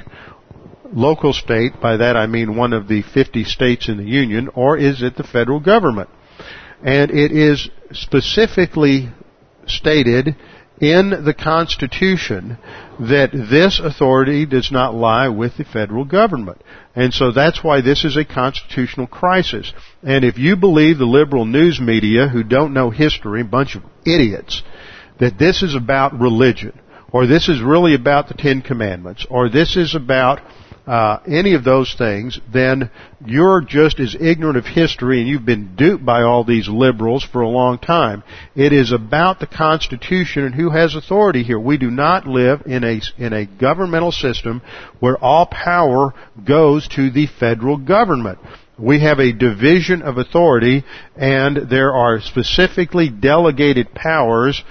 local 0.91 1.31
state, 1.31 1.79
by 1.81 1.97
that 1.97 2.17
I 2.17 2.27
mean 2.27 2.57
one 2.57 2.73
of 2.73 2.87
the 2.87 3.03
50 3.03 3.45
states 3.45 3.89
in 3.89 3.97
the 3.97 4.03
Union, 4.03 4.49
or 4.53 4.77
is 4.77 5.01
it 5.01 5.15
the 5.15 5.23
federal 5.23 5.59
government? 5.59 6.09
And 6.83 7.11
it 7.11 7.31
is 7.31 7.69
specifically 7.91 9.09
stated 9.67 10.35
in 10.81 11.11
the 11.23 11.33
Constitution 11.33 12.57
that 12.99 13.31
this 13.31 13.79
authority 13.79 14.45
does 14.45 14.71
not 14.71 14.93
lie 14.93 15.29
with 15.29 15.55
the 15.57 15.63
federal 15.63 16.03
government. 16.03 16.61
And 16.95 17.13
so 17.13 17.31
that's 17.31 17.63
why 17.63 17.81
this 17.81 18.03
is 18.03 18.17
a 18.17 18.25
constitutional 18.25 19.07
crisis. 19.07 19.71
And 20.01 20.25
if 20.25 20.37
you 20.37 20.57
believe 20.57 20.97
the 20.97 21.05
liberal 21.05 21.45
news 21.45 21.79
media 21.79 22.27
who 22.27 22.43
don't 22.43 22.73
know 22.73 22.89
history, 22.89 23.41
a 23.41 23.45
bunch 23.45 23.75
of 23.75 23.83
idiots, 24.05 24.61
that 25.19 25.37
this 25.37 25.63
is 25.63 25.75
about 25.75 26.19
religion, 26.19 26.77
or 27.11 27.27
this 27.27 27.47
is 27.47 27.61
really 27.61 27.95
about 27.95 28.27
the 28.27 28.33
Ten 28.33 28.61
Commandments, 28.61 29.25
or 29.29 29.49
this 29.49 29.77
is 29.77 29.95
about 29.95 30.41
uh, 30.85 31.19
any 31.25 31.53
of 31.53 31.63
those 31.63 31.95
things, 31.97 32.39
then 32.51 32.89
you're 33.25 33.61
just 33.61 33.99
as 33.99 34.15
ignorant 34.19 34.57
of 34.57 34.65
history 34.65 35.19
and 35.19 35.29
you've 35.29 35.45
been 35.45 35.75
duped 35.75 36.05
by 36.05 36.23
all 36.23 36.43
these 36.43 36.67
liberals 36.67 37.23
for 37.23 37.41
a 37.41 37.47
long 37.47 37.77
time. 37.77 38.21
It 38.53 38.73
is 38.73 38.91
about 38.91 39.39
the 39.39 39.47
Constitution 39.47 40.43
and 40.43 40.53
who 40.53 40.71
has 40.71 40.93
authority 40.93 41.43
here. 41.43 41.59
We 41.59 41.77
do 41.77 41.89
not 41.89 42.27
live 42.27 42.63
in 42.65 42.83
a, 42.83 43.01
in 43.17 43.31
a 43.31 43.45
governmental 43.45 44.11
system 44.11 44.61
where 44.99 45.17
all 45.17 45.45
power 45.45 46.13
goes 46.45 46.87
to 46.89 47.09
the 47.09 47.27
federal 47.27 47.77
government. 47.77 48.39
We 48.77 48.99
have 49.01 49.19
a 49.19 49.31
division 49.31 50.01
of 50.01 50.17
authority 50.17 50.83
and 51.15 51.69
there 51.69 51.93
are 51.93 52.19
specifically 52.19 53.09
delegated 53.09 53.93
powers 53.93 54.61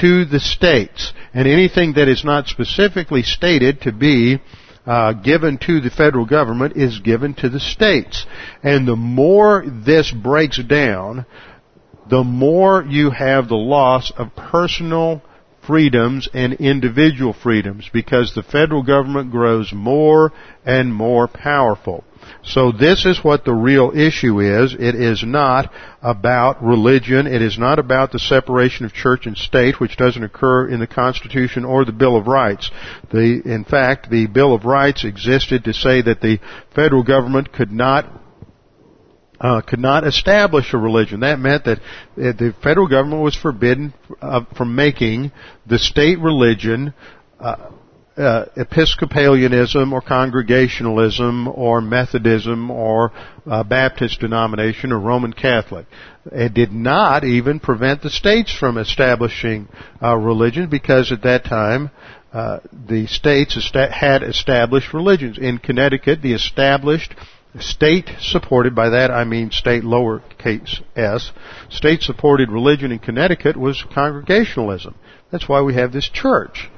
to 0.00 0.24
the 0.24 0.40
states. 0.40 1.12
And 1.34 1.46
anything 1.46 1.94
that 1.94 2.08
is 2.08 2.24
not 2.24 2.46
specifically 2.46 3.22
stated 3.22 3.82
to 3.82 3.92
be 3.92 4.40
uh, 4.88 5.12
given 5.12 5.58
to 5.58 5.80
the 5.80 5.90
federal 5.90 6.24
government 6.24 6.74
is 6.74 6.98
given 7.00 7.34
to 7.34 7.50
the 7.50 7.60
states. 7.60 8.24
And 8.62 8.88
the 8.88 8.96
more 8.96 9.62
this 9.66 10.10
breaks 10.10 10.58
down, 10.64 11.26
the 12.08 12.24
more 12.24 12.82
you 12.88 13.10
have 13.10 13.48
the 13.48 13.54
loss 13.54 14.10
of 14.16 14.34
personal 14.34 15.22
freedoms 15.66 16.26
and 16.32 16.54
individual 16.54 17.34
freedoms 17.34 17.90
because 17.92 18.34
the 18.34 18.42
federal 18.42 18.82
government 18.82 19.30
grows 19.30 19.74
more 19.74 20.32
and 20.64 20.94
more 20.94 21.28
powerful. 21.28 22.02
So 22.48 22.72
this 22.72 23.04
is 23.04 23.22
what 23.22 23.44
the 23.44 23.52
real 23.52 23.92
issue 23.94 24.40
is. 24.40 24.72
It 24.72 24.94
is 24.94 25.22
not 25.22 25.70
about 26.00 26.62
religion. 26.62 27.26
It 27.26 27.42
is 27.42 27.58
not 27.58 27.78
about 27.78 28.10
the 28.10 28.18
separation 28.18 28.86
of 28.86 28.94
church 28.94 29.26
and 29.26 29.36
state, 29.36 29.78
which 29.78 29.98
doesn't 29.98 30.22
occur 30.22 30.66
in 30.66 30.80
the 30.80 30.86
Constitution 30.86 31.66
or 31.66 31.84
the 31.84 31.92
Bill 31.92 32.16
of 32.16 32.26
Rights. 32.26 32.70
The, 33.12 33.42
in 33.44 33.64
fact, 33.64 34.10
the 34.10 34.26
Bill 34.26 34.54
of 34.54 34.64
Rights 34.64 35.04
existed 35.04 35.64
to 35.64 35.74
say 35.74 36.00
that 36.00 36.22
the 36.22 36.38
federal 36.74 37.02
government 37.02 37.52
could 37.52 37.70
not 37.70 38.06
uh, 39.40 39.60
could 39.60 39.78
not 39.78 40.04
establish 40.04 40.72
a 40.72 40.78
religion. 40.78 41.20
That 41.20 41.38
meant 41.38 41.64
that 41.66 41.78
the 42.16 42.54
federal 42.60 42.88
government 42.88 43.22
was 43.22 43.36
forbidden 43.36 43.94
uh, 44.20 44.44
from 44.56 44.74
making 44.74 45.30
the 45.64 45.78
state 45.78 46.18
religion 46.18 46.92
uh, 47.38 47.70
uh, 48.18 48.46
Episcopalianism 48.56 49.92
or 49.92 50.00
Congregationalism 50.00 51.46
or 51.48 51.80
Methodism 51.80 52.70
or 52.70 53.12
uh, 53.46 53.62
Baptist 53.62 54.20
denomination 54.20 54.92
or 54.92 54.98
Roman 54.98 55.32
Catholic. 55.32 55.86
It 56.26 56.52
did 56.52 56.72
not 56.72 57.24
even 57.24 57.60
prevent 57.60 58.02
the 58.02 58.10
states 58.10 58.52
from 58.52 58.76
establishing 58.76 59.68
uh, 60.02 60.16
religion 60.16 60.68
because 60.68 61.12
at 61.12 61.22
that 61.22 61.44
time 61.44 61.90
uh, 62.32 62.58
the 62.72 63.06
states 63.06 63.56
had 63.72 64.22
established 64.22 64.92
religions. 64.92 65.38
In 65.38 65.58
Connecticut, 65.58 66.20
the 66.20 66.34
established 66.34 67.14
state 67.60 68.10
supported, 68.20 68.74
by 68.74 68.90
that 68.90 69.10
I 69.10 69.24
mean 69.24 69.50
state 69.52 69.84
lowercase 69.84 70.82
s, 70.96 71.30
state 71.70 72.02
supported 72.02 72.50
religion 72.50 72.92
in 72.92 72.98
Connecticut 72.98 73.56
was 73.56 73.82
Congregationalism. 73.94 74.94
That's 75.30 75.48
why 75.48 75.62
we 75.62 75.74
have 75.74 75.92
this 75.92 76.08
church 76.08 76.68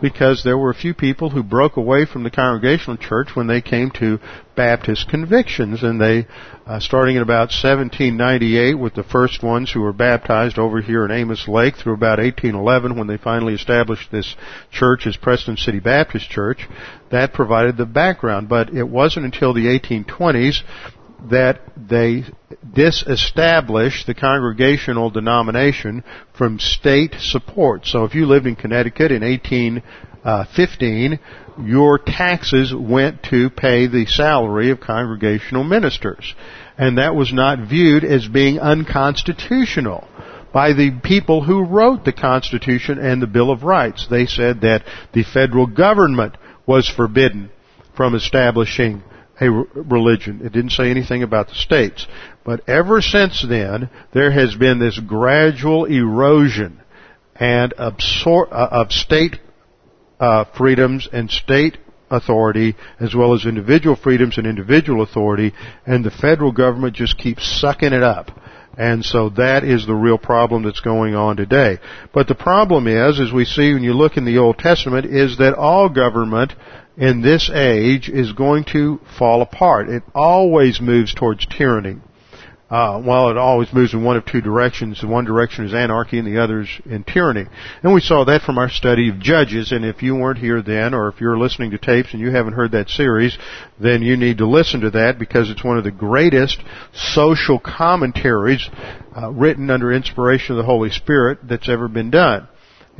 because 0.00 0.42
there 0.42 0.58
were 0.58 0.70
a 0.70 0.74
few 0.74 0.94
people 0.94 1.30
who 1.30 1.42
broke 1.42 1.76
away 1.76 2.04
from 2.06 2.22
the 2.22 2.30
Congregational 2.30 2.96
Church 2.96 3.30
when 3.34 3.46
they 3.46 3.60
came 3.60 3.90
to 3.92 4.18
Baptist 4.56 5.08
convictions, 5.08 5.82
and 5.82 6.00
they, 6.00 6.26
uh, 6.66 6.80
starting 6.80 7.16
in 7.16 7.22
about 7.22 7.50
1798, 7.50 8.74
with 8.74 8.94
the 8.94 9.02
first 9.02 9.42
ones 9.42 9.70
who 9.70 9.80
were 9.80 9.92
baptized 9.92 10.58
over 10.58 10.80
here 10.80 11.04
in 11.04 11.10
Amos 11.10 11.48
Lake 11.48 11.76
through 11.76 11.94
about 11.94 12.18
1811, 12.18 12.96
when 12.96 13.06
they 13.06 13.16
finally 13.16 13.54
established 13.54 14.10
this 14.10 14.36
church 14.70 15.06
as 15.06 15.16
Preston 15.16 15.56
City 15.56 15.80
Baptist 15.80 16.28
Church, 16.28 16.68
that 17.10 17.32
provided 17.32 17.76
the 17.76 17.86
background. 17.86 18.48
But 18.48 18.70
it 18.70 18.88
wasn't 18.88 19.26
until 19.26 19.54
the 19.54 19.66
1820s 19.66 20.62
that 21.28 21.60
they 21.76 22.24
disestablish 22.74 24.04
the 24.06 24.14
congregational 24.14 25.10
denomination 25.10 26.04
from 26.36 26.58
state 26.58 27.14
support. 27.18 27.86
So 27.86 28.04
if 28.04 28.14
you 28.14 28.26
lived 28.26 28.46
in 28.46 28.56
Connecticut 28.56 29.12
in 29.12 29.22
1815, 29.22 31.12
uh, 31.12 31.16
your 31.62 31.98
taxes 31.98 32.74
went 32.74 33.22
to 33.24 33.50
pay 33.50 33.86
the 33.86 34.06
salary 34.06 34.70
of 34.70 34.80
congregational 34.80 35.64
ministers. 35.64 36.34
And 36.78 36.98
that 36.98 37.14
was 37.14 37.32
not 37.32 37.68
viewed 37.68 38.04
as 38.04 38.26
being 38.26 38.58
unconstitutional 38.58 40.08
by 40.52 40.72
the 40.72 40.98
people 41.02 41.42
who 41.42 41.64
wrote 41.64 42.04
the 42.04 42.12
Constitution 42.12 42.98
and 42.98 43.20
the 43.20 43.26
Bill 43.26 43.50
of 43.50 43.62
Rights. 43.62 44.06
They 44.08 44.26
said 44.26 44.62
that 44.62 44.84
the 45.12 45.22
federal 45.22 45.66
government 45.66 46.36
was 46.66 46.88
forbidden 46.88 47.50
from 47.96 48.14
establishing 48.14 49.02
a 49.40 49.50
religion. 49.50 50.40
It 50.44 50.52
didn't 50.52 50.72
say 50.72 50.90
anything 50.90 51.22
about 51.22 51.48
the 51.48 51.54
states. 51.54 52.06
But 52.44 52.68
ever 52.68 53.00
since 53.00 53.44
then, 53.48 53.90
there 54.12 54.30
has 54.30 54.54
been 54.54 54.78
this 54.78 54.98
gradual 54.98 55.86
erosion 55.86 56.80
and 57.34 57.74
absor- 57.78 58.52
uh, 58.52 58.68
of 58.70 58.92
state 58.92 59.38
uh, 60.18 60.44
freedoms 60.56 61.08
and 61.10 61.30
state 61.30 61.78
authority 62.10 62.76
as 62.98 63.14
well 63.14 63.34
as 63.34 63.46
individual 63.46 63.96
freedoms 63.96 64.36
and 64.36 64.46
individual 64.46 65.02
authority 65.02 65.54
and 65.86 66.04
the 66.04 66.10
federal 66.10 66.52
government 66.52 66.94
just 66.94 67.16
keeps 67.16 67.60
sucking 67.60 67.92
it 67.92 68.02
up. 68.02 68.30
And 68.76 69.04
so 69.04 69.30
that 69.30 69.64
is 69.64 69.86
the 69.86 69.94
real 69.94 70.18
problem 70.18 70.62
that's 70.62 70.80
going 70.80 71.14
on 71.14 71.36
today. 71.36 71.78
But 72.14 72.28
the 72.28 72.34
problem 72.34 72.86
is, 72.86 73.20
as 73.20 73.32
we 73.32 73.44
see 73.44 73.74
when 73.74 73.82
you 73.82 73.92
look 73.92 74.16
in 74.16 74.24
the 74.24 74.38
Old 74.38 74.58
Testament, 74.58 75.06
is 75.06 75.38
that 75.38 75.54
all 75.54 75.88
government 75.88 76.54
in 76.96 77.22
this 77.22 77.50
age 77.52 78.08
is 78.08 78.32
going 78.32 78.64
to 78.64 79.00
fall 79.18 79.42
apart. 79.42 79.88
It 79.88 80.02
always 80.14 80.80
moves 80.80 81.14
towards 81.14 81.46
tyranny. 81.46 81.96
Uh, 82.70 83.00
while 83.00 83.30
it 83.30 83.36
always 83.36 83.72
moves 83.72 83.92
in 83.92 84.04
one 84.04 84.16
of 84.16 84.24
two 84.24 84.40
directions, 84.40 85.00
the 85.00 85.08
one 85.08 85.24
direction 85.24 85.64
is 85.64 85.74
anarchy 85.74 86.20
and 86.20 86.26
the 86.26 86.40
other 86.40 86.60
is 86.60 86.68
in 86.86 87.02
tyranny. 87.02 87.44
And 87.82 87.92
we 87.92 88.00
saw 88.00 88.24
that 88.26 88.42
from 88.42 88.58
our 88.58 88.68
study 88.68 89.08
of 89.08 89.18
Judges, 89.18 89.72
and 89.72 89.84
if 89.84 90.04
you 90.04 90.14
weren't 90.14 90.38
here 90.38 90.62
then, 90.62 90.94
or 90.94 91.08
if 91.08 91.20
you're 91.20 91.36
listening 91.36 91.72
to 91.72 91.78
tapes 91.78 92.12
and 92.12 92.20
you 92.20 92.30
haven't 92.30 92.52
heard 92.52 92.70
that 92.70 92.88
series, 92.88 93.36
then 93.80 94.02
you 94.02 94.16
need 94.16 94.38
to 94.38 94.46
listen 94.46 94.82
to 94.82 94.90
that 94.90 95.18
because 95.18 95.50
it's 95.50 95.64
one 95.64 95.78
of 95.78 95.84
the 95.84 95.90
greatest 95.90 96.62
social 96.94 97.58
commentaries 97.58 98.70
uh, 99.20 99.28
written 99.32 99.68
under 99.68 99.90
inspiration 99.90 100.52
of 100.52 100.58
the 100.58 100.66
Holy 100.66 100.90
Spirit 100.90 101.40
that's 101.42 101.68
ever 101.68 101.88
been 101.88 102.10
done 102.10 102.46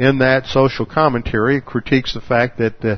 in 0.01 0.19
that 0.19 0.47
social 0.47 0.87
commentary 0.87 1.59
it 1.59 1.67
critiques 1.67 2.15
the 2.15 2.23
fact 2.23 2.57
that 2.57 2.83
uh, 2.83 2.97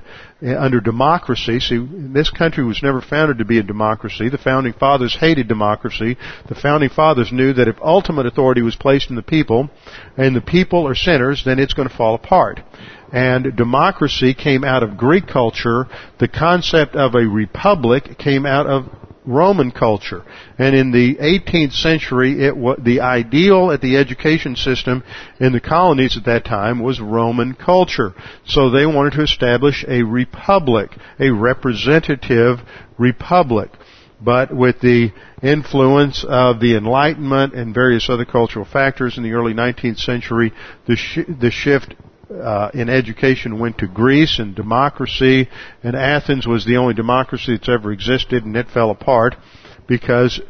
under 0.57 0.81
democracy, 0.81 1.59
see, 1.59 1.85
this 1.91 2.31
country 2.31 2.65
was 2.65 2.81
never 2.81 3.01
founded 3.01 3.39
to 3.39 3.45
be 3.45 3.59
a 3.59 3.63
democracy. 3.63 4.29
The 4.29 4.39
founding 4.39 4.73
fathers 4.73 5.17
hated 5.19 5.49
democracy. 5.49 6.17
The 6.49 6.55
founding 6.55 6.91
fathers 6.91 7.33
knew 7.33 7.53
that 7.55 7.67
if 7.67 7.77
ultimate 7.83 8.27
authority 8.27 8.63
was 8.63 8.77
placed 8.77 9.11
in 9.11 9.17
the 9.17 9.23
people, 9.23 9.69
and 10.17 10.37
the 10.37 10.41
people 10.41 10.87
are 10.87 10.95
sinners, 10.95 11.43
then 11.45 11.59
it's 11.59 11.75
going 11.75 11.89
to 11.89 11.95
fall 11.95 12.15
apart. 12.15 12.61
And 13.13 13.57
democracy 13.57 14.33
came 14.33 14.63
out 14.63 14.85
of 14.85 14.97
Greek 14.97 15.27
culture. 15.27 15.87
The 16.21 16.29
concept 16.29 16.95
of 16.95 17.15
a 17.15 17.27
republic 17.27 18.17
came 18.17 18.47
out 18.47 18.67
of 18.67 18.87
Roman 19.25 19.71
culture. 19.71 20.25
And 20.59 20.75
in 20.75 20.91
the 20.91 21.17
18th 21.17 21.73
century, 21.73 22.45
it 22.45 22.57
was, 22.57 22.79
the 22.83 23.01
ideal 23.01 23.71
at 23.71 23.81
the 23.81 23.97
education 23.97 24.57
system 24.57 25.05
in 25.39 25.53
the 25.53 25.61
colonies 25.61 26.17
at 26.17 26.25
that 26.25 26.45
time 26.45 26.81
was 26.81 27.01
Roman 27.01 27.55
culture. 27.55 28.15
So 28.47 28.71
they 28.71 28.87
wanted 28.87 29.13
to 29.15 29.23
establish 29.23 29.85
a 29.87 30.03
republic, 30.03 30.91
a 31.21 31.31
representative 31.31 32.61
republic. 32.99 33.71
But 34.21 34.55
with 34.55 34.81
the 34.81 35.13
influence 35.43 36.25
of 36.29 36.61
the 36.61 36.77
Enlightenment 36.77 37.55
and 37.55 37.75
various 37.75 38.09
other 38.09 38.25
cultural 38.25 38.65
factors 38.65 39.17
in 39.17 39.25
the 39.25 39.33
early 39.33 39.53
19th 39.53 39.99
century, 39.99 40.53
the, 40.87 40.95
sh- 40.95 41.27
the 41.29 41.51
shift 41.51 41.95
uh, 42.41 42.71
in 42.75 42.89
education 42.89 43.59
went 43.59 43.79
to 43.79 43.89
Greece 43.89 44.39
and 44.39 44.55
democracy, 44.55 45.49
and 45.83 45.97
Athens 45.97 46.47
was 46.47 46.65
the 46.65 46.77
only 46.77 46.95
democracy 46.95 47.57
that's 47.57 47.69
ever 47.69 47.93
existed, 47.93 48.45
and 48.45 48.57
it 48.57 48.69
fell 48.69 48.91
apart 48.91 49.37
because, 49.87 50.41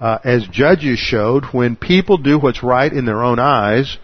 uh, 0.00 0.18
as 0.24 0.46
judges 0.48 0.98
showed, 0.98 1.44
when 1.52 1.76
people 1.76 2.18
do 2.18 2.38
what's 2.38 2.62
right 2.62 2.92
in 2.92 3.04
their 3.04 3.22
own 3.22 3.38
eyes, 3.38 3.98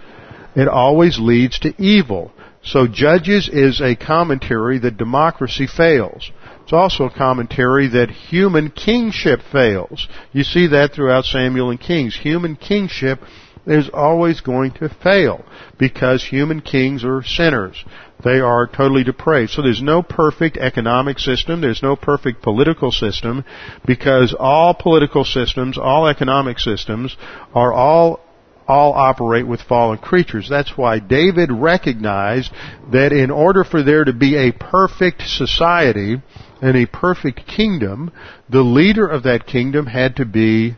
it 0.55 0.69
always 0.69 1.19
leads 1.19 1.59
to 1.61 1.75
evil. 1.79 2.33
So 2.63 2.87
Judges 2.87 3.49
is 3.49 3.81
a 3.81 3.95
commentary 3.95 4.79
that 4.79 4.97
democracy 4.97 5.67
fails. 5.67 6.31
It's 6.63 6.73
also 6.73 7.05
a 7.05 7.15
commentary 7.15 7.89
that 7.89 8.11
human 8.11 8.71
kingship 8.71 9.41
fails. 9.53 10.09
You 10.33 10.45
see 10.45 10.69
that 10.69 10.93
throughout 10.93 11.27
Samuel 11.27 11.71
and 11.71 11.81
Kings. 11.81 12.17
Human 12.17 12.57
kingship 12.57 13.21
is 13.67 13.89
always 13.93 14.41
going 14.41 14.73
to 14.73 14.89
fail 14.89 15.45
because 15.79 16.25
human 16.25 16.61
kings 16.61 17.05
are 17.05 17.23
sinners. 17.23 17.85
They 18.23 18.41
are 18.41 18.67
totally 18.67 19.05
depraved. 19.05 19.51
So 19.53 19.63
there's 19.63 19.83
no 19.83 20.03
perfect 20.03 20.57
economic 20.57 21.19
system. 21.19 21.61
There's 21.61 21.83
no 21.83 21.97
perfect 21.97 22.43
political 22.43 22.91
system 22.91 23.45
because 23.87 24.35
all 24.39 24.75
political 24.75 25.25
systems, 25.25 25.79
all 25.79 26.07
economic 26.07 26.59
systems 26.59 27.17
are 27.55 27.73
all 27.73 28.21
all 28.67 28.95
operate 28.95 29.47
with 29.47 29.61
fallen 29.61 29.99
creatures. 29.99 30.49
That's 30.49 30.75
why 30.75 30.99
David 30.99 31.53
recognized 31.53 32.51
that 32.93 33.13
in 33.13 33.31
order 33.31 33.63
for 33.63 33.83
there 33.83 34.05
to 34.05 34.13
be 34.15 34.37
a 34.37 34.53
perfect 34.53 35.21
society 35.27 36.23
and 36.63 36.75
a 36.75 36.87
perfect 36.87 37.47
kingdom, 37.47 38.11
the 38.49 38.63
leader 38.63 39.07
of 39.07 39.25
that 39.25 39.47
kingdom 39.47 39.85
had 39.85 40.17
to 40.17 40.25
be 40.25 40.77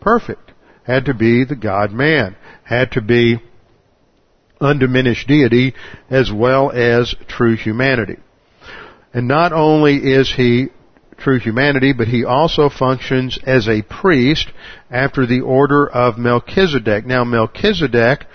perfect 0.00 0.45
had 0.86 1.06
to 1.06 1.14
be 1.14 1.44
the 1.44 1.56
God 1.56 1.92
man, 1.92 2.36
had 2.64 2.92
to 2.92 3.00
be 3.00 3.38
undiminished 4.60 5.28
deity 5.28 5.74
as 6.08 6.30
well 6.32 6.70
as 6.70 7.14
true 7.28 7.56
humanity. 7.56 8.16
And 9.12 9.28
not 9.28 9.52
only 9.52 9.96
is 9.96 10.32
he 10.32 10.68
true 11.18 11.38
humanity, 11.38 11.92
but 11.92 12.08
he 12.08 12.24
also 12.24 12.68
functions 12.68 13.38
as 13.44 13.68
a 13.68 13.82
priest 13.82 14.48
after 14.90 15.26
the 15.26 15.40
order 15.40 15.88
of 15.88 16.18
Melchizedek. 16.18 17.06
Now 17.06 17.24
Melchizedek 17.24 18.26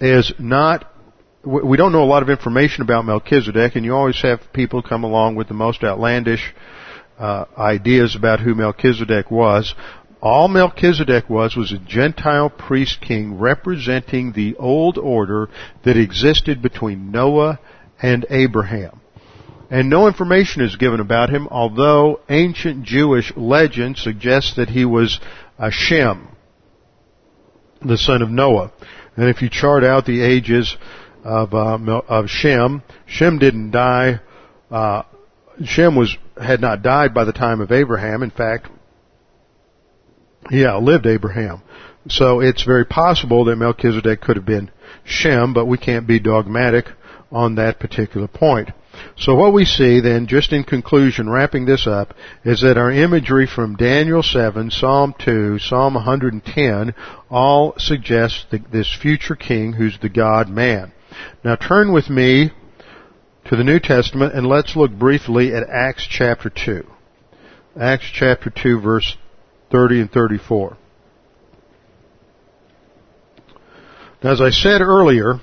is 0.00 0.32
not 0.38 0.88
we 1.44 1.76
don't 1.76 1.90
know 1.90 2.04
a 2.04 2.06
lot 2.06 2.22
of 2.22 2.30
information 2.30 2.82
about 2.82 3.04
Melchizedek, 3.04 3.74
and 3.74 3.84
you 3.84 3.94
always 3.94 4.20
have 4.22 4.40
people 4.52 4.80
come 4.80 5.02
along 5.02 5.34
with 5.34 5.48
the 5.48 5.54
most 5.54 5.82
outlandish 5.82 6.54
uh, 7.18 7.46
ideas 7.58 8.14
about 8.14 8.38
who 8.38 8.54
Melchizedek 8.54 9.28
was. 9.28 9.74
All 10.22 10.46
Melchizedek 10.46 11.28
was 11.28 11.56
was 11.56 11.72
a 11.72 11.78
Gentile 11.78 12.48
priest 12.48 13.00
king 13.00 13.40
representing 13.40 14.32
the 14.32 14.54
old 14.56 14.96
order 14.96 15.48
that 15.82 15.96
existed 15.96 16.62
between 16.62 17.10
Noah 17.10 17.58
and 18.00 18.24
Abraham. 18.30 19.00
And 19.68 19.90
no 19.90 20.06
information 20.06 20.62
is 20.62 20.76
given 20.76 21.00
about 21.00 21.30
him, 21.30 21.48
although 21.50 22.20
ancient 22.28 22.84
Jewish 22.84 23.32
legend 23.36 23.98
suggests 23.98 24.54
that 24.54 24.68
he 24.68 24.84
was 24.84 25.18
a 25.58 25.72
Shem, 25.72 26.28
the 27.84 27.98
son 27.98 28.22
of 28.22 28.30
Noah. 28.30 28.70
And 29.16 29.28
if 29.28 29.42
you 29.42 29.50
chart 29.50 29.82
out 29.82 30.06
the 30.06 30.22
ages 30.22 30.76
of, 31.24 31.52
uh, 31.52 31.78
of 32.06 32.30
Shem, 32.30 32.84
Shem 33.06 33.40
didn't 33.40 33.72
die. 33.72 34.20
Uh, 34.70 35.02
Shem 35.64 35.96
was 35.96 36.16
had 36.40 36.60
not 36.60 36.82
died 36.82 37.12
by 37.12 37.24
the 37.24 37.32
time 37.32 37.60
of 37.60 37.72
Abraham. 37.72 38.22
In 38.22 38.30
fact, 38.30 38.68
he 40.50 40.66
outlived 40.66 41.06
Abraham. 41.06 41.62
So 42.08 42.40
it's 42.40 42.64
very 42.64 42.84
possible 42.84 43.44
that 43.44 43.56
Melchizedek 43.56 44.20
could 44.20 44.36
have 44.36 44.46
been 44.46 44.70
Shem, 45.04 45.54
but 45.54 45.66
we 45.66 45.78
can't 45.78 46.06
be 46.06 46.18
dogmatic 46.18 46.86
on 47.30 47.54
that 47.54 47.78
particular 47.78 48.28
point. 48.28 48.70
So 49.16 49.34
what 49.34 49.54
we 49.54 49.64
see 49.64 50.00
then, 50.00 50.26
just 50.26 50.52
in 50.52 50.64
conclusion, 50.64 51.30
wrapping 51.30 51.64
this 51.64 51.86
up, 51.86 52.14
is 52.44 52.60
that 52.60 52.76
our 52.76 52.90
imagery 52.90 53.46
from 53.46 53.76
Daniel 53.76 54.22
7, 54.22 54.70
Psalm 54.70 55.14
2, 55.18 55.58
Psalm 55.58 55.94
110, 55.94 56.94
all 57.30 57.74
suggest 57.78 58.46
this 58.70 58.94
future 59.00 59.36
king 59.36 59.72
who's 59.74 59.98
the 59.98 60.10
God-man. 60.10 60.92
Now 61.44 61.56
turn 61.56 61.92
with 61.92 62.10
me 62.10 62.50
to 63.46 63.56
the 63.56 63.64
New 63.64 63.80
Testament 63.80 64.34
and 64.34 64.46
let's 64.46 64.76
look 64.76 64.92
briefly 64.92 65.54
at 65.54 65.68
Acts 65.68 66.06
chapter 66.08 66.50
2. 66.50 66.86
Acts 67.78 68.10
chapter 68.12 68.50
2 68.50 68.80
verse 68.80 69.16
30 69.72 70.02
and 70.02 70.12
34. 70.12 70.76
Now, 74.22 74.32
as 74.32 74.40
I 74.40 74.50
said 74.50 74.82
earlier, 74.82 75.40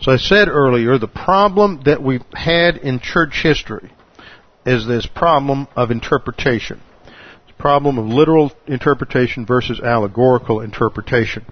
as 0.00 0.08
I 0.08 0.16
said 0.16 0.48
earlier, 0.48 0.98
the 0.98 1.06
problem 1.06 1.82
that 1.84 2.02
we've 2.02 2.24
had 2.32 2.78
in 2.78 2.98
church 2.98 3.40
history 3.42 3.92
is 4.64 4.86
this 4.86 5.06
problem 5.06 5.68
of 5.76 5.90
interpretation. 5.90 6.80
This 7.04 7.54
problem 7.58 7.98
of 7.98 8.06
literal 8.06 8.50
interpretation 8.66 9.46
versus 9.46 9.78
allegorical 9.78 10.60
interpretation. 10.60 11.46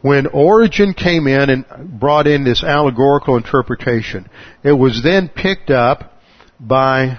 When 0.00 0.28
Origen 0.28 0.94
came 0.94 1.26
in 1.26 1.50
and 1.50 2.00
brought 2.00 2.28
in 2.28 2.44
this 2.44 2.62
allegorical 2.62 3.36
interpretation, 3.36 4.30
it 4.62 4.72
was 4.72 5.02
then 5.02 5.28
picked 5.28 5.70
up 5.70 6.14
by 6.60 7.18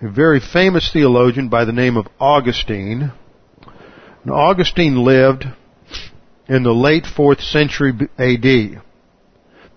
a 0.00 0.08
very 0.08 0.40
famous 0.40 0.90
theologian 0.92 1.48
by 1.48 1.64
the 1.64 1.72
name 1.72 1.96
of 1.96 2.06
Augustine. 2.20 3.12
And 4.22 4.32
Augustine 4.32 4.96
lived 4.96 5.44
in 6.48 6.62
the 6.62 6.72
late 6.72 7.04
4th 7.04 7.40
century 7.40 7.92
AD. 8.18 8.82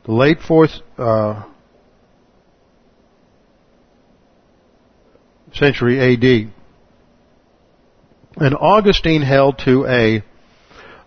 The 0.03 0.11
late 0.11 0.39
4th 0.39 0.81
uh, 0.97 1.43
century 5.53 5.99
AD. 5.99 6.53
And 8.37 8.55
Augustine 8.55 9.21
held 9.21 9.59
to 9.65 9.85
a 9.87 10.23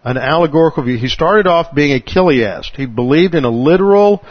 an 0.06 0.18
allegorical 0.18 0.82
view. 0.82 0.98
He 0.98 1.08
started 1.08 1.46
off 1.46 1.74
being 1.74 1.92
a 1.92 2.00
Chiliast. 2.00 2.76
He 2.76 2.84
believed 2.84 3.34
in 3.34 3.44
a 3.44 3.50
literal 3.50 4.22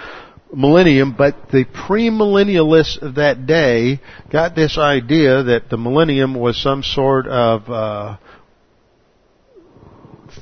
millennium, 0.54 1.16
but 1.18 1.50
the 1.52 1.66
premillennialists 1.66 3.02
of 3.02 3.16
that 3.16 3.46
day 3.46 4.00
got 4.32 4.56
this 4.56 4.78
idea 4.78 5.44
that 5.44 5.70
the 5.70 5.78
millennium 5.78 6.36
was 6.36 6.62
some 6.62 6.84
sort 6.84 7.28
of 7.28 7.70
uh, 7.70 8.18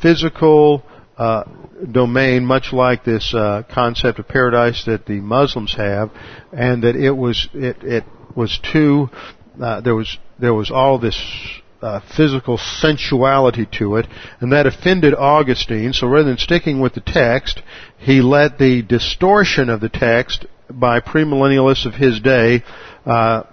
physical 0.02 0.84
uh, 1.18 1.44
domain, 1.92 2.46
much 2.46 2.74
like 2.74 3.04
this 3.04 3.34
uh, 3.34 3.64
concept 3.72 4.20
of 4.20 4.28
paradise 4.28 4.86
that 4.86 5.06
the 5.06 5.20
Muslims 5.20 5.74
have, 5.76 6.12
and 6.52 6.84
that 6.84 6.96
it 6.96 7.12
was 7.12 7.48
it 7.54 7.78
it 7.84 8.04
was 8.36 8.60
too 8.72 9.10
uh, 9.62 9.82
there 9.82 9.96
was 9.96 10.18
there 10.40 10.54
was 10.54 10.72
all 10.72 11.00
this 11.00 11.61
uh, 11.82 12.00
physical 12.16 12.58
sensuality 12.58 13.66
to 13.66 13.96
it, 13.96 14.08
and 14.40 14.52
that 14.52 14.68
offended 14.68 15.14
Augustine. 15.16 15.94
So 15.94 16.08
rather 16.08 16.30
than 16.30 16.38
sticking 16.38 16.80
with 16.80 16.94
the 16.94 17.02
text, 17.02 17.62
he 17.98 18.22
let 18.22 18.58
the 18.58 18.82
distortion 18.82 19.70
of 19.70 19.82
the 19.82 19.90
text 19.90 20.46
by 20.70 21.00
premillennialists 21.00 21.86
of 21.86 21.96
his 21.96 22.20
day 22.20 22.64
uh, 23.06 23.44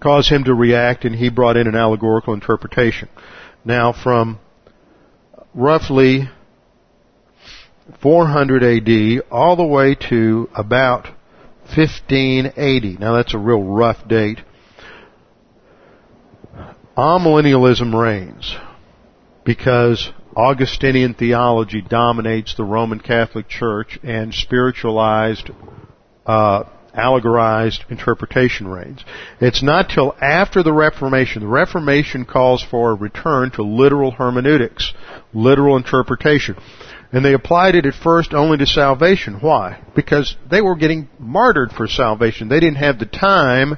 cause 0.00 0.28
him 0.28 0.44
to 0.44 0.54
react, 0.54 1.04
and 1.04 1.14
he 1.14 1.28
brought 1.28 1.56
in 1.56 1.68
an 1.68 1.76
allegorical 1.76 2.34
interpretation. 2.34 3.08
Now, 3.64 3.92
from 3.92 4.40
roughly 5.54 6.28
400 8.00 8.62
AD 8.62 9.22
all 9.30 9.56
the 9.56 9.64
way 9.64 9.94
to 10.08 10.48
about 10.54 11.06
1580. 11.76 12.96
Now 12.98 13.16
that's 13.16 13.34
a 13.34 13.38
real 13.38 13.62
rough 13.62 14.06
date 14.08 14.40
amillennialism 16.96 17.94
reigns 17.94 18.56
because 19.44 20.10
Augustinian 20.36 21.14
theology 21.14 21.82
dominates 21.82 22.54
the 22.54 22.64
Roman 22.64 23.00
Catholic 23.00 23.48
Church 23.48 23.98
and 24.02 24.32
spiritualized, 24.32 25.50
uh, 26.26 26.64
allegorized 26.94 27.90
interpretation 27.90 28.68
reigns. 28.68 29.04
It's 29.40 29.62
not 29.62 29.88
till 29.88 30.14
after 30.20 30.62
the 30.62 30.72
Reformation. 30.72 31.42
The 31.42 31.48
Reformation 31.48 32.24
calls 32.24 32.62
for 32.62 32.92
a 32.92 32.94
return 32.94 33.50
to 33.52 33.62
literal 33.62 34.10
hermeneutics, 34.10 34.92
literal 35.32 35.76
interpretation. 35.76 36.56
And 37.12 37.22
they 37.22 37.34
applied 37.34 37.74
it 37.74 37.84
at 37.84 37.94
first 37.94 38.32
only 38.32 38.56
to 38.58 38.66
salvation. 38.66 39.34
Why? 39.40 39.82
Because 39.94 40.34
they 40.50 40.62
were 40.62 40.76
getting 40.76 41.10
martyred 41.18 41.72
for 41.72 41.86
salvation. 41.86 42.48
They 42.48 42.60
didn't 42.60 42.76
have 42.76 42.98
the 42.98 43.06
time 43.06 43.76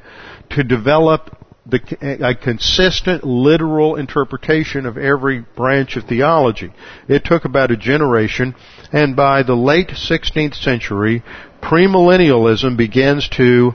to 0.50 0.62
develop 0.62 1.43
the, 1.66 1.80
a 2.20 2.34
consistent 2.34 3.24
literal 3.24 3.96
interpretation 3.96 4.86
of 4.86 4.98
every 4.98 5.40
branch 5.56 5.96
of 5.96 6.04
theology. 6.04 6.72
It 7.08 7.24
took 7.24 7.44
about 7.44 7.70
a 7.70 7.76
generation, 7.76 8.54
and 8.92 9.16
by 9.16 9.42
the 9.42 9.54
late 9.54 9.88
16th 9.88 10.54
century, 10.54 11.22
premillennialism 11.62 12.76
begins 12.76 13.28
to 13.30 13.72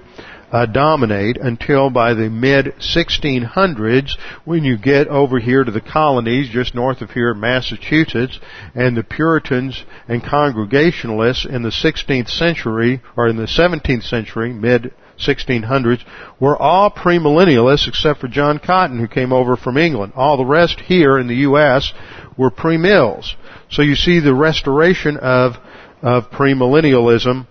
uh, 0.51 0.65
dominate 0.65 1.37
until 1.37 1.89
by 1.89 2.13
the 2.13 2.29
mid 2.29 2.65
1600s 2.79 4.11
when 4.45 4.63
you 4.63 4.77
get 4.77 5.07
over 5.07 5.39
here 5.39 5.63
to 5.63 5.71
the 5.71 5.81
colonies 5.81 6.49
just 6.49 6.73
north 6.73 7.01
of 7.01 7.11
here 7.11 7.33
Massachusetts 7.33 8.39
and 8.73 8.97
the 8.97 9.03
Puritans 9.03 9.83
and 10.07 10.23
Congregationalists 10.23 11.45
in 11.45 11.61
the 11.61 11.69
16th 11.69 12.29
century 12.29 13.01
or 13.15 13.27
in 13.27 13.37
the 13.37 13.43
17th 13.43 14.03
century 14.03 14.51
mid 14.51 14.91
1600s, 15.20 16.03
were 16.39 16.57
all 16.57 16.89
premillennialists 16.89 17.88
except 17.88 18.20
for 18.20 18.28
John 18.28 18.59
Cotton 18.59 18.99
who 18.99 19.07
came 19.07 19.32
over 19.32 19.55
from 19.55 19.78
England. 19.78 20.13
All 20.15 20.38
the 20.38 20.45
rest 20.45 20.80
here 20.80 21.17
in 21.17 21.28
the 21.28 21.36
U.S. 21.36 21.93
were 22.38 22.51
premills. 22.51 23.34
So 23.70 23.82
you 23.82 23.95
see 23.95 24.20
the 24.20 24.34
restoration 24.34 25.17
of, 25.17 25.53
of 26.01 26.32
premillennialism 26.32 27.47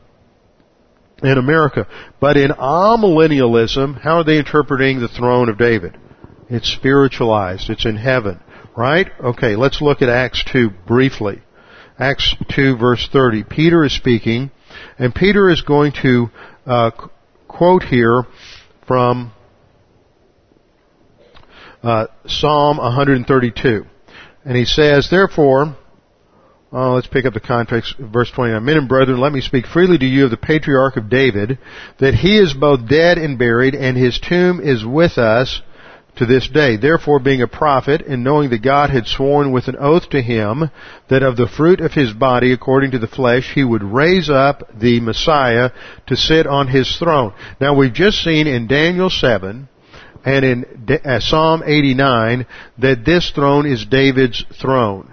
in 1.23 1.39
America. 1.39 1.87
But 2.21 2.37
in 2.37 2.51
amillennialism, 2.51 4.01
how 4.01 4.19
are 4.19 4.25
they 4.25 4.39
interpreting 4.39 5.01
the 5.01 5.09
throne 5.09 5.49
of 5.49 5.59
David? 5.59 5.97
It's 6.49 6.73
spiritualized. 6.73 7.71
It's 7.71 7.87
in 7.87 7.97
heaven. 7.97 8.41
Right? 8.77 9.09
Okay, 9.21 9.57
let's 9.57 9.83
look 9.83 10.03
at 10.03 10.09
Acts 10.09 10.45
2 10.53 10.71
briefly. 10.87 11.43
Acts 11.99 12.35
2 12.55 12.77
verse 12.77 13.09
30. 13.13 13.45
Peter 13.45 13.85
is 13.85 13.93
speaking, 13.93 14.53
and 14.99 15.15
Peter 15.15 15.51
is 15.51 15.63
going 15.63 15.93
to 16.03 16.31
uh, 16.65 16.91
quote 17.49 17.83
here 17.83 18.25
from 18.87 19.33
uh, 21.83 22.07
Psalm 22.27 22.79
132. 22.79 23.85
And 24.45 24.57
he 24.57 24.65
says, 24.65 25.09
therefore, 25.11 25.77
uh, 26.73 26.93
let's 26.93 27.07
pick 27.07 27.25
up 27.25 27.35
the 27.35 27.41
context, 27.41 27.95
verse 27.99 28.31
29. 28.31 28.65
Men 28.65 28.77
and 28.77 28.89
brethren, 28.89 29.21
let 29.21 29.33
me 29.33 29.41
speak 29.41 29.67
freely 29.67 29.99
to 29.99 30.07
you 30.07 30.27
of 30.27 30.31
the 30.31 30.37
patriarch 30.37 30.97
of 30.97 31.09
David, 31.09 31.59
that 31.99 32.15
he 32.15 32.39
is 32.39 32.53
both 32.53 32.89
dead 32.89 33.19
and 33.19 33.39
buried, 33.39 33.75
and 33.75 33.97
his 33.97 34.21
tomb 34.21 34.61
is 34.61 34.85
with 34.85 35.19
us, 35.19 35.63
to 36.19 36.27
this 36.27 36.49
day. 36.49 36.77
Therefore, 36.77 37.19
being 37.19 37.43
a 37.43 37.49
prophet, 37.49 38.03
and 38.03 38.23
knowing 38.23 38.51
that 38.51 38.63
God 38.63 38.91
had 38.91 39.07
sworn 39.07 39.53
with 39.53 39.69
an 39.69 39.77
oath 39.79 40.11
to 40.11 40.21
him 40.21 40.71
that 41.09 41.23
of 41.23 41.37
the 41.37 41.49
fruit 41.49 41.81
of 41.81 41.93
his 41.93 42.13
body, 42.13 42.53
according 42.53 42.91
to 42.93 42.99
the 42.99 43.07
flesh, 43.07 43.53
he 43.55 43.65
would 43.65 43.83
raise 43.83 44.29
up 44.29 44.69
the 44.79 45.01
Messiah 45.01 45.71
to 46.07 46.17
sit 46.17 46.47
on 46.47 46.69
his 46.69 46.97
throne. 46.99 47.33
Now, 47.61 47.75
we've 47.75 47.93
just 47.93 48.23
seen 48.23 48.47
in 48.47 48.67
Daniel 48.67 49.11
7 49.11 49.69
and 50.25 50.45
in 50.45 51.01
uh, 51.05 51.21
Psalm 51.21 51.63
89 51.65 52.47
that 52.79 53.05
this 53.05 53.31
throne 53.31 53.67
is 53.67 53.87
David's 53.87 54.45
throne. 54.61 55.13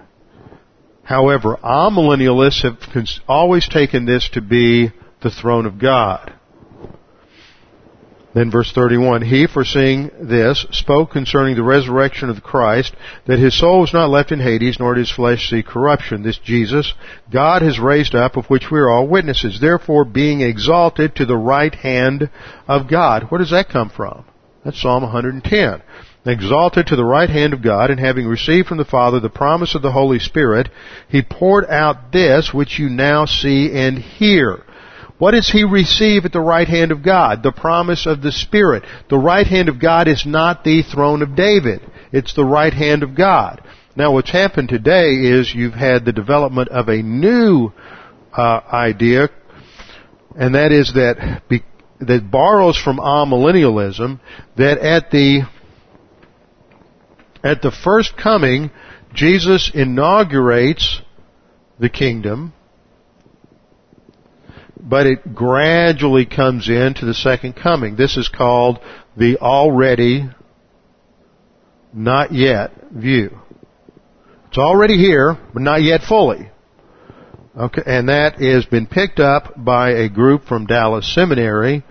However, 1.03 1.57
amillennialists 1.63 2.63
have 2.63 2.79
always 3.27 3.69
taken 3.69 4.05
this 4.05 4.27
to 4.33 4.41
be 4.41 4.91
the 5.21 5.29
throne 5.29 5.67
of 5.67 5.79
God. 5.79 6.33
Then 8.35 8.51
verse 8.51 8.69
31, 8.73 9.21
He, 9.21 9.47
foreseeing 9.47 10.11
this, 10.19 10.65
spoke 10.71 11.11
concerning 11.11 11.55
the 11.55 11.63
resurrection 11.63 12.29
of 12.29 12.43
Christ, 12.43 12.93
that 13.27 13.39
his 13.39 13.57
soul 13.57 13.79
was 13.79 13.93
not 13.93 14.09
left 14.09 14.33
in 14.33 14.41
Hades, 14.41 14.77
nor 14.77 14.93
did 14.93 15.07
his 15.07 15.11
flesh 15.11 15.49
see 15.49 15.63
corruption. 15.63 16.21
This 16.21 16.37
Jesus, 16.37 16.93
God 17.31 17.61
has 17.61 17.79
raised 17.79 18.13
up, 18.13 18.35
of 18.35 18.47
which 18.47 18.69
we 18.69 18.77
are 18.77 18.89
all 18.89 19.07
witnesses. 19.07 19.61
Therefore, 19.61 20.03
being 20.03 20.41
exalted 20.41 21.15
to 21.15 21.25
the 21.25 21.37
right 21.37 21.73
hand 21.73 22.29
of 22.67 22.89
God. 22.89 23.23
Where 23.29 23.39
does 23.39 23.51
that 23.51 23.69
come 23.69 23.89
from? 23.89 24.25
That's 24.65 24.81
Psalm 24.81 25.03
110. 25.03 25.81
Exalted 26.25 26.87
to 26.87 26.97
the 26.97 27.05
right 27.05 27.29
hand 27.29 27.53
of 27.53 27.61
God, 27.61 27.89
and 27.89 28.01
having 28.01 28.27
received 28.27 28.67
from 28.67 28.79
the 28.79 28.83
Father 28.83 29.21
the 29.21 29.29
promise 29.29 29.75
of 29.75 29.81
the 29.81 29.93
Holy 29.93 30.19
Spirit, 30.19 30.67
He 31.07 31.21
poured 31.21 31.69
out 31.69 32.11
this 32.11 32.53
which 32.53 32.79
you 32.79 32.89
now 32.89 33.23
see 33.23 33.71
and 33.71 33.97
hear. 33.97 34.64
What 35.17 35.31
does 35.31 35.49
he 35.49 35.63
receive 35.63 36.25
at 36.25 36.33
the 36.33 36.41
right 36.41 36.67
hand 36.67 36.91
of 36.91 37.03
God? 37.03 37.41
The 37.41 37.51
promise 37.51 38.05
of 38.05 38.21
the 38.21 38.31
Spirit. 38.31 38.83
The 39.09 39.17
right 39.17 39.47
hand 39.47 39.69
of 39.69 39.79
God 39.79 40.07
is 40.07 40.25
not 40.25 40.63
the 40.63 40.83
throne 40.83 41.21
of 41.21 41.35
David. 41.35 41.81
It's 42.11 42.33
the 42.33 42.43
right 42.43 42.73
hand 42.73 43.01
of 43.01 43.15
God. 43.15 43.61
Now 43.95 44.11
what's 44.11 44.31
happened 44.31 44.69
today 44.69 45.13
is 45.13 45.53
you've 45.55 45.73
had 45.73 46.03
the 46.03 46.11
development 46.11 46.67
of 46.69 46.89
a 46.89 47.01
new 47.01 47.71
uh, 48.33 48.59
idea, 48.71 49.29
and 50.37 50.55
that 50.55 50.73
is 50.73 50.93
that 50.95 51.43
be, 51.47 51.63
that 52.01 52.29
borrows 52.29 52.77
from 52.77 52.97
amillennialism 52.97 54.19
that 54.57 54.79
at 54.79 55.11
the 55.11 55.43
at 57.41 57.61
the 57.61 57.71
first 57.71 58.17
coming, 58.17 58.69
Jesus 59.13 59.71
inaugurates 59.73 61.01
the 61.79 61.89
kingdom 61.89 62.53
but 64.85 65.07
it 65.07 65.33
gradually 65.33 66.25
comes 66.25 66.69
into 66.69 67.05
the 67.05 67.13
second 67.13 67.53
coming. 67.53 67.95
This 67.95 68.17
is 68.17 68.29
called 68.29 68.79
the 69.17 69.37
already, 69.37 70.29
not 71.91 72.31
yet 72.31 72.71
view. 72.91 73.39
It's 74.47 74.57
already 74.59 74.97
here, 74.97 75.37
but 75.53 75.63
not 75.63 75.81
yet 75.81 76.01
fully. 76.01 76.51
Okay, 77.57 77.81
and 77.85 78.09
that 78.09 78.39
has 78.41 78.65
been 78.65 78.85
picked 78.85 79.19
up 79.19 79.53
by 79.57 79.91
a 79.91 80.09
group 80.09 80.45
from 80.45 80.65
Dallas 80.65 81.11
Seminary 81.13 81.83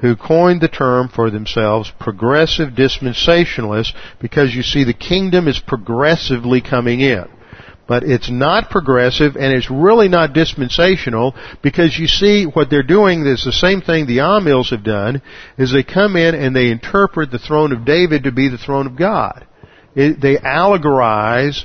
who 0.00 0.16
coined 0.16 0.60
the 0.60 0.68
term 0.68 1.08
for 1.08 1.30
themselves 1.30 1.92
progressive 1.98 2.70
dispensationalists 2.70 3.92
because 4.20 4.54
you 4.54 4.62
see 4.62 4.84
the 4.84 4.94
kingdom 4.94 5.48
is 5.48 5.58
progressively 5.58 6.60
coming 6.60 7.00
in. 7.00 7.26
But 7.88 8.04
it's 8.04 8.30
not 8.30 8.70
progressive 8.70 9.34
and 9.34 9.52
it's 9.52 9.70
really 9.70 10.08
not 10.08 10.34
dispensational 10.34 11.34
because 11.62 11.98
you 11.98 12.06
see 12.06 12.44
what 12.44 12.68
they're 12.68 12.82
doing 12.82 13.26
is 13.26 13.42
the 13.44 13.50
same 13.50 13.80
thing 13.80 14.06
the 14.06 14.18
Amills 14.18 14.70
have 14.70 14.84
done 14.84 15.22
is 15.56 15.72
they 15.72 15.82
come 15.82 16.14
in 16.14 16.34
and 16.34 16.54
they 16.54 16.70
interpret 16.70 17.30
the 17.30 17.38
throne 17.38 17.72
of 17.72 17.86
David 17.86 18.24
to 18.24 18.32
be 18.32 18.48
the 18.48 18.58
throne 18.58 18.86
of 18.86 18.96
God. 18.96 19.46
It, 19.96 20.20
they 20.20 20.36
allegorize 20.36 21.64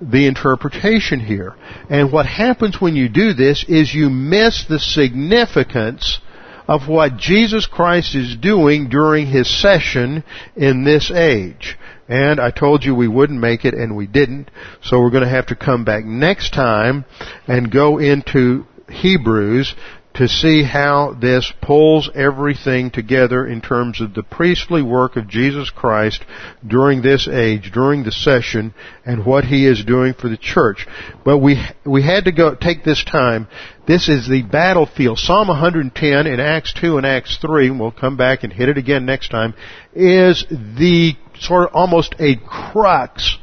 the 0.00 0.26
interpretation 0.26 1.18
here. 1.18 1.54
And 1.90 2.12
what 2.12 2.26
happens 2.26 2.80
when 2.80 2.94
you 2.94 3.08
do 3.08 3.34
this 3.34 3.64
is 3.68 3.92
you 3.92 4.10
miss 4.10 4.64
the 4.68 4.78
significance 4.78 6.20
of 6.68 6.88
what 6.88 7.16
Jesus 7.16 7.66
Christ 7.66 8.14
is 8.14 8.36
doing 8.36 8.88
during 8.88 9.26
His 9.26 9.50
session 9.60 10.24
in 10.56 10.84
this 10.84 11.10
age. 11.10 11.76
And 12.08 12.40
I 12.40 12.50
told 12.50 12.84
you 12.84 12.94
we 12.94 13.08
wouldn't 13.08 13.40
make 13.40 13.64
it 13.64 13.74
and 13.74 13.96
we 13.96 14.06
didn't. 14.06 14.50
So 14.82 15.00
we're 15.00 15.10
going 15.10 15.24
to 15.24 15.28
have 15.28 15.46
to 15.46 15.56
come 15.56 15.84
back 15.84 16.04
next 16.04 16.52
time 16.52 17.04
and 17.46 17.70
go 17.70 17.98
into 17.98 18.66
Hebrews 18.90 19.74
to 20.14 20.28
see 20.28 20.62
how 20.62 21.16
this 21.20 21.52
pulls 21.60 22.08
everything 22.14 22.90
together 22.90 23.44
in 23.44 23.60
terms 23.60 24.00
of 24.00 24.14
the 24.14 24.22
priestly 24.22 24.80
work 24.80 25.16
of 25.16 25.26
Jesus 25.28 25.70
Christ 25.70 26.24
during 26.64 27.02
this 27.02 27.26
age, 27.26 27.72
during 27.72 28.04
the 28.04 28.12
session, 28.12 28.74
and 29.04 29.26
what 29.26 29.44
He 29.44 29.66
is 29.66 29.84
doing 29.84 30.14
for 30.14 30.28
the 30.28 30.36
church. 30.36 30.86
But 31.24 31.38
we, 31.38 31.60
we 31.84 32.02
had 32.02 32.26
to 32.26 32.32
go, 32.32 32.54
take 32.54 32.84
this 32.84 33.02
time. 33.02 33.48
This 33.88 34.08
is 34.08 34.28
the 34.28 34.42
battlefield. 34.42 35.18
Psalm 35.18 35.48
110 35.48 36.26
in 36.28 36.38
Acts 36.38 36.72
2 36.74 36.96
and 36.96 37.04
Acts 37.06 37.36
3, 37.38 37.68
and 37.68 37.80
we'll 37.80 37.90
come 37.90 38.16
back 38.16 38.44
and 38.44 38.52
hit 38.52 38.68
it 38.68 38.78
again 38.78 39.04
next 39.04 39.30
time, 39.30 39.54
is 39.94 40.46
the 40.48 41.14
sort 41.38 41.68
of 41.68 41.74
almost 41.74 42.14
a 42.18 42.36
crux 42.36 43.38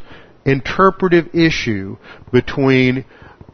interpretive 0.46 1.36
issue 1.36 1.98
between 2.32 3.06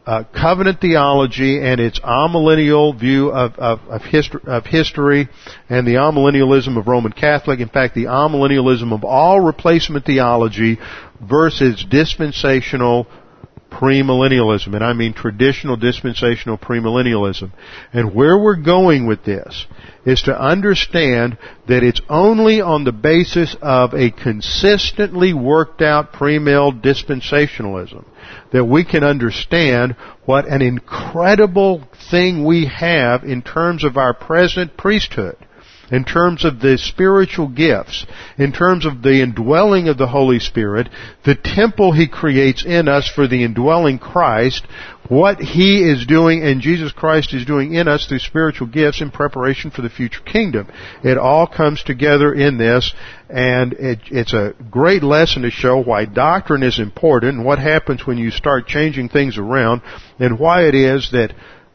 uh, 0.06 0.24
covenant 0.32 0.80
theology 0.80 1.60
and 1.60 1.80
its 1.80 2.00
amillennial 2.00 2.98
view 2.98 3.28
of, 3.28 3.54
of, 3.56 3.78
of, 3.90 4.02
history, 4.02 4.40
of 4.46 4.64
history 4.64 5.28
and 5.68 5.86
the 5.86 5.96
amillennialism 5.96 6.78
of 6.78 6.86
Roman 6.86 7.12
Catholic. 7.12 7.60
In 7.60 7.68
fact, 7.68 7.94
the 7.94 8.04
amillennialism 8.04 8.94
of 8.94 9.04
all 9.04 9.38
replacement 9.38 10.06
theology 10.06 10.78
versus 11.20 11.84
dispensational 11.84 13.06
premillennialism, 13.70 14.74
and 14.74 14.82
I 14.82 14.92
mean 14.92 15.12
traditional 15.12 15.76
dispensational 15.76 16.58
premillennialism. 16.58 17.52
And 17.92 18.14
where 18.14 18.38
we're 18.38 18.56
going 18.56 19.06
with 19.06 19.24
this 19.24 19.66
is 20.04 20.22
to 20.22 20.40
understand 20.40 21.36
that 21.66 21.82
it's 21.82 22.00
only 22.08 22.60
on 22.60 22.84
the 22.84 22.92
basis 22.92 23.54
of 23.60 23.94
a 23.94 24.10
consistently 24.10 25.34
worked 25.34 25.82
out 25.82 26.12
premill 26.12 26.80
dispensationalism 26.80 28.04
that 28.52 28.64
we 28.64 28.84
can 28.84 29.04
understand 29.04 29.96
what 30.24 30.46
an 30.46 30.62
incredible 30.62 31.82
thing 32.10 32.44
we 32.44 32.66
have 32.66 33.24
in 33.24 33.42
terms 33.42 33.84
of 33.84 33.96
our 33.96 34.14
present 34.14 34.76
priesthood 34.76 35.36
in 35.90 36.04
terms 36.04 36.44
of 36.44 36.60
the 36.60 36.76
spiritual 36.76 37.48
gifts, 37.48 38.06
in 38.36 38.52
terms 38.52 38.84
of 38.84 39.02
the 39.02 39.22
indwelling 39.22 39.88
of 39.88 39.96
the 39.96 40.08
Holy 40.08 40.38
Spirit, 40.38 40.88
the 41.24 41.34
temple 41.34 41.92
He 41.92 42.08
creates 42.08 42.64
in 42.64 42.88
us 42.88 43.08
for 43.08 43.26
the 43.26 43.42
indwelling 43.42 43.98
Christ, 43.98 44.66
what 45.08 45.38
He 45.38 45.82
is 45.88 46.04
doing 46.06 46.42
and 46.42 46.60
Jesus 46.60 46.92
Christ 46.92 47.32
is 47.32 47.46
doing 47.46 47.74
in 47.74 47.88
us 47.88 48.06
through 48.06 48.18
spiritual 48.18 48.66
gifts 48.66 49.00
in 49.00 49.10
preparation 49.10 49.70
for 49.70 49.80
the 49.80 49.88
future 49.88 50.20
kingdom. 50.20 50.68
It 51.02 51.16
all 51.16 51.46
comes 51.46 51.82
together 51.82 52.34
in 52.34 52.58
this, 52.58 52.92
and 53.30 53.72
it, 53.72 54.00
it's 54.10 54.34
a 54.34 54.54
great 54.70 55.02
lesson 55.02 55.42
to 55.42 55.50
show 55.50 55.82
why 55.82 56.04
doctrine 56.04 56.62
is 56.62 56.78
important 56.78 57.36
and 57.36 57.46
what 57.46 57.58
happens 57.58 58.06
when 58.06 58.18
you 58.18 58.30
start 58.30 58.66
changing 58.66 59.08
things 59.08 59.38
around, 59.38 59.80
and 60.18 60.38
why 60.38 60.64
it 60.66 60.74
is 60.74 61.10
that 61.12 61.34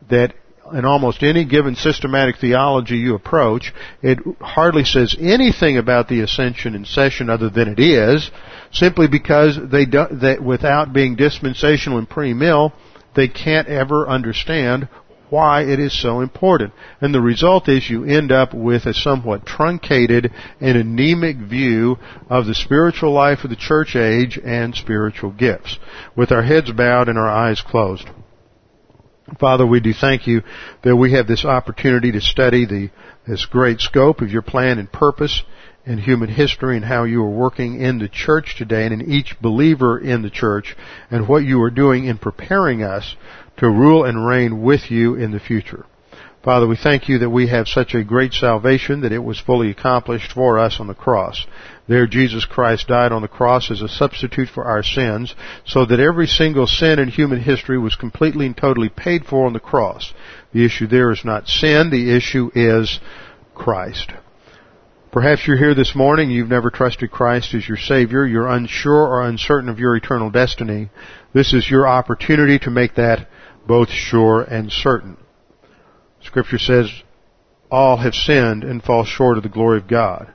that 0.10 0.36
in 0.72 0.86
almost 0.86 1.24
any 1.24 1.46
given 1.46 1.76
systematic 1.76 2.38
theology 2.38 2.98
you 2.98 3.16
approach, 3.16 3.74
it 4.02 4.20
hardly 4.40 4.86
says 4.86 5.16
anything 5.20 5.78
about 5.78 6.08
the 6.08 6.22
ascension 6.22 6.76
and 6.76 6.88
session 6.88 7.30
other 7.30 7.50
than 7.50 7.68
it 7.68 7.80
is, 7.80 8.32
simply 8.72 9.08
because 9.08 9.60
they 9.72 9.86
do, 9.86 10.06
that 10.12 10.42
without 10.42 10.94
being 10.94 11.16
dispensational 11.16 11.98
and 11.98 12.10
premill, 12.10 12.72
they 13.16 13.28
can't 13.28 13.68
ever 13.68 14.08
understand 14.08 14.88
why 15.30 15.64
it 15.64 15.80
is 15.80 16.00
so 16.00 16.22
important. 16.22 16.72
And 17.02 17.14
the 17.14 17.22
result 17.22 17.68
is 17.68 17.90
you 17.90 18.06
end 18.06 18.32
up 18.32 18.54
with 18.54 18.86
a 18.86 18.94
somewhat 18.94 19.46
truncated 19.46 20.32
and 20.62 20.78
anemic 20.78 21.38
view 21.38 21.98
of 22.30 22.46
the 22.46 22.54
spiritual 22.54 23.12
life 23.12 23.44
of 23.44 23.50
the 23.50 23.56
church 23.56 23.96
age 23.96 24.40
and 24.44 24.76
spiritual 24.76 25.32
gifts, 25.32 25.80
with 26.16 26.32
our 26.32 26.44
heads 26.44 26.72
bowed 26.72 27.10
and 27.10 27.18
our 27.18 27.30
eyes 27.30 27.62
closed. 27.62 28.08
Father, 29.40 29.66
we 29.66 29.80
do 29.80 29.94
thank 29.94 30.28
you 30.28 30.42
that 30.84 30.96
we 30.96 31.14
have 31.14 31.28
this 31.28 31.46
opportunity 31.46 32.12
to 32.12 32.20
study 32.20 32.66
the, 32.66 32.90
this 33.26 33.46
great 33.46 33.80
scope 33.80 34.22
of 34.22 34.30
your 34.30 34.42
plan 34.42 34.80
and 34.80 34.92
purpose 34.92 35.44
in 35.86 35.98
human 35.98 36.30
history 36.30 36.76
and 36.76 36.86
how 36.86 37.06
you 37.06 37.22
are 37.24 37.30
working 37.30 37.80
in 37.80 38.00
the 38.00 38.10
church 38.10 38.56
today 38.58 38.86
and 38.86 39.02
in 39.02 39.12
each 39.12 39.36
believer 39.42 39.98
in 39.98 40.22
the 40.22 40.30
church 40.30 40.76
and 41.10 41.28
what 41.28 41.44
you 41.44 41.62
are 41.62 41.70
doing 41.70 42.06
in 42.06 42.18
preparing 42.18 42.84
us 42.84 43.16
to 43.58 43.70
rule 43.70 44.04
and 44.04 44.26
reign 44.26 44.62
with 44.62 44.92
you 44.92 45.16
in 45.16 45.32
the 45.32 45.40
future. 45.40 45.86
Father, 46.44 46.68
we 46.68 46.76
thank 46.76 47.08
you 47.08 47.20
that 47.20 47.30
we 47.30 47.48
have 47.48 47.70
such 47.70 47.94
a 47.94 48.04
great 48.04 48.34
salvation 48.34 49.00
that 49.02 49.14
it 49.14 49.24
was 49.24 49.40
fully 49.40 49.72
accomplished 49.72 50.34
for 50.34 50.60
us 50.60 50.78
on 50.78 50.88
the 50.88 50.94
cross. 50.94 51.48
There 51.88 52.06
Jesus 52.06 52.44
Christ 52.44 52.90
died 52.90 53.14
on 53.14 53.22
the 53.22 53.30
cross 53.30 53.72
as 53.72 53.82
a 53.82 53.88
substitute 53.88 54.50
for 54.50 54.66
our 54.66 54.84
sins 54.84 55.36
so 55.66 55.86
that 55.86 56.02
every 56.02 56.28
single 56.28 56.68
sin 56.68 57.00
in 57.00 57.08
human 57.08 57.42
history 57.42 57.78
was 57.78 57.96
completely 57.96 58.46
and 58.46 58.58
totally 58.58 58.90
paid 58.90 59.26
for 59.26 59.46
on 59.46 59.54
the 59.54 59.62
cross. 59.62 60.14
The 60.52 60.66
issue 60.66 60.86
there 60.86 61.12
is 61.12 61.24
not 61.24 61.48
sin, 61.48 61.90
the 61.90 62.14
issue 62.14 62.52
is 62.54 63.00
Christ. 63.56 64.12
Perhaps 65.14 65.48
you're 65.48 65.58
here 65.58 65.76
this 65.76 65.96
morning, 65.96 66.30
you've 66.30 66.50
never 66.50 66.70
trusted 66.70 67.10
Christ 67.10 67.54
as 67.54 67.66
your 67.66 67.78
Savior, 67.78 68.28
you're 68.28 68.50
unsure 68.50 69.08
or 69.08 69.22
uncertain 69.22 69.70
of 69.70 69.80
your 69.80 69.96
eternal 69.96 70.30
destiny. 70.30 70.90
This 71.34 71.54
is 71.54 71.72
your 71.72 71.88
opportunity 71.88 72.60
to 72.60 72.70
make 72.70 72.96
that 72.96 73.30
both 73.66 73.90
sure 73.90 74.42
and 74.42 74.70
certain. 74.70 75.16
Scripture 76.24 76.58
says, 76.58 76.90
all 77.74 77.98
have 77.98 78.14
sinned 78.14 78.64
and 78.64 78.84
fall 78.84 79.04
short 79.04 79.36
of 79.36 79.42
the 79.42 79.50
glory 79.50 79.80
of 79.80 79.88
God. 79.88 80.32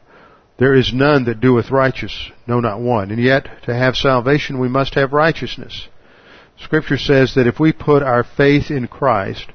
There 0.58 0.74
is 0.74 0.92
none 0.92 1.24
that 1.26 1.40
doeth 1.40 1.70
righteous, 1.70 2.32
no 2.48 2.58
not 2.58 2.80
one. 2.80 3.12
And 3.12 3.22
yet, 3.22 3.46
to 3.62 3.74
have 3.74 3.94
salvation, 3.94 4.58
we 4.58 4.68
must 4.68 4.94
have 4.94 5.12
righteousness. 5.12 5.86
Scripture 6.56 6.98
says 6.98 7.34
that 7.36 7.46
if 7.46 7.60
we 7.60 7.72
put 7.72 8.02
our 8.02 8.24
faith 8.24 8.72
in 8.72 8.88
Christ, 8.88 9.52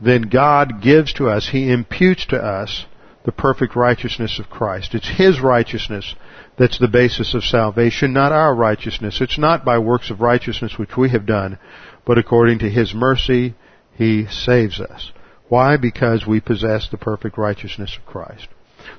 then 0.00 0.22
God 0.22 0.82
gives 0.82 1.12
to 1.14 1.28
us, 1.28 1.50
He 1.50 1.70
imputes 1.70 2.26
to 2.26 2.36
us 2.36 2.86
the 3.24 3.30
perfect 3.30 3.76
righteousness 3.76 4.40
of 4.40 4.50
Christ. 4.50 4.92
It's 4.96 5.16
His 5.16 5.40
righteousness 5.40 6.16
that's 6.58 6.80
the 6.80 6.88
basis 6.88 7.32
of 7.34 7.44
salvation, 7.44 8.12
not 8.12 8.32
our 8.32 8.52
righteousness. 8.52 9.20
It's 9.20 9.38
not 9.38 9.64
by 9.64 9.78
works 9.78 10.10
of 10.10 10.20
righteousness 10.20 10.76
which 10.76 10.96
we 10.96 11.10
have 11.10 11.26
done, 11.26 11.60
but 12.04 12.18
according 12.18 12.58
to 12.58 12.68
His 12.68 12.92
mercy, 12.92 13.54
He 13.94 14.26
saves 14.26 14.80
us. 14.80 15.12
Why? 15.50 15.76
Because 15.76 16.28
we 16.28 16.40
possess 16.40 16.88
the 16.88 16.96
perfect 16.96 17.36
righteousness 17.36 17.98
of 17.98 18.06
Christ. 18.06 18.46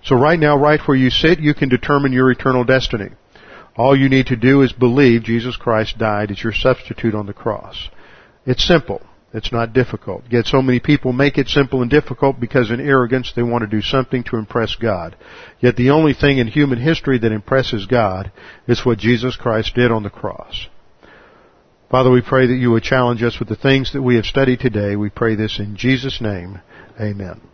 So 0.04 0.18
right 0.18 0.38
now, 0.38 0.58
right 0.58 0.82
where 0.86 0.98
you 0.98 1.10
sit, 1.10 1.40
you 1.40 1.54
can 1.54 1.70
determine 1.70 2.12
your 2.12 2.30
eternal 2.30 2.66
destiny. 2.66 3.12
All 3.78 3.98
you 3.98 4.10
need 4.10 4.28
to 4.28 4.36
do 4.36 4.62
is 4.62 4.74
believe 4.74 5.24
Jesus 5.24 5.56
Christ 5.56 5.98
died 5.98 6.30
as 6.30 6.44
your 6.44 6.52
substitute 6.52 7.16
on 7.16 7.26
the 7.26 7.34
cross. 7.34 7.90
It's 8.46 8.68
simple. 8.68 9.02
It's 9.34 9.54
not 9.54 9.72
difficult. 9.72 10.24
Yet 10.30 10.46
so 10.46 10.62
many 10.62 10.82
people 10.82 11.14
make 11.14 11.38
it 11.38 11.48
simple 11.48 11.82
and 11.82 11.90
difficult 11.90 12.38
because 12.38 12.70
in 12.70 12.82
arrogance 12.82 13.32
they 13.34 13.44
want 13.44 13.62
to 13.62 13.68
do 13.68 13.82
something 13.82 14.22
to 14.26 14.36
impress 14.36 14.76
God. 14.76 15.16
Yet 15.62 15.78
the 15.78 15.92
only 15.92 16.14
thing 16.14 16.38
in 16.38 16.48
human 16.48 16.82
history 16.82 17.18
that 17.20 17.32
impresses 17.32 17.86
God 17.86 18.30
is 18.68 18.86
what 18.86 18.98
Jesus 18.98 19.38
Christ 19.38 19.74
did 19.74 19.90
on 19.90 20.04
the 20.04 20.10
cross. 20.10 20.68
Father, 21.92 22.10
we 22.10 22.22
pray 22.22 22.48
that 22.48 22.56
you 22.56 22.72
would 22.72 22.84
challenge 22.84 23.22
us 23.22 23.38
with 23.38 23.50
the 23.50 23.56
things 23.58 23.92
that 23.92 24.02
we 24.02 24.16
have 24.16 24.26
studied 24.26 24.62
today. 24.62 24.96
We 24.96 25.10
pray 25.10 25.36
this 25.36 25.60
in 25.60 25.76
Jesus' 25.76 26.22
name. 26.22 26.62
Amen. 26.98 27.51